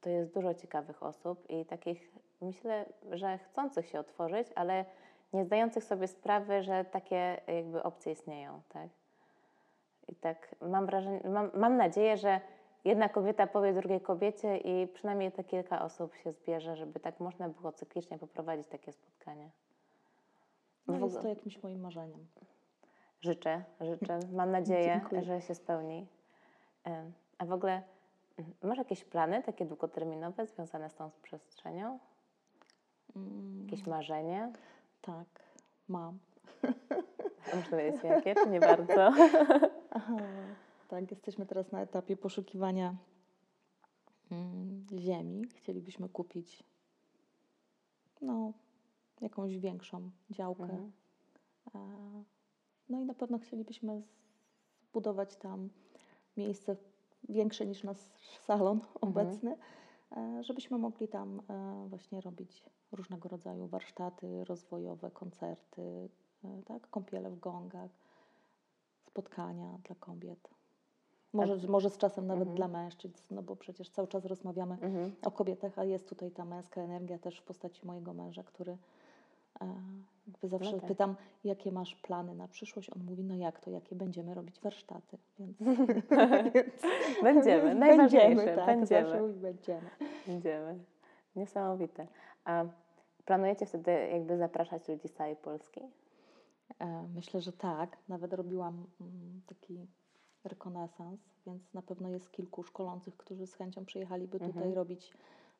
to 0.00 0.10
jest 0.10 0.34
dużo 0.34 0.54
ciekawych 0.54 1.02
osób 1.02 1.50
i 1.50 1.64
takich, 1.64 2.12
myślę, 2.40 2.86
że 3.10 3.38
chcących 3.38 3.86
się 3.86 4.00
otworzyć, 4.00 4.48
ale 4.54 4.84
nie 5.32 5.44
zdających 5.44 5.84
sobie 5.84 6.08
sprawy, 6.08 6.62
że 6.62 6.84
takie 6.84 7.40
jakby 7.46 7.82
opcje 7.82 8.12
istnieją, 8.12 8.62
tak? 8.68 8.88
I 10.08 10.14
tak 10.14 10.54
mam 10.60 10.86
wrażenie, 10.86 11.20
mam, 11.28 11.50
mam 11.54 11.76
nadzieję, 11.76 12.16
że 12.16 12.40
jedna 12.84 13.08
kobieta 13.08 13.46
powie 13.46 13.72
drugiej 13.72 14.00
kobiecie 14.00 14.56
i 14.56 14.86
przynajmniej 14.86 15.32
te 15.32 15.44
kilka 15.44 15.82
osób 15.82 16.14
się 16.14 16.32
zbierze, 16.32 16.76
żeby 16.76 17.00
tak 17.00 17.20
można 17.20 17.48
było 17.48 17.72
cyklicznie 17.72 18.18
poprowadzić 18.18 18.66
takie 18.66 18.92
spotkania. 18.92 19.50
No, 20.86 20.98
jest 20.98 21.22
to 21.22 21.28
jakimś 21.28 21.62
moim 21.62 21.80
marzeniem. 21.80 22.26
Życzę, 23.20 23.64
życzę. 23.80 24.20
Mam 24.32 24.50
nadzieję, 24.50 24.84
Dziękuję. 25.00 25.22
że 25.22 25.40
się 25.40 25.54
spełni. 25.54 26.06
A 27.38 27.46
w 27.46 27.52
ogóle 27.52 27.82
masz 28.62 28.78
jakieś 28.78 29.04
plany 29.04 29.42
takie 29.42 29.64
długoterminowe 29.66 30.46
związane 30.46 30.90
z 30.90 30.94
tą 30.94 31.10
przestrzenią? 31.22 31.98
Mm, 33.16 33.62
Jakieś 33.62 33.86
marzenie? 33.86 34.52
tak, 35.02 35.26
mam. 35.88 36.18
A 37.52 37.56
Można 37.56 37.76
wiedzieć 37.78 38.04
jakie, 38.04 38.34
czy 38.34 38.48
nie 38.48 38.60
bardzo? 38.60 39.10
Aha, 39.90 40.16
tak, 40.88 41.10
jesteśmy 41.10 41.46
teraz 41.46 41.72
na 41.72 41.80
etapie 41.80 42.16
poszukiwania 42.16 42.94
mm, 44.32 44.86
ziemi. 44.98 45.44
Chcielibyśmy 45.56 46.08
kupić 46.08 46.64
no, 48.20 48.52
jakąś 49.20 49.58
większą 49.58 50.10
działkę. 50.30 50.62
Mhm. 50.62 52.24
No 52.88 53.00
i 53.00 53.04
na 53.04 53.14
pewno 53.14 53.38
chcielibyśmy 53.38 54.02
zbudować 54.82 55.36
tam 55.36 55.68
miejsce 56.36 56.76
większe 57.28 57.66
niż 57.66 57.84
nasz 57.84 57.98
salon 58.46 58.80
obecny, 59.00 59.56
e, 60.16 60.42
żebyśmy 60.42 60.78
mogli 60.78 61.08
tam 61.08 61.42
e, 61.50 61.86
właśnie 61.88 62.20
robić 62.20 62.64
różnego 62.92 63.28
rodzaju 63.28 63.66
warsztaty 63.66 64.44
rozwojowe, 64.44 65.10
koncerty, 65.10 66.08
e, 66.44 66.62
tak, 66.66 66.90
kąpiele 66.90 67.30
w 67.30 67.38
gongach, 67.40 67.90
spotkania 69.06 69.78
dla 69.84 69.96
kobiet. 69.96 70.48
Może, 71.32 71.68
może 71.68 71.90
z 71.90 71.98
czasem 71.98 72.26
nawet 72.26 72.48
Mhm. 72.48 72.56
dla 72.56 72.68
mężczyzn, 72.68 73.16
no 73.30 73.42
bo 73.42 73.56
przecież 73.56 73.90
cały 73.90 74.08
czas 74.08 74.24
rozmawiamy 74.24 74.74
Mhm. 74.74 75.12
o 75.22 75.30
kobietach, 75.30 75.78
a 75.78 75.84
jest 75.84 76.08
tutaj 76.08 76.30
ta 76.30 76.44
męska 76.44 76.80
energia 76.80 77.18
też 77.18 77.38
w 77.40 77.42
postaci 77.42 77.86
mojego 77.86 78.14
męża, 78.14 78.42
który 78.42 78.76
jakby 80.26 80.48
zawsze 80.48 80.72
No 80.72 80.78
tak. 80.78 80.88
pytam, 80.88 81.16
jakie 81.44 81.72
masz 81.72 81.94
plany 81.94 82.34
na 82.34 82.48
przyszłość. 82.48 82.90
On 82.90 83.04
mówi, 83.04 83.24
no 83.24 83.34
jak 83.34 83.60
to, 83.60 83.70
jakie 83.70 83.96
będziemy 83.96 84.34
robić 84.34 84.60
warsztaty. 84.60 85.18
Więc, 85.38 85.58
więc 86.54 86.74
Będziemy, 87.22 87.74
najważniejsze, 87.86 88.26
będziemy, 88.36 88.56
tak, 88.56 88.66
będziemy. 88.66 89.20
Mówi, 89.20 89.40
będziemy. 89.40 89.90
Będziemy. 90.26 90.78
Niesamowite. 91.36 92.06
A 92.44 92.64
planujecie 93.24 93.66
wtedy 93.66 93.90
jakby 94.12 94.36
zapraszać 94.38 94.88
ludzi 94.88 95.08
z 95.08 95.12
całej 95.12 95.36
Polski? 95.36 95.80
E, 96.78 97.08
Myślę, 97.14 97.40
że 97.40 97.52
tak. 97.52 97.96
Nawet 98.08 98.32
robiłam 98.32 98.86
mm, 99.00 99.40
taki 99.46 99.86
rekonesans, 100.44 101.20
więc 101.46 101.74
na 101.74 101.82
pewno 101.82 102.08
jest 102.08 102.32
kilku 102.32 102.62
szkolących, 102.62 103.16
którzy 103.16 103.46
z 103.46 103.54
chęcią 103.54 103.84
przyjechaliby 103.84 104.32
tutaj 104.38 104.48
Mhm. 104.48 104.74
robić 104.74 105.12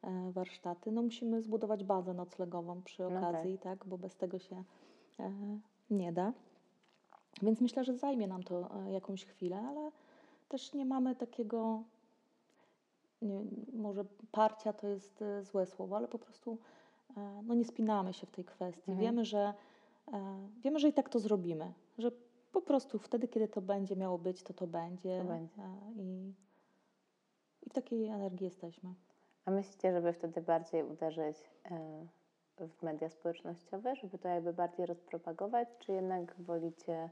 e, 0.02 0.32
warsztaty. 0.32 0.92
No 0.92 1.02
musimy 1.02 1.42
zbudować 1.42 1.84
bazę 1.84 2.14
noclegową 2.14 2.82
przy 2.82 3.02
No 3.02 3.08
tak. 3.10 3.18
okazji, 3.18 3.58
tak. 3.58 3.86
bo 3.86 3.98
bez 3.98 4.16
tego 4.16 4.38
się 4.38 4.64
e, 5.20 5.32
nie 5.90 6.12
da. 6.12 6.32
Więc 7.42 7.60
myślę, 7.60 7.84
że 7.84 7.94
zajmie 7.94 8.28
nam 8.28 8.42
to 8.42 8.84
e, 8.86 8.92
jakąś 8.92 9.24
chwilę, 9.24 9.60
ale 9.68 9.90
też 10.48 10.74
nie 10.74 10.84
mamy 10.84 11.16
takiego, 11.16 11.82
nie, 13.22 13.40
może 13.72 14.04
parcia 14.32 14.72
to 14.72 14.86
jest 14.86 15.24
złe 15.42 15.66
słowo, 15.66 15.96
ale 15.96 16.08
po 16.08 16.18
prostu 16.18 16.58
no 17.42 17.54
nie 17.54 17.64
spinamy 17.64 18.12
się 18.12 18.26
w 18.26 18.30
tej 18.30 18.44
kwestii. 18.44 18.90
Mhm. 18.90 18.98
Wiemy, 18.98 19.24
że 19.24 19.54
wiemy, 20.62 20.78
że 20.78 20.88
i 20.88 20.92
tak 20.92 21.08
to 21.08 21.18
zrobimy, 21.18 21.72
że 21.98 22.10
po 22.52 22.62
prostu 22.62 22.98
wtedy, 22.98 23.28
kiedy 23.28 23.48
to 23.48 23.62
będzie 23.62 23.96
miało 23.96 24.18
być, 24.18 24.42
to 24.42 24.54
to 24.54 24.66
będzie. 24.66 25.18
To 25.18 25.24
będzie. 25.24 25.62
I, 25.96 26.32
I 27.66 27.70
w 27.70 27.72
takiej 27.72 28.06
energii 28.06 28.44
jesteśmy. 28.44 28.94
A 29.48 29.50
myślicie, 29.50 29.92
żeby 29.92 30.12
wtedy 30.12 30.40
bardziej 30.42 30.84
uderzyć 30.84 31.36
e, 32.60 32.68
w 32.68 32.82
media 32.82 33.08
społecznościowe, 33.08 33.96
żeby 33.96 34.18
to 34.18 34.28
jakby 34.28 34.52
bardziej 34.52 34.86
rozpropagować, 34.86 35.68
czy 35.78 35.92
jednak 35.92 36.34
wolicie 36.38 37.10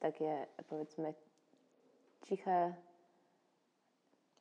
takie 0.00 0.46
powiedzmy 0.68 1.14
ciche, 2.26 2.74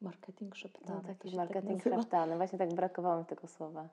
Marketing 0.02 0.56
szeptany. 0.56 1.02
no, 1.02 1.08
taki 1.08 1.32
się 1.32 1.38
marketing 1.38 1.84
tak 1.84 1.94
szeptany. 1.94 2.38
Właśnie 2.38 2.58
tak 2.60 2.74
brakowało 2.74 3.20
mi 3.20 3.26
tego 3.26 3.48
słowa. 3.48 3.90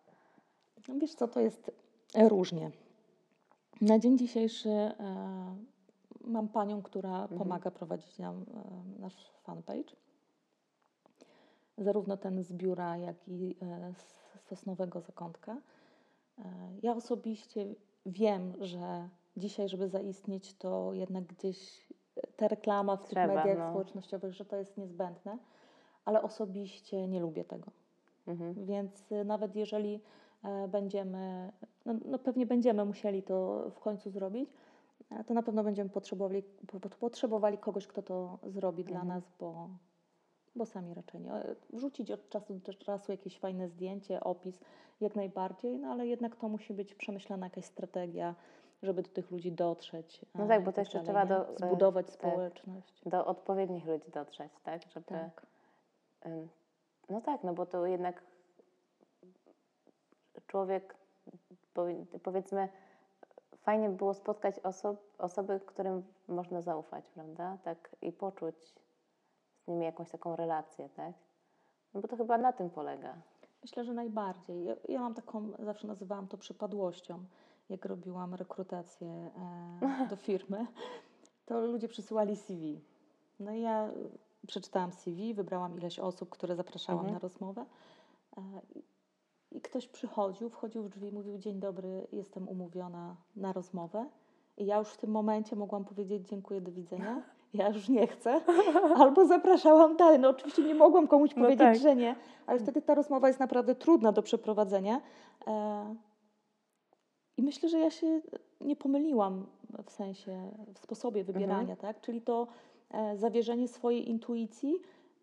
No 0.88 0.94
Wiesz 0.98 1.14
co, 1.14 1.28
to 1.28 1.40
jest 1.40 1.70
różnie. 2.14 2.70
Na 3.80 3.98
dzień 3.98 4.18
dzisiejszy 4.18 4.70
e, 4.70 4.94
mam 6.20 6.48
panią, 6.48 6.82
która 6.82 7.22
Mhm. 7.22 7.38
pomaga 7.38 7.70
prowadzić 7.70 8.18
nam 8.18 8.44
e, 8.98 9.00
nasz 9.00 9.30
fanpage. 9.42 9.96
Zarówno 11.78 12.16
ten 12.16 12.42
z 12.42 12.52
biura, 12.52 12.96
jak 12.96 13.28
i 13.28 13.56
e, 13.62 13.92
z 13.94 14.18
Sosnowego 14.48 15.00
Zakątka. 15.00 15.56
E, 16.38 16.42
ja 16.82 16.96
osobiście 16.96 17.74
wiem, 18.06 18.52
że 18.60 19.08
dzisiaj, 19.36 19.68
żeby 19.68 19.88
zaistnieć, 19.88 20.54
to 20.54 20.92
jednak 20.92 21.24
gdzieś 21.24 21.88
ta 22.36 22.48
reklama 22.48 22.96
w 22.96 23.02
Trzeba, 23.08 23.26
tych 23.26 23.36
mediach 23.36 23.58
no. 23.58 23.70
społecznościowych, 23.70 24.32
że 24.32 24.44
to 24.44 24.56
jest 24.56 24.76
niezbędne, 24.78 25.38
ale 26.04 26.22
osobiście 26.22 27.08
nie 27.08 27.20
lubię 27.20 27.44
tego. 27.44 27.70
Mhm. 28.26 28.66
Więc 28.66 29.12
y, 29.12 29.24
nawet 29.24 29.56
jeżeli 29.56 30.00
e, 30.44 30.68
będziemy, 30.68 31.52
no, 31.86 31.94
no 32.04 32.18
pewnie 32.18 32.46
będziemy 32.46 32.84
musieli 32.84 33.22
to 33.22 33.64
w 33.70 33.80
końcu 33.80 34.10
zrobić, 34.10 34.50
e, 35.10 35.24
to 35.24 35.34
na 35.34 35.42
pewno 35.42 35.64
będziemy 35.64 35.90
potrzebowali, 35.90 36.42
po- 36.42 36.80
po- 36.80 36.88
potrzebowali 36.88 37.58
kogoś, 37.58 37.86
kto 37.86 38.02
to 38.02 38.38
zrobi 38.46 38.84
dla 38.84 39.00
Mhm. 39.00 39.08
nas, 39.08 39.32
bo, 39.40 39.68
bo 40.58 40.66
sami 40.66 40.94
raczej 40.94 41.20
nie. 41.20 41.30
Wrzucić 41.72 42.10
od 42.10 42.28
czasu 42.28 42.54
do 42.54 42.74
czasu 42.74 43.12
jakieś 43.12 43.38
fajne 43.38 43.68
zdjęcie, 43.68 44.20
opis, 44.20 44.60
jak 45.00 45.16
najbardziej, 45.16 45.78
no 45.78 45.88
ale 45.88 46.06
jednak 46.06 46.36
to 46.36 46.48
musi 46.48 46.74
być 46.74 46.94
przemyślana 46.94 47.46
jakaś 47.46 47.64
strategia, 47.64 48.34
żeby 48.82 49.02
do 49.02 49.08
tych 49.08 49.30
ludzi 49.30 49.52
dotrzeć. 49.52 50.24
No 50.34 50.46
tak, 50.46 50.64
bo 50.64 50.72
to 50.72 50.80
jeszcze 50.80 51.02
dalej, 51.02 51.26
trzeba 51.26 51.44
do- 51.44 51.56
zbudować 51.56 52.06
tak. 52.06 52.14
społeczność. 52.14 53.02
Do 53.08 53.26
odpowiednich 53.26 53.86
ludzi 53.86 54.10
dotrzeć, 54.10 54.52
tak? 54.62 54.82
Żeby, 54.88 55.06
Tak. 55.06 55.46
No 57.10 57.20
tak, 57.20 57.44
no 57.44 57.54
bo 57.54 57.66
to 57.66 57.86
jednak 57.86 58.22
człowiek, 60.46 60.96
powi- 61.74 62.18
powiedzmy, 62.22 62.68
fajnie 63.58 63.88
by 63.88 63.96
było 63.96 64.14
spotkać 64.14 64.58
osob, 64.58 64.96
osoby, 65.18 65.60
którym 65.66 66.02
można 66.28 66.60
zaufać, 66.62 67.08
prawda? 67.10 67.58
Tak 67.62 67.96
i 68.02 68.12
poczuć 68.12 68.74
nimi 69.68 69.84
jakąś 69.84 70.10
taką 70.10 70.36
relację, 70.36 70.88
tak? 70.88 71.12
No 71.94 72.00
bo 72.00 72.08
to 72.08 72.16
chyba 72.16 72.38
na 72.38 72.52
tym 72.52 72.70
polega. 72.70 73.14
Myślę, 73.62 73.84
że 73.84 73.94
najbardziej. 73.94 74.64
Ja, 74.64 74.74
ja 74.88 75.00
mam 75.00 75.14
taką, 75.14 75.50
zawsze 75.58 75.86
nazywałam 75.86 76.28
to 76.28 76.36
przypadłością, 76.38 77.24
jak 77.68 77.84
robiłam 77.84 78.34
rekrutację 78.34 79.08
e, 79.08 80.06
do 80.10 80.16
firmy, 80.16 80.66
to 81.46 81.60
ludzie 81.66 81.88
przysyłali 81.88 82.36
CV. 82.36 82.80
No 83.40 83.52
i 83.52 83.60
ja 83.60 83.90
przeczytałam 84.46 84.92
CV, 84.92 85.34
wybrałam 85.34 85.78
ileś 85.78 85.98
osób, 85.98 86.28
które 86.28 86.56
zapraszałam 86.56 86.98
Mhm. 87.00 87.14
na 87.14 87.18
rozmowę 87.18 87.64
e, 88.36 88.42
i, 89.50 89.60
ktoś 89.60 89.88
przychodził, 89.88 90.50
wchodził 90.50 90.82
w 90.82 90.88
drzwi, 90.88 91.12
mówił 91.12 91.38
dzień 91.38 91.60
dobry, 91.60 92.06
jestem 92.12 92.48
umówiona 92.48 93.16
na 93.36 93.52
rozmowę. 93.52 94.08
I 94.56 94.66
ja 94.66 94.78
już 94.78 94.88
w 94.88 94.96
tym 94.96 95.10
momencie 95.10 95.56
mogłam 95.56 95.84
powiedzieć 95.84 96.28
dziękuję, 96.28 96.60
do 96.60 96.72
widzenia 96.72 97.22
ja 97.54 97.68
już 97.68 97.88
nie 97.88 98.06
chcę, 98.06 98.40
albo 99.02 99.26
zapraszałam 99.26 99.96
dalej. 99.96 100.18
No 100.18 100.28
oczywiście 100.28 100.62
nie 100.62 100.74
mogłam 100.74 101.08
komuś 101.08 101.30
No 101.36 101.42
powiedzieć, 101.42 101.66
tak. 101.66 101.78
że 101.78 101.96
nie, 101.96 102.14
ale 102.46 102.58
wtedy 102.58 102.82
ta 102.82 102.94
rozmowa 102.94 103.28
jest 103.28 103.40
naprawdę 103.40 103.74
trudna 103.74 104.12
do 104.12 104.22
przeprowadzenia. 104.22 105.00
E, 105.46 105.94
I 107.36 107.42
myślę, 107.42 107.68
że 107.68 107.78
ja 107.78 107.90
się 107.90 108.20
nie 108.60 108.76
pomyliłam 108.76 109.46
w 109.84 109.90
sensie, 109.90 110.50
w 110.74 110.78
sposobie 110.78 111.24
wybierania, 111.24 111.76
tak? 111.76 112.00
Czyli 112.00 112.22
to 112.22 112.46
e, 112.90 113.16
zawierzenie 113.16 113.68
swojej 113.68 114.08
intuicji 114.08 114.74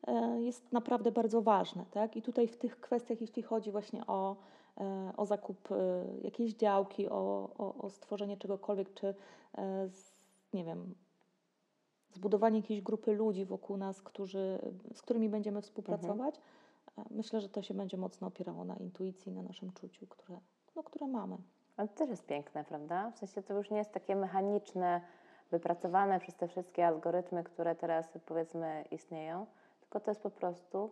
e, 0.07 0.41
jest 0.41 0.71
naprawdę 0.73 1.11
bardzo 1.11 1.41
ważne, 1.41 1.85
tak? 1.91 2.17
I 2.17 2.21
tutaj 2.21 2.47
w 2.47 2.57
tych 2.57 2.79
kwestiach, 2.79 3.21
jeśli 3.21 3.43
chodzi 3.43 3.71
właśnie 3.71 4.07
o, 4.07 4.35
o 5.17 5.25
zakup 5.25 5.69
jakiejś 6.23 6.53
działki, 6.53 7.09
o, 7.09 7.49
o, 7.57 7.75
o 7.75 7.89
stworzenie 7.89 8.37
czegokolwiek, 8.37 8.93
czy 8.93 9.13
nie 10.53 10.63
wiem, 10.63 10.95
zbudowanie 12.15 12.59
jakiejś 12.59 12.81
grupy 12.81 13.13
ludzi 13.13 13.45
wokół 13.45 13.77
nas, 13.77 14.01
którzy, 14.01 14.59
z 14.93 15.01
którymi 15.01 15.29
będziemy 15.29 15.61
współpracować, 15.61 16.35
e, 16.97 17.03
myślę, 17.11 17.41
że 17.41 17.49
to 17.49 17.61
się 17.61 17.73
będzie 17.73 17.97
mocno 17.97 18.27
opierało 18.27 18.65
na 18.65 18.75
intuicji, 18.75 19.31
na 19.31 19.41
naszym 19.41 19.71
czuciu, 19.73 20.07
które, 20.07 20.39
no, 20.75 20.83
które 20.83 21.07
mamy. 21.07 21.37
Ale 21.77 21.87
to 21.87 21.93
też 21.95 22.09
jest 22.09 22.25
piękne, 22.25 22.63
prawda? 22.63 23.11
W 23.11 23.17
sensie 23.17 23.43
to 23.43 23.53
już 23.53 23.69
nie 23.71 23.77
jest 23.77 23.91
takie 23.91 24.15
mechaniczne, 24.15 25.01
wypracowane 25.51 26.19
przez 26.19 26.35
te 26.35 26.47
wszystkie 26.47 26.87
algorytmy, 26.87 27.43
które 27.43 27.75
teraz 27.75 28.17
powiedzmy 28.25 28.85
istnieją, 28.91 29.45
tylko 29.81 29.99
to 29.99 30.11
jest 30.11 30.21
po 30.21 30.29
prostu 30.29 30.89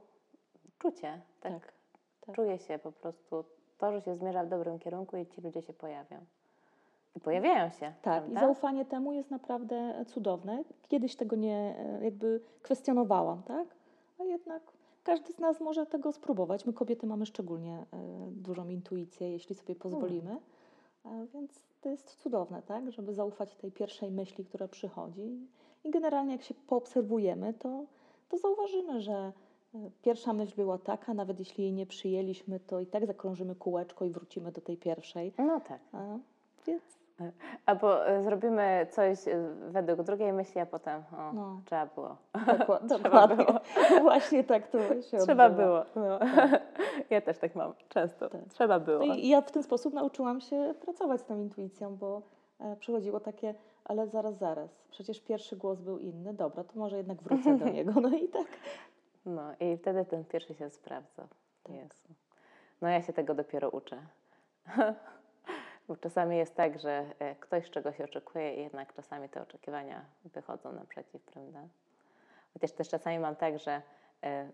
czucie. 0.79 1.21
Tak? 1.41 1.53
Tak, 1.53 1.73
tak. 2.21 2.35
Czuje 2.35 2.59
się 2.59 2.79
po 2.79 2.91
prostu 2.91 3.45
to, 3.77 3.91
że 3.91 4.01
się 4.01 4.15
zmierza 4.15 4.43
w 4.43 4.49
dobrym 4.49 4.79
kierunku 4.79 5.17
i 5.17 5.27
ci 5.27 5.41
ludzie 5.41 5.61
się 5.61 5.73
pojawią. 5.73 6.25
I 7.15 7.19
pojawiają 7.19 7.69
się. 7.69 7.93
Tak, 8.01 8.23
i 8.23 8.31
prawda? 8.31 8.39
zaufanie 8.39 8.85
temu 8.85 9.13
jest 9.13 9.31
naprawdę 9.31 10.05
cudowne. 10.07 10.63
Kiedyś 10.87 11.15
tego 11.15 11.35
nie 11.35 11.75
jakby 12.01 12.41
kwestionowałam, 12.61 13.43
tak? 13.43 13.67
A 14.19 14.23
jednak 14.23 14.61
każdy 15.03 15.33
z 15.33 15.39
nas 15.39 15.61
może 15.61 15.85
tego 15.85 16.11
spróbować. 16.11 16.65
My 16.65 16.73
kobiety 16.73 17.07
mamy 17.07 17.25
szczególnie 17.25 17.73
e, 17.73 17.85
dużą 18.31 18.69
intuicję, 18.69 19.31
jeśli 19.31 19.55
sobie 19.55 19.75
pozwolimy. 19.75 20.37
Więc 21.33 21.63
to 21.81 21.89
jest 21.89 22.15
cudowne, 22.15 22.61
tak? 22.61 22.91
Żeby 22.91 23.13
zaufać 23.13 23.55
tej 23.55 23.71
pierwszej 23.71 24.11
myśli, 24.11 24.45
która 24.45 24.67
przychodzi. 24.67 25.47
I 25.83 25.89
generalnie 25.89 26.31
jak 26.31 26.43
się 26.43 26.53
poobserwujemy, 26.53 27.53
to, 27.53 27.85
to 28.29 28.37
zauważymy, 28.37 29.01
że 29.01 29.31
e, 29.75 29.89
pierwsza 30.01 30.33
myśl 30.33 30.55
była 30.55 30.77
taka, 30.77 31.13
nawet 31.13 31.39
jeśli 31.39 31.63
jej 31.63 31.73
nie 31.73 31.85
przyjęliśmy, 31.85 32.59
to 32.59 32.79
i 32.79 32.85
tak 32.85 33.05
zakrążymy 33.05 33.55
kółeczko 33.55 34.05
i 34.05 34.09
wrócimy 34.09 34.51
do 34.51 34.61
tej 34.61 34.77
pierwszej. 34.77 35.33
No 35.37 35.59
tak. 35.59 35.79
E, 35.93 36.19
Więc 36.67 36.83
Albo 37.65 38.07
e, 38.07 38.23
zrobimy 38.23 38.87
coś 38.91 39.27
e, 39.27 39.49
według 39.69 40.01
drugiej 40.03 40.33
myśli, 40.33 40.61
a 40.61 40.65
potem 40.65 41.03
o, 41.17 41.33
No. 41.33 41.61
trzeba 41.65 41.85
było. 41.85 42.17
Trzeba 42.89 42.99
Dokładnie. 42.99 43.35
było. 43.45 43.59
Właśnie 44.01 44.43
tak 44.43 44.67
to 44.67 45.01
się 45.01 45.17
Trzeba 45.17 45.45
odbywa. 45.45 45.63
było. 45.63 45.85
No. 45.95 46.19
Ja 47.09 47.21
też 47.21 47.37
tak 47.37 47.55
mam 47.55 47.73
często. 47.89 48.29
Tak. 48.29 48.41
Trzeba 48.49 48.79
było. 48.79 49.05
No 49.05 49.15
i 49.15 49.27
ja 49.27 49.41
w 49.41 49.51
ten 49.51 49.63
sposób 49.63 49.93
nauczyłam 49.93 50.41
się 50.41 50.73
pracować 50.81 51.21
z 51.21 51.25
tą 51.25 51.37
intuicją, 51.37 51.95
bo 51.95 52.21
e, 52.59 52.75
przychodziło 52.75 53.19
takie, 53.19 53.55
ale 53.85 54.07
zaraz, 54.07 54.37
zaraz, 54.37 54.83
przecież 54.91 55.21
pierwszy 55.21 55.55
głos 55.55 55.79
był 55.81 55.97
inny, 55.97 56.33
dobra, 56.33 56.63
to 56.63 56.79
może 56.79 56.97
jednak 56.97 57.21
wrócę 57.21 57.57
do 57.57 57.65
niego. 57.69 57.91
No 58.01 58.09
i 58.09 58.27
tak. 58.27 58.47
No 59.25 59.41
i 59.59 59.77
wtedy 59.77 60.05
ten 60.05 60.25
pierwszy 60.25 60.53
się 60.53 60.69
sprawdza. 60.69 61.27
Tak. 61.63 61.75
Jezu. 61.75 62.07
No 62.81 62.87
ja 62.89 63.01
się 63.01 63.13
tego 63.13 63.33
dopiero 63.35 63.69
uczę. 63.69 63.97
Bo 65.87 65.95
czasami 65.95 66.37
jest 66.37 66.55
tak, 66.55 66.79
że 66.79 67.05
e, 67.19 67.35
ktoś 67.35 67.69
czegoś 67.69 68.01
oczekuje 68.01 68.55
i 68.55 68.63
jednak 68.63 68.93
czasami 68.93 69.29
te 69.29 69.41
oczekiwania 69.41 70.05
wychodzą 70.25 70.73
naprzeciw, 70.73 71.21
prawda? 71.21 71.59
Chociaż 72.53 72.71
też 72.71 72.89
czasami 72.89 73.19
mam 73.19 73.35
tak, 73.35 73.59
że 73.59 73.81
e, 74.23 74.49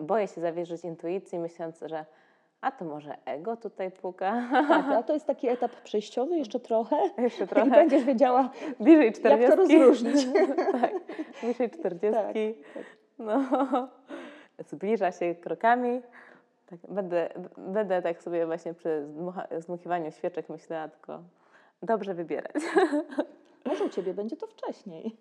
boję 0.00 0.28
się 0.28 0.40
zawierzyć 0.40 0.84
intuicji, 0.84 1.38
myśląc, 1.38 1.80
że 1.86 2.04
a 2.62 2.70
to 2.70 2.84
może 2.84 3.16
ego 3.24 3.56
tutaj 3.56 3.90
puka. 3.90 4.48
tak. 4.68 4.86
A 4.86 5.02
to 5.02 5.12
jest 5.12 5.26
taki 5.26 5.48
etap 5.48 5.70
przejściowy, 5.82 6.38
jeszcze 6.38 6.60
trochę. 6.60 6.96
Jeszcze 7.18 7.44
I 7.44 7.48
trochę 7.48 7.70
będziesz 7.70 8.04
wiedziała, 8.04 8.50
bliżej 8.80 9.12
40. 9.12 9.42
jak 9.42 9.50
to 9.50 9.56
rozróżnić. 9.56 10.26
tak, 10.80 10.92
bliżej 11.42 11.70
40. 11.70 12.22
Tak, 12.22 12.34
tak. 12.74 12.84
No, 13.18 13.42
zbliża 14.58 15.12
się 15.12 15.34
krokami. 15.34 16.02
Tak, 16.72 16.90
będę, 16.90 17.28
będę 17.56 18.02
tak 18.02 18.22
sobie 18.22 18.46
właśnie 18.46 18.74
przy 18.74 19.08
zdmuchiwaniu 19.58 20.12
świeczek 20.12 20.48
myślała, 20.48 20.88
tylko 20.88 21.22
dobrze 21.82 22.14
wybierać. 22.14 22.54
Może 23.66 23.84
u 23.84 23.88
Ciebie 23.88 24.14
będzie 24.14 24.36
to 24.36 24.46
wcześniej. 24.46 25.16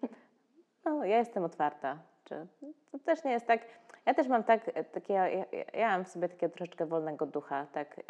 No, 0.85 1.05
ja 1.05 1.17
jestem 1.17 1.43
otwarta. 1.43 1.99
Czy, 2.23 2.47
to 2.91 2.99
też 2.99 3.23
nie 3.23 3.31
jest 3.31 3.47
tak. 3.47 3.61
Ja 4.05 4.13
też 4.13 4.27
mam 4.27 4.43
tak, 4.43 4.71
takie, 4.91 5.13
ja, 5.13 5.29
ja, 5.29 5.45
ja 5.73 5.87
mam 5.89 6.05
w 6.05 6.07
sobie 6.07 6.29
takiego 6.29 6.53
troszeczkę 6.53 6.85
wolnego 6.85 7.25
ducha. 7.25 7.67
Tak, 7.73 8.01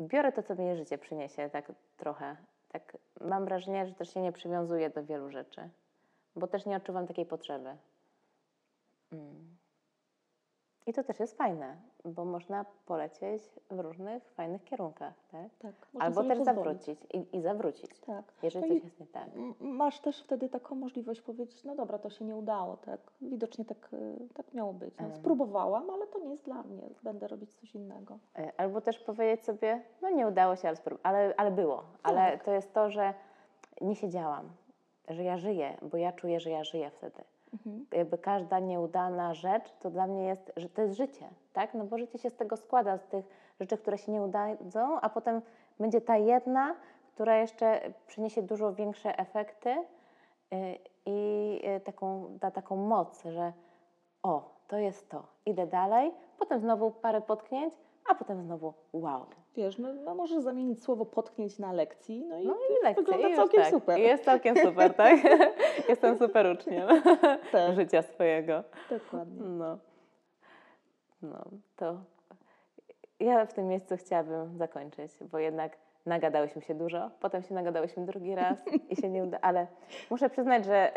biorę 0.00 0.32
to, 0.32 0.42
co 0.42 0.54
mi 0.54 0.76
życie 0.76 0.98
przyniesie, 0.98 1.50
tak 1.50 1.72
trochę. 1.96 2.36
Tak, 2.68 2.96
mam 3.20 3.44
wrażenie, 3.44 3.86
że 3.86 3.94
też 3.94 4.14
się 4.14 4.20
nie 4.20 4.32
przywiązuję 4.32 4.90
do 4.90 5.04
wielu 5.04 5.30
rzeczy, 5.30 5.68
bo 6.36 6.46
też 6.46 6.66
nie 6.66 6.76
odczuwam 6.76 7.06
takiej 7.06 7.26
potrzeby. 7.26 7.76
Mm. 9.12 9.55
I 10.86 10.92
to 10.92 11.04
też 11.04 11.20
jest 11.20 11.36
fajne, 11.38 11.76
bo 12.04 12.24
można 12.24 12.64
polecieć 12.86 13.42
w 13.70 13.78
różnych 13.80 14.22
fajnych 14.30 14.64
kierunkach, 14.64 15.14
tak? 15.32 15.48
Tak, 15.58 15.74
Albo 15.98 16.24
też 16.24 16.38
zawrócić 16.42 17.00
i, 17.14 17.36
i 17.36 17.40
zawrócić, 17.42 18.00
Tak. 18.00 18.24
jeżeli 18.42 18.68
No 18.68 18.74
coś 18.74 18.84
jest 18.84 19.00
nie 19.00 19.06
tak. 19.06 19.28
Masz 19.60 20.00
też 20.00 20.22
wtedy 20.22 20.48
taką 20.48 20.74
możliwość 20.74 21.20
powiedzieć, 21.20 21.64
no 21.64 21.74
dobra, 21.76 21.98
to 21.98 22.10
się 22.10 22.24
nie 22.24 22.36
udało, 22.36 22.76
tak? 22.76 23.00
Widocznie 23.20 23.64
tak, 23.64 23.88
y, 23.92 24.28
tak 24.34 24.54
miało 24.54 24.72
być. 24.72 24.94
No, 24.98 25.04
Mhm. 25.04 25.20
spróbowałam, 25.20 25.90
ale 25.90 26.06
to 26.06 26.18
nie 26.18 26.30
jest 26.30 26.44
dla 26.44 26.62
mnie, 26.62 26.82
będę 27.02 27.28
robić 27.28 27.54
coś 27.54 27.74
innego. 27.74 28.18
E, 28.38 28.52
Albo 28.56 28.80
też 28.80 28.98
powiedzieć 28.98 29.44
sobie, 29.44 29.82
no 30.02 30.10
nie 30.10 30.26
udało 30.26 30.56
się, 30.56 30.68
ale, 30.68 30.76
ale, 31.02 31.34
ale 31.36 31.50
było. 31.50 31.82
Ale 32.02 32.32
Tak. 32.32 32.44
to 32.44 32.52
jest 32.52 32.74
to, 32.74 32.90
że 32.90 33.14
nie 33.80 33.94
siedziałam, 33.96 34.48
że 35.08 35.24
ja 35.24 35.38
żyję, 35.38 35.76
bo 35.82 35.96
ja 35.96 36.12
czuję, 36.12 36.40
że 36.40 36.50
ja 36.50 36.64
żyję 36.64 36.90
wtedy. 36.90 37.22
Mhm. 37.52 37.86
Jakby 37.92 38.18
każda 38.18 38.58
nieudana 38.58 39.34
rzecz 39.34 39.72
to 39.80 39.90
dla 39.90 40.06
mnie 40.06 40.24
jest, 40.24 40.52
że 40.56 40.68
to 40.68 40.82
jest 40.82 40.96
życie, 40.96 41.28
tak? 41.52 41.74
No 41.74 41.84
bo 41.84 41.98
życie 41.98 42.18
się 42.18 42.30
z 42.30 42.36
tego 42.36 42.56
składa, 42.56 42.98
z 42.98 43.06
tych 43.06 43.24
rzeczy, 43.60 43.78
które 43.78 43.98
się 43.98 44.12
nie 44.12 44.22
udadzą, 44.22 45.00
a 45.00 45.08
potem 45.08 45.42
będzie 45.80 46.00
ta 46.00 46.16
jedna, 46.16 46.76
która 47.14 47.36
jeszcze 47.36 47.80
przyniesie 48.06 48.42
dużo 48.42 48.72
większe 48.72 49.18
efekty 49.18 49.70
y, 49.70 50.78
i 51.06 51.60
y, 51.76 51.80
taką, 51.80 52.38
da 52.40 52.50
taką 52.50 52.76
moc, 52.76 53.24
że 53.24 53.52
o, 54.22 54.50
to 54.68 54.78
jest 54.78 55.10
to, 55.10 55.26
idę 55.46 55.66
dalej, 55.66 56.12
potem 56.38 56.60
znowu 56.60 56.90
parę 56.90 57.20
potknięć, 57.20 57.74
a 58.10 58.14
potem 58.14 58.42
znowu 58.42 58.74
wow. 58.92 59.26
Wiesz, 59.56 59.78
no, 59.78 59.92
no 59.92 60.14
możesz 60.14 60.42
zamienić 60.42 60.82
słowo 60.84 61.04
potknięć 61.06 61.58
na 61.58 61.72
lekcji, 61.72 62.24
no 62.24 62.38
i, 62.38 62.46
No 62.46 62.54
i 62.54 62.84
lekcje. 62.84 63.02
wygląda 63.04 63.28
i 63.28 63.36
całkiem 63.36 63.62
tak. 63.62 63.70
super. 63.70 63.98
Jest 63.98 64.24
całkiem 64.24 64.56
super, 64.56 64.94
tak? 65.04 65.18
Jestem 65.88 66.18
super 66.18 66.46
uczniem 66.46 66.88
Tak. 67.52 67.74
życia 67.74 68.02
swojego. 68.02 68.64
dokładnie. 68.90 69.42
No. 69.42 69.78
No, 71.22 71.44
to 71.76 71.96
ja 73.20 73.46
w 73.46 73.52
tym 73.52 73.68
miejscu 73.68 73.96
chciałabym 73.96 74.58
zakończyć, 74.58 75.12
bo 75.32 75.38
jednak 75.38 75.76
nagadałyśmy 76.06 76.62
się 76.62 76.74
dużo, 76.74 77.10
potem 77.20 77.42
się 77.42 77.54
nagadałyśmy 77.54 78.06
drugi 78.06 78.34
raz 78.34 78.58
i 78.90 78.96
się 78.96 79.08
nie 79.08 79.22
uda, 79.24 79.38
ale 79.42 79.66
muszę 80.10 80.30
przyznać, 80.30 80.64
że 80.64 80.92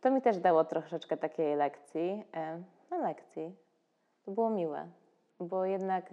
to 0.00 0.10
mi 0.10 0.22
też 0.22 0.38
dało 0.38 0.64
troszeczkę 0.64 1.16
takiej 1.16 1.56
lekcji, 1.56 2.24
no 2.90 2.98
lekcji. 2.98 3.54
To 4.24 4.30
było 4.30 4.50
miłe, 4.50 4.86
bo 5.40 5.64
jednak 5.64 6.10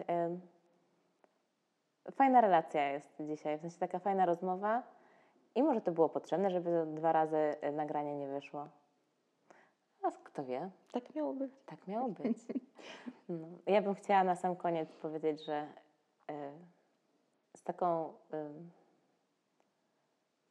fajna 2.12 2.42
relacja 2.42 2.92
jest 2.92 3.16
dzisiaj, 3.20 3.58
w 3.58 3.62
sensie 3.62 3.80
taka 3.80 4.00
fajna 4.00 4.26
rozmowa 4.26 4.84
i 5.56 5.64
może 5.64 5.82
to 5.82 5.92
było 5.92 6.10
potrzebne, 6.10 6.52
żeby 6.52 6.86
dwa 6.94 7.12
razy 7.12 7.38
e, 7.38 7.72
nagranie 7.72 8.16
nie 8.16 8.28
wyszło. 8.28 8.68
A 10.04 10.12
kto 10.12 10.44
wie? 10.44 10.70
Tak 10.92 11.16
miało 11.16 11.34
być. 11.34 11.52
Tak 11.66 11.88
miało 11.88 12.10
być. 12.10 12.38
No. 13.30 13.48
Ja 13.68 13.82
bym 13.82 13.96
chciała 13.96 14.24
na 14.24 14.36
sam 14.36 14.56
koniec 14.56 14.96
powiedzieć, 14.96 15.46
że 15.46 15.68
y, 16.32 16.34
z 17.58 17.64
taką, 17.64 18.10
y, 18.10 18.14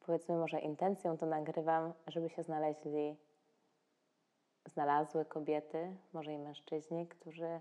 powiedzmy 0.05 0.37
może 0.37 0.59
intencją 0.59 1.17
to 1.17 1.25
nagrywam, 1.25 1.93
żeby 2.07 2.29
się 2.29 2.43
znaleźli, 2.43 3.15
znalazły 4.65 5.25
kobiety, 5.25 5.95
może 6.13 6.33
i 6.33 6.37
mężczyźni, 6.37 7.07
którzy 7.07 7.59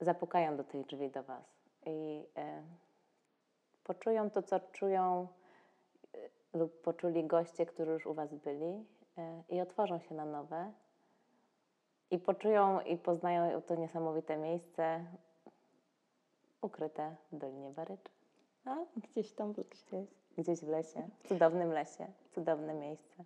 zapukają 0.00 0.56
do 0.56 0.64
tych 0.64 0.86
drzwi 0.86 1.10
do 1.10 1.22
Was 1.22 1.60
i 1.86 2.26
y, 2.38 2.89
poczują 3.90 4.30
to, 4.30 4.42
co 4.42 4.60
czują 4.60 5.28
y, 6.14 6.30
lub 6.52 6.82
poczuli 6.82 7.24
goście, 7.26 7.66
którzy 7.66 7.90
już 7.92 8.06
u 8.06 8.14
Was 8.14 8.34
byli 8.34 8.86
y, 9.18 9.54
i 9.54 9.60
otworzą 9.60 9.98
się 10.00 10.14
na 10.14 10.24
nowe 10.24 10.72
i 12.10 12.18
poczują 12.18 12.80
i 12.80 12.96
poznają 12.96 13.62
to 13.62 13.74
niesamowite 13.74 14.36
miejsce 14.36 15.04
ukryte 16.62 17.16
w 17.32 17.36
Dolinie 17.36 17.70
Barycz. 17.70 18.10
A, 18.64 18.76
Gdzieś 18.96 19.32
tam 19.32 19.52
w 19.52 19.58
lesie. 19.58 19.86
gdzieś, 19.86 20.08
gdzieś 20.38 20.60
w 20.60 20.68
lesie, 20.68 21.08
w 21.22 21.28
cudownym 21.28 21.72
lesie, 21.72 22.06
cudowne 22.34 22.74
miejsce. 22.74 23.24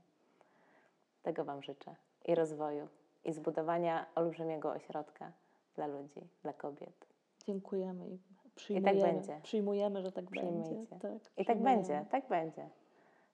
Tego 1.23 1.45
Wam 1.45 1.63
życzę. 1.63 1.97
I 2.25 2.35
rozwoju, 2.35 2.89
i 3.25 3.33
zbudowania 3.33 4.07
olbrzymiego 4.15 4.71
ośrodka 4.71 5.33
dla 5.75 5.87
ludzi, 5.87 6.29
dla 6.43 6.53
kobiet. 6.53 7.07
Dziękujemy 7.47 8.09
i 8.09 8.19
przyjmujemy. 8.55 9.01
będzie. 9.01 9.41
Przyjmujemy, 9.43 10.03
że 10.03 10.13
tak 10.13 10.25
będzie. 10.25 10.87
Tak, 11.01 11.13
I 11.37 11.45
tak 11.45 11.63
będzie, 11.63 12.05
tak 12.11 12.29
będzie. 12.29 12.69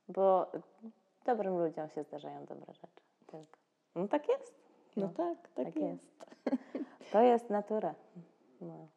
Bo 0.09 0.53
dobrym 1.25 1.59
ludziom 1.59 1.89
się 1.89 2.03
zdarzają 2.03 2.45
dobre 2.45 2.75
rzeczy. 2.75 3.03
Tylko. 3.27 3.59
No 3.95 4.09
tak 4.09 4.29
jest. 4.29 4.61
No, 4.97 5.07
No, 5.07 5.13
tak, 5.13 5.49
tak, 5.55 5.65
tak 5.65 5.77
jest. 5.77 6.11
To 7.13 7.23
jest 7.23 7.51
natura. 7.51 7.95
No. 8.61 8.89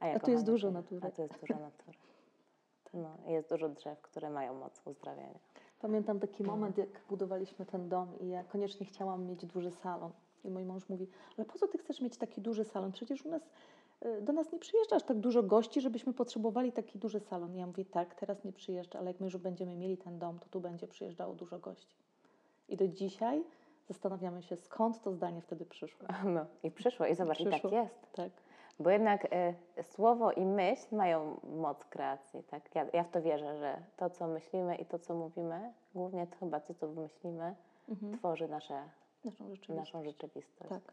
ja 0.00 0.14
A 0.14 0.20
tu 0.20 0.30
jest 0.30 0.46
dużo 0.46 0.70
natury. 0.70 1.06
A 1.06 1.10
tu 1.10 1.22
jest 1.22 1.40
dużo 1.40 1.54
natury. 1.54 1.98
No, 2.94 3.16
jest 3.26 3.48
dużo 3.48 3.68
drzew, 3.68 4.00
które 4.00 4.30
mają 4.30 4.54
moc 4.54 4.82
uzdrawiania. 4.84 5.38
Pamiętam 5.80 6.20
taki 6.20 6.42
moment, 6.42 6.78
jak 6.78 6.88
budowaliśmy 7.08 7.66
ten 7.66 7.88
dom 7.88 8.18
i 8.20 8.28
ja 8.28 8.44
koniecznie 8.44 8.86
chciałam 8.86 9.26
mieć 9.26 9.46
duży 9.46 9.70
salon. 9.70 10.12
I 10.44 10.50
mój 10.50 10.64
mąż 10.64 10.88
mówi, 10.88 11.08
ale 11.38 11.44
po 11.44 11.58
co 11.58 11.68
ty 11.68 11.78
chcesz 11.78 12.00
mieć 12.00 12.16
taki 12.16 12.40
duży 12.40 12.64
salon? 12.64 12.92
Przecież 12.92 13.26
u 13.26 13.28
nas, 13.30 13.42
do 14.22 14.32
nas 14.32 14.52
nie 14.52 14.58
przyjeżdża 14.58 14.96
aż 14.96 15.02
tak 15.02 15.16
dużo 15.18 15.42
gości, 15.42 15.80
żebyśmy 15.80 16.12
potrzebowali 16.12 16.72
taki 16.72 16.98
duży 16.98 17.20
salon. 17.20 17.54
I 17.54 17.58
ja 17.58 17.66
mówię, 17.66 17.84
tak, 17.84 18.14
teraz 18.14 18.44
nie 18.44 18.52
przyjeżdża, 18.52 18.98
ale 18.98 19.10
jak 19.10 19.20
my 19.20 19.26
już 19.26 19.36
będziemy 19.36 19.74
mieli 19.74 19.96
ten 19.98 20.18
dom, 20.18 20.38
to 20.38 20.48
tu 20.48 20.60
będzie 20.60 20.86
przyjeżdżało 20.88 21.34
dużo 21.34 21.58
gości. 21.58 21.96
I 22.68 22.76
do 22.76 22.88
dzisiaj 22.88 23.44
zastanawiamy 23.88 24.42
się, 24.42 24.56
skąd 24.56 25.02
to 25.02 25.12
zdanie 25.12 25.40
wtedy 25.42 25.64
przyszło. 25.66 26.08
No 26.34 26.46
i 26.62 26.70
przyszło 26.70 27.06
i 27.06 27.14
zobacz, 27.14 27.40
i 27.40 27.46
Przyszło. 27.46 27.70
tak 27.70 27.78
jest. 27.84 28.12
Tak. 28.12 28.30
Bo 28.80 28.90
jednak 28.90 29.26
e, 29.32 29.54
słowo 29.82 30.32
i 30.32 30.44
myśl 30.44 30.96
mają 30.96 31.40
moc 31.56 31.84
kreacji, 31.84 32.42
tak? 32.42 32.74
Ja, 32.74 32.86
ja 32.92 33.04
w 33.04 33.10
to 33.10 33.22
wierzę, 33.22 33.58
że 33.58 33.82
to, 33.96 34.10
co 34.10 34.26
myślimy 34.26 34.76
i 34.76 34.86
to, 34.86 34.98
co 34.98 35.14
mówimy, 35.14 35.72
głównie 35.94 36.26
to 36.26 36.36
chyba 36.36 36.60
to, 36.60 36.74
co 36.74 36.88
wymyślimy, 36.88 37.54
Mhm. 37.88 38.12
tworzy 38.18 38.48
nasze, 38.48 38.82
Naszą 39.24 39.48
rzeczywistość. 39.48 39.78
naszą 39.78 40.04
rzeczywistość. 40.04 40.68
Tak, 40.70 40.92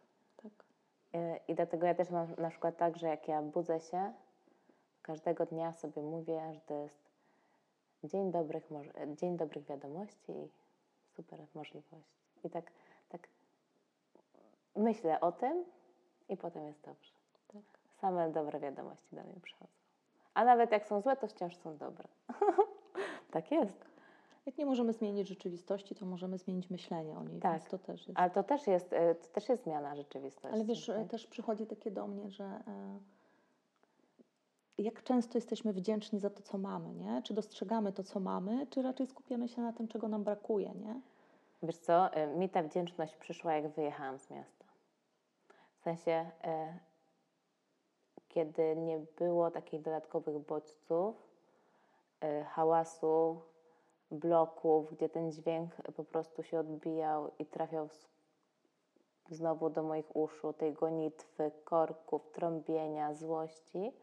I 1.47 1.55
dlatego 1.55 1.88
ja 1.88 1.95
też 1.95 2.10
mam 2.10 2.28
na 2.38 2.49
przykład 2.49 2.78
tak, 2.78 2.97
że 2.97 3.08
jak 3.08 3.28
ja 3.28 3.41
budzę 3.41 3.80
się, 3.80 4.14
każdego 5.01 5.45
dnia 5.45 5.74
sobie 5.74 6.01
mówię, 6.01 6.53
że 6.53 6.62
to 6.62 6.74
jest 6.74 7.12
dzień 8.03 8.32
dobrych, 8.32 8.70
dzień 9.16 9.38
dobrych 9.38 9.66
wiadomości 9.66 10.32
i 10.32 10.49
super 11.16 11.39
możliwości. 11.53 12.18
I 12.43 12.49
tak, 12.49 12.72
tak 13.10 13.28
myślę 14.76 15.20
o 15.20 15.32
tym 15.32 15.66
i 16.30 16.38
potem 16.38 16.66
jest 16.66 16.82
dobrze. 16.82 17.14
tak. 17.47 17.62
Same 18.01 18.32
dobre 18.32 18.60
wiadomości 18.60 19.16
do 19.16 19.24
mnie 19.24 19.39
przychodzą. 19.41 19.72
A 20.34 20.45
nawet 20.45 20.72
jak 20.72 20.86
są 20.86 21.01
złe, 21.01 21.16
to 21.16 21.28
wciąż 21.28 21.58
są 21.58 21.78
dobre. 21.78 22.08
tak 23.32 23.51
jest. 23.51 23.96
Jak 24.47 24.57
nie 24.57 24.65
możemy 24.65 24.93
zmienić 24.93 25.27
rzeczywistości, 25.27 25.95
to 25.95 26.05
możemy 26.05 26.37
zmienić 26.37 26.69
myślenie 26.69 27.17
o 27.17 27.23
niej, 27.23 27.39
Tak. 27.39 27.51
więc 27.51 27.69
to 27.69 27.77
też 27.77 28.07
jest. 28.07 28.19
Ale 28.19 28.29
to 28.29 28.43
też 28.43 28.67
jest, 28.67 28.93
e, 28.93 29.15
to 29.15 29.27
też 29.27 29.49
jest 29.49 29.63
zmiana 29.63 29.95
rzeczywistości. 29.95 30.55
Ale 30.55 30.65
wiesz, 30.65 30.85
tak? 30.85 31.07
też 31.07 31.27
przychodzi 31.27 31.65
takie 31.65 31.91
do 31.91 32.07
mnie, 32.07 32.29
że 32.29 32.43
e, 32.43 32.99
jak 34.77 35.03
często 35.03 35.37
jesteśmy 35.37 35.73
wdzięczni 35.73 36.19
za 36.19 36.29
to, 36.29 36.41
co 36.41 36.57
mamy, 36.57 36.93
nie? 36.93 37.21
Czy 37.21 37.33
dostrzegamy 37.33 37.91
to, 37.93 38.03
co 38.03 38.19
mamy, 38.19 38.67
czy 38.67 38.81
raczej 38.81 39.07
skupiamy 39.07 39.47
się 39.47 39.61
na 39.61 39.73
tym, 39.73 39.87
czego 39.87 40.07
nam 40.07 40.23
brakuje, 40.23 40.71
nie? 40.75 41.01
Wiesz 41.63 41.77
co, 41.77 42.17
y, 42.17 42.27
mi 42.27 42.49
ta 42.49 42.63
wdzięczność 42.63 43.15
przyszła, 43.15 43.53
jak 43.53 43.67
wyjechałam 43.67 44.19
z 44.19 44.29
miasta. 44.29 44.65
W 45.79 45.83
sensie, 45.83 46.31
kiedy 48.29 48.75
nie 48.75 48.99
było 49.17 49.51
takich 49.51 49.81
dodatkowych 49.81 50.39
bodźców, 50.39 51.15
hałasu, 52.45 53.41
bloków, 54.12 54.91
gdzie 54.93 55.10
ten 55.10 55.32
dźwięk 55.32 55.76
po 55.95 56.03
prostu 56.03 56.43
się 56.43 56.60
odbijał 56.60 57.32
i 57.39 57.45
trafiał 57.45 57.89
znowu 59.30 59.70
do 59.70 59.84
moich 59.84 60.16
uszu, 60.16 60.53
tej 60.53 60.74
gonitwy, 60.74 61.51
korków, 61.64 62.30
trąbienia, 62.32 63.14
złości. 63.14 63.93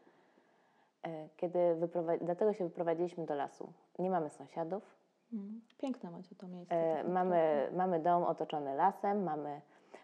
Y, 1.07 1.29
Kiedy 1.37 1.59
wyprowa- 1.75 2.17
dlatego 2.21 2.53
się 2.53 2.63
wyprowadziliśmy 2.63 3.25
do 3.25 3.35
lasu. 3.35 3.73
Nie 3.99 4.09
mamy 4.09 4.29
sąsiadów, 4.29 4.95
Mm. 5.33 5.61
Piękne 5.77 6.11
macie 6.11 6.35
to 6.35 6.47
miejsce. 6.47 6.75
E, 6.99 7.03
mamy, 7.03 7.69
mamy 7.73 7.99
dom 7.99 8.23
otoczony 8.23 8.75
lasem, 8.75 9.23
mamy, 9.23 9.61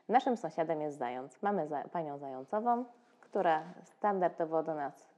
naszym 0.09 0.37
sąsiadem 0.37 0.81
jest 0.81 0.97
zając. 0.97 1.41
Mamy 1.41 1.67
za, 1.67 1.83
panią 1.83 2.17
zającową, 2.17 2.85
która 3.21 3.63
standardowo 3.83 4.63
do 4.63 4.75
nas 4.75 5.09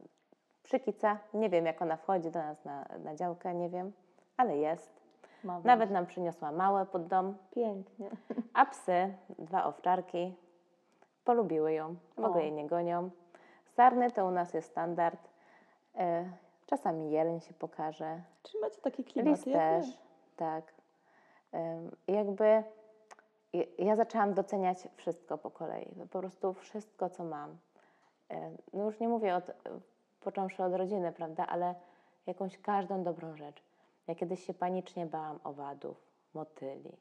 przykica. 0.63 1.17
Nie 1.33 1.49
wiem, 1.49 1.65
jak 1.65 1.81
ona 1.81 1.97
wchodzi 1.97 2.31
do 2.31 2.39
nas 2.39 2.65
na, 2.65 2.85
na 3.03 3.15
działkę, 3.15 3.53
nie 3.55 3.69
wiem, 3.69 3.91
ale 4.37 4.57
jest. 4.57 5.03
Mamy. 5.43 5.65
Nawet 5.65 5.91
nam 5.91 6.05
przyniosła 6.05 6.51
małe 6.51 6.85
pod 6.85 7.07
dom, 7.07 7.37
Pięknie. 7.51 8.09
a 8.53 8.65
psy, 8.65 9.13
dwa 9.39 9.63
owczarki, 9.65 10.35
polubiły 11.25 11.73
ją, 11.73 11.95
w 12.17 12.19
ogóle 12.23 12.43
jej 12.43 12.51
nie 12.51 12.67
gonią. 12.67 13.09
Sarny 13.75 14.11
to 14.11 14.25
u 14.25 14.31
nas 14.31 14.53
jest 14.53 14.69
standard. 14.71 15.29
E, 15.95 16.25
czasami 16.65 17.11
jeleń 17.11 17.39
się 17.41 17.53
pokaże. 17.53 18.21
Czyli 18.43 18.61
macie 18.61 18.81
taki 18.81 19.03
klimat. 19.03 19.45
Lis 19.45 19.53
też, 19.55 19.85
tak. 20.37 20.73
Jakby 22.07 22.63
ja- 23.77 23.95
zaczęłam 23.95 24.33
doceniać 24.33 24.87
wszystko 24.95 25.37
po 25.37 25.51
kolei. 25.51 25.95
Po 26.11 26.19
prostu 26.19 26.53
wszystko, 26.53 27.09
co 27.09 27.23
mam. 27.23 27.57
No 28.73 28.83
już 28.83 28.99
nie 28.99 29.07
mówię 29.09 29.35
od, 29.35 29.51
począwszy 30.21 30.63
od 30.63 30.73
rodziny, 30.73 31.11
prawda, 31.11 31.47
ale 31.47 31.75
jakąś 32.27 32.57
każdą 32.61 33.03
dobrą 33.03 33.35
rzecz. 33.35 33.63
Ja 34.07 34.15
kiedyś 34.15 34.45
się 34.45 34.53
panicznie 34.53 35.05
bałam 35.05 35.39
owadów, 35.43 35.97
motyli. 36.33 36.91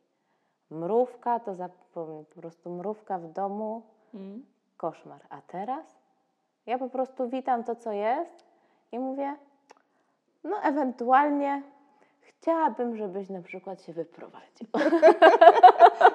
Mrówka 0.71 1.41
to 1.41 1.55
zapomnij, 1.55 2.25
po 2.25 2.41
prostu 2.41 2.71
mrówka 2.71 3.19
w 3.19 3.29
domu, 3.33 3.83
Mm. 4.15 4.45
koszmar. 4.77 5.21
A 5.31 5.41
teraz 5.41 5.97
ja 6.67 6.79
po 6.79 6.89
prostu 6.89 7.29
witam 7.29 7.65
to, 7.65 7.77
co 7.77 7.93
jest 7.93 8.45
i 8.93 8.99
mówię, 8.99 9.35
no 10.45 10.57
ewentualnie 10.63 11.63
chciałabym, 12.21 12.97
żebyś 12.97 13.29
na 13.31 13.43
przykład 13.43 13.83
się 13.83 13.93
wyprowadził. 13.93 14.67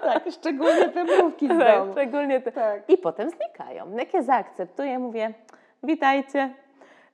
Tak, 0.01 0.23
szczególnie 0.31 0.89
te 0.89 1.03
mrówki 1.03 1.45
z 1.47 1.49
Tak, 1.59 1.77
domu. 1.79 1.91
Szczególnie 1.91 2.41
te. 2.41 2.51
Tak. 2.51 2.89
I 2.89 2.97
potem 2.97 3.29
znikają. 3.29 3.91
Jak 3.97 4.13
je 4.13 4.23
zaakceptuję, 4.23 4.99
mówię, 4.99 5.33
witajcie. 5.83 6.53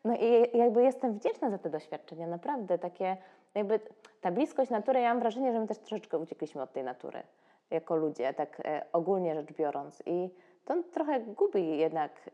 No 0.05 0.15
i 0.15 0.57
jakby 0.57 0.83
jestem 0.83 1.13
wdzięczna 1.13 1.49
za 1.49 1.57
te 1.57 1.69
doświadczenia, 1.69 2.27
naprawdę 2.27 2.77
takie, 2.79 3.17
jakby 3.55 3.79
ta 4.21 4.31
bliskość 4.31 4.71
natury, 4.71 4.99
ja 4.99 5.09
mam 5.09 5.19
wrażenie, 5.19 5.53
że 5.53 5.59
my 5.59 5.67
też 5.67 5.77
troszeczkę 5.77 6.17
uciekliśmy 6.17 6.61
od 6.61 6.73
tej 6.73 6.83
natury, 6.83 7.23
jako 7.69 7.95
ludzie, 7.95 8.33
tak 8.33 8.61
e, 8.65 8.85
ogólnie 8.93 9.35
rzecz 9.35 9.53
biorąc. 9.53 10.03
I 10.05 10.29
to 10.65 10.83
trochę 10.83 11.19
gubi 11.19 11.77
jednak 11.77 12.29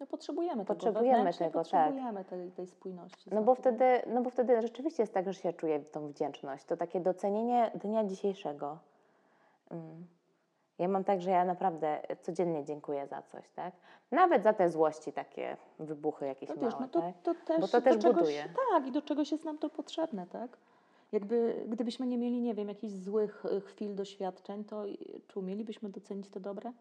No 0.00 0.06
potrzebujemy, 0.06 0.64
Potrzebujemy 0.64 1.32
tego, 1.32 1.38
tego, 1.38 1.50
tak. 1.50 1.52
potrzebujemy 1.52 2.24
tej, 2.24 2.50
tej 2.50 2.66
spójności. 2.66 3.30
No 3.32 3.42
bo, 3.42 3.54
wtedy, 3.54 3.84
no 4.06 4.22
bo 4.22 4.30
wtedy 4.30 4.62
rzeczywiście 4.62 5.02
jest 5.02 5.14
tak, 5.14 5.32
że 5.32 5.40
się 5.40 5.52
czuje 5.52 5.80
tą 5.80 6.08
wdzięczność. 6.08 6.64
To 6.64 6.76
takie 6.76 7.00
docenienie 7.00 7.70
dnia 7.74 8.04
dzisiejszego. 8.04 8.78
Mm. 9.70 10.06
Ja 10.80 10.88
mam 10.88 11.04
tak, 11.04 11.20
że 11.20 11.30
ja 11.30 11.44
naprawdę 11.44 12.00
codziennie 12.22 12.64
dziękuję 12.64 13.06
za 13.06 13.22
coś, 13.22 13.50
tak? 13.50 13.74
Nawet 14.10 14.42
za 14.42 14.52
te 14.52 14.70
złości, 14.70 15.12
takie 15.12 15.56
wybuchy 15.78 16.26
jakieś 16.26 16.48
No 16.48 16.54
małe, 16.54 16.66
wiesz, 16.70 16.80
no 16.80 16.88
to, 16.88 17.00
tak? 17.00 17.14
to 17.22 17.34
też, 17.34 17.60
Bo 17.60 17.68
to 17.68 17.80
też 17.82 17.98
czegoś, 17.98 18.14
buduje. 18.20 18.44
Tak, 18.72 18.86
i 18.86 18.92
do 18.92 19.02
czegoś 19.02 19.32
jest 19.32 19.44
nam 19.44 19.58
to 19.58 19.70
potrzebne, 19.70 20.26
tak? 20.26 20.56
Jakby, 21.12 21.64
gdybyśmy 21.68 22.06
nie 22.06 22.18
mieli, 22.18 22.40
nie 22.40 22.54
wiem, 22.54 22.68
jakichś 22.68 22.94
złych 22.94 23.44
y, 23.44 23.60
chwil, 23.60 23.94
doświadczeń, 23.94 24.64
to 24.64 24.84
czy 25.28 25.38
umielibyśmy 25.38 25.88
docenić 25.88 26.28
te 26.28 26.40
dobre? 26.40 26.72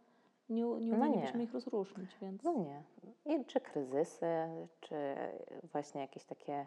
Nie, 0.50 0.62
nie 0.64 0.64
No 0.64 0.98
umielibyśmy 1.06 1.40
nie. 1.40 1.44
ich 1.46 1.54
rozróżnić, 1.54 2.18
więc... 2.22 2.44
No 2.44 2.54
nie. 2.54 2.82
I 3.26 3.46
czy 3.46 3.60
kryzysy, 3.60 4.26
czy 4.82 4.96
właśnie 5.72 6.02
jakieś 6.02 6.24
takie 6.24 6.66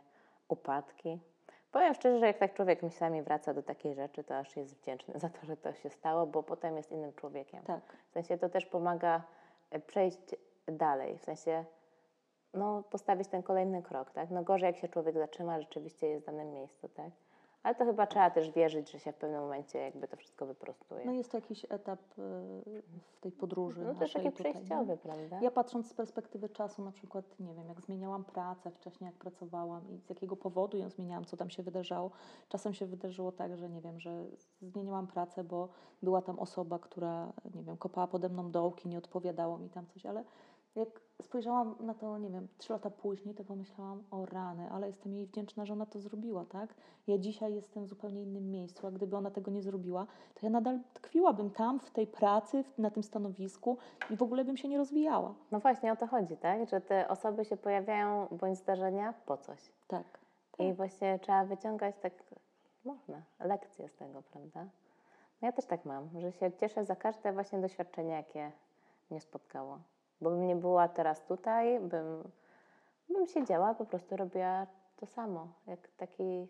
upadki. 0.49 1.19
Powiem 1.73 1.95
szczerze, 1.95 2.19
że 2.19 2.27
jak 2.27 2.39
tak 2.39 2.55
człowiek 2.55 2.83
myślami 2.83 3.23
wraca 3.23 3.55
do 3.55 3.63
takiej 3.63 3.95
rzeczy, 3.95 4.25
to 4.25 4.39
aż 4.39 4.57
jest 4.57 4.77
wdzięczny 4.77 5.19
za 5.19 5.29
to, 5.29 5.47
że 5.47 5.57
to 5.57 5.75
się 5.75 5.91
stało, 5.91 6.27
bo 6.27 6.43
potem 6.43 6.77
jest 6.77 6.93
innym 6.93 7.13
człowiekiem. 7.13 7.63
Tak, 7.63 7.97
W 8.11 8.13
sensie 8.13 8.39
to 8.39 8.49
też 8.49 8.67
pomaga 8.67 9.23
e, 9.71 9.81
przejść 9.81 10.37
dalej, 10.67 11.19
w 11.19 11.25
sensie 11.25 11.65
no, 12.55 12.83
postawić 12.91 13.29
ten 13.29 13.43
kolejny 13.43 13.83
krok, 13.83 14.11
tak? 14.11 14.31
No 14.31 14.43
gorzej 14.43 14.67
jak 14.67 14.77
się 14.77 14.89
człowiek 14.89 15.19
zatrzyma, 15.19 15.61
rzeczywiście 15.61 16.07
jest 16.07 16.23
w 16.23 16.27
danym 16.27 16.53
miejscu, 16.53 16.89
tak? 16.89 17.11
Ale 17.63 17.75
to 17.75 17.85
chyba 17.85 18.07
trzeba 18.07 18.31
też 18.31 18.51
wierzyć, 18.51 18.91
że 18.91 18.99
się 18.99 19.13
w 19.13 19.17
pewnym 19.17 19.41
momencie 19.41 19.79
jakby 19.79 20.09
to 20.09 20.17
wszystko 20.17 20.47
wyprostuje. 20.47 21.05
no 21.05 21.13
jest 21.13 21.31
to 21.31 21.37
jakiś 21.37 21.67
etap 21.69 22.01
y, 22.19 22.23
w 23.13 23.21
tej 23.21 23.33
podróży 23.33 23.85
No 23.85 23.93
naszej 23.93 24.25
taki 24.25 24.37
przejściowy, 24.37 24.97
prawda? 24.97 25.39
Ja 25.43 25.51
patrząc 25.51 25.91
z 25.91 25.95
perspektywy 25.95 26.49
czasu, 26.49 26.85
na 26.85 26.93
przykład, 26.93 27.41
nie 27.41 27.55
wiem, 27.55 27.69
jak 27.69 27.81
zmieniałam 27.81 28.25
pracę 28.25 28.71
wcześniej, 28.71 29.07
jak 29.07 29.15
pracowałam 29.15 29.91
i 29.91 29.99
z 29.99 30.09
jakiego 30.09 30.37
powodu 30.37 30.79
ją 30.79 30.91
zmieniałam, 30.91 31.25
co 31.25 31.37
tam 31.37 31.51
się 31.51 31.63
wydarzało. 31.63 32.11
Czasem 32.49 32.75
się 32.75 32.87
wydarzyło 32.87 33.33
tak, 33.33 33.57
że 33.57 33.69
nie 33.69 33.81
wiem, 33.81 34.01
że 34.01 34.25
zmieniałam 34.63 35.07
pracę, 35.07 35.45
bo 35.45 35.69
była 36.03 36.23
tam 36.23 36.39
osoba, 36.39 36.79
która, 36.79 37.33
nie 37.55 37.63
wiem, 37.63 37.77
kopała 37.77 38.07
pode 38.07 38.29
mną 38.29 38.51
dołki, 38.51 38.89
nie 38.89 38.99
odpowiadało 38.99 39.59
mi 39.59 39.71
tam 39.71 39.87
coś, 39.87 40.07
ale 40.07 40.25
jak 40.77 40.89
spojrzałam 41.23 41.77
na 41.81 41.95
to, 41.95 42.19
nie 42.19 42.31
wiem, 42.31 42.49
trzy 42.59 42.73
lata 42.73 42.91
później, 42.91 43.35
to 43.35 43.45
pomyślałam, 43.45 44.03
o 44.11 44.27
rany, 44.27 44.71
ale 44.71 44.87
jestem 44.87 45.15
jej 45.15 45.27
wdzięczna, 45.27 45.67
że 45.67 45.73
ona 45.73 45.87
to 45.87 46.01
zrobiła, 46.01 46.45
tak? 46.45 46.75
Ja 47.07 47.19
dzisiaj 47.19 47.55
jestem 47.55 47.85
w 47.85 47.89
zupełnie 47.89 48.23
innym 48.23 48.51
miejscu, 48.51 48.87
a 48.87 48.91
gdyby 48.91 49.17
ona 49.17 49.31
tego 49.31 49.51
nie 49.51 49.63
zrobiła, 49.63 50.07
to 50.35 50.47
ja 50.47 50.51
nadal 50.51 50.81
tkwiłabym 50.95 51.51
tam, 51.51 51.81
w 51.81 51.91
tej 51.91 52.07
pracy, 52.07 52.65
na 52.79 52.91
tym 52.91 53.03
stanowisku 53.03 53.79
i 54.11 54.17
w 54.17 54.23
ogóle 54.23 54.45
bym 54.45 54.57
się 54.57 54.69
nie 54.69 54.79
rozwijała. 54.79 55.35
No 55.51 55.61
właśnie 55.61 55.93
o 55.93 55.97
to 55.97 56.07
chodzi, 56.07 56.37
tak? 56.37 56.69
Że 56.69 56.81
te 56.81 57.09
osoby 57.09 57.45
się 57.45 57.57
pojawiają 57.57 58.29
bądź 58.31 58.59
zdarzenia 58.59 59.15
po 59.27 59.37
coś. 59.37 59.73
Tak. 59.89 60.19
I 60.59 60.73
właśnie 60.73 61.19
trzeba 61.19 61.45
wyciągać 61.45 61.95
tak, 62.03 62.13
można, 62.85 63.23
lekcje 63.41 63.89
z 63.89 63.95
tego, 63.95 64.23
prawda? 64.23 64.67
No 65.43 65.49
ja 65.49 65.53
też 65.53 65.67
tak 65.67 65.85
mam, 65.85 66.21
że 66.21 66.33
się 66.33 66.53
cieszę 66.53 66.85
za 66.85 66.97
każde 66.97 67.33
właśnie 67.33 67.61
doświadczenie, 67.61 68.13
jakie 68.13 68.53
mnie 69.11 69.21
spotkało. 69.21 69.79
Bo 70.23 70.31
bym 70.31 70.47
nie 70.47 70.57
była 70.57 70.89
teraz 70.89 71.25
tutaj, 71.25 71.81
bym, 71.81 72.31
bym 73.09 73.27
siedziała, 73.27 73.75
po 73.75 73.85
prostu 73.85 74.17
robiła 74.17 74.67
to 74.97 75.07
samo, 75.07 75.49
jak 75.67 75.89
taki, 75.97 76.49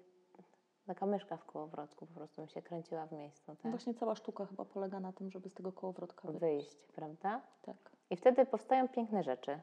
taka 0.87 1.07
myszka 1.07 1.37
w 1.37 1.45
kołowrotku, 1.45 2.07
po 2.07 2.15
prostu 2.15 2.37
bym 2.37 2.49
się 2.49 2.63
kręciła 2.63 3.07
w 3.07 3.13
miejscu, 3.13 3.57
tak? 3.57 3.73
Właśnie 3.73 3.95
cała 3.95 4.15
sztuka 4.15 4.47
chyba 4.47 4.65
polega 4.65 5.01
na 5.01 5.13
tym, 5.13 5.31
żeby 5.31 5.49
z 5.49 5.55
tego 5.55 5.73
kołowrotka 5.73 6.29
wyjść. 6.29 6.41
Wyjść, 6.41 6.77
prawda? 6.95 7.41
Tak. 7.63 7.77
I 8.11 8.17
wtedy 8.17 8.47
powstają 8.47 8.89
piękne 8.89 9.23
rzeczy. 9.23 9.61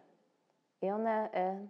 I 0.81 0.91
one 0.91 1.29
y, 1.33 1.67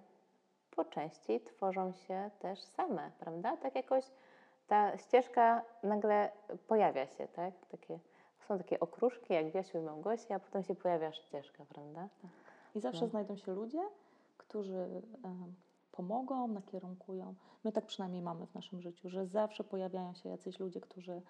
po 0.76 0.86
części 0.86 1.42
tworzą 1.42 1.94
się 1.94 2.30
też 2.40 2.64
same, 2.64 3.12
prawda? 3.20 3.58
Tak 3.58 3.76
jakoś 3.76 4.12
ta 4.68 4.98
ścieżka 4.98 5.62
nagle 5.84 6.32
pojawia 6.68 7.08
się, 7.08 7.28
tak? 7.28 7.54
Takie, 7.72 8.00
są 8.50 8.58
takie 8.58 8.80
okruszki 8.80 9.34
jak 9.34 9.52
Wiasiu 9.52 9.78
i 9.78 9.82
Małgosia, 9.82 10.36
a 10.36 10.40
potem 10.40 10.64
się 10.64 10.76
pojawia 10.76 11.12
ścieżka, 11.12 11.66
prawda? 11.66 12.10
I 12.76 12.80
zawsze 12.80 13.02
No. 13.02 13.08
znajdą 13.08 13.38
się 13.38 13.54
ludzie, 13.54 13.90
którzy 14.38 15.02
pomogą, 15.92 16.48
nakierunkują. 16.48 17.36
My 17.64 17.72
tak 17.72 17.86
przynajmniej 17.86 18.22
mamy 18.22 18.48
w 18.48 18.54
naszym 18.54 18.82
życiu, 18.82 19.10
że 19.10 19.26
zawsze 19.26 19.64
pojawiają 19.64 20.14
się 20.14 20.30
jacyś 20.30 20.60
ludzie, 20.60 20.82
którzy 20.82 21.22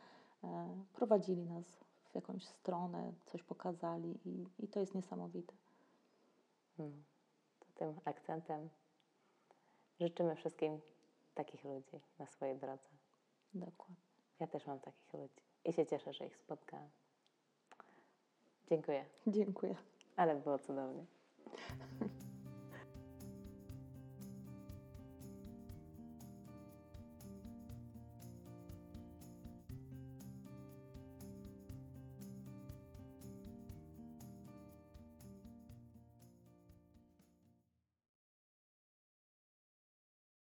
e, 0.44 0.78
prowadzili 0.94 1.46
nas 1.46 1.66
w 2.12 2.16
jakąś 2.16 2.46
stronę, 2.46 3.14
coś 3.26 3.44
pokazali 3.44 4.20
i, 4.26 4.46
i 4.60 4.68
to 4.68 4.80
jest 4.80 4.96
niesamowite. 4.96 5.54
Hmm. 6.78 7.04
To 7.60 7.66
tym 7.76 8.00
akcentem 8.06 8.70
życzymy 10.00 10.36
wszystkim 10.36 10.82
takich 11.36 11.64
ludzi 11.64 12.00
na 12.20 12.26
swojej 12.28 12.58
drodze. 12.58 12.90
Dokładnie. 13.54 13.96
Ja 14.40 14.48
też 14.48 14.68
mam 14.68 14.80
takich 14.80 15.14
ludzi 15.14 15.42
i 15.66 15.74
się 15.74 15.86
cieszę, 15.86 16.14
że 16.14 16.26
ich 16.28 16.38
spotkałam. 16.38 16.90
Dziękuję, 18.70 19.06
Dziękuję. 19.28 19.76
ale 20.16 20.36
było 20.36 20.60
cudownie. 20.60 21.06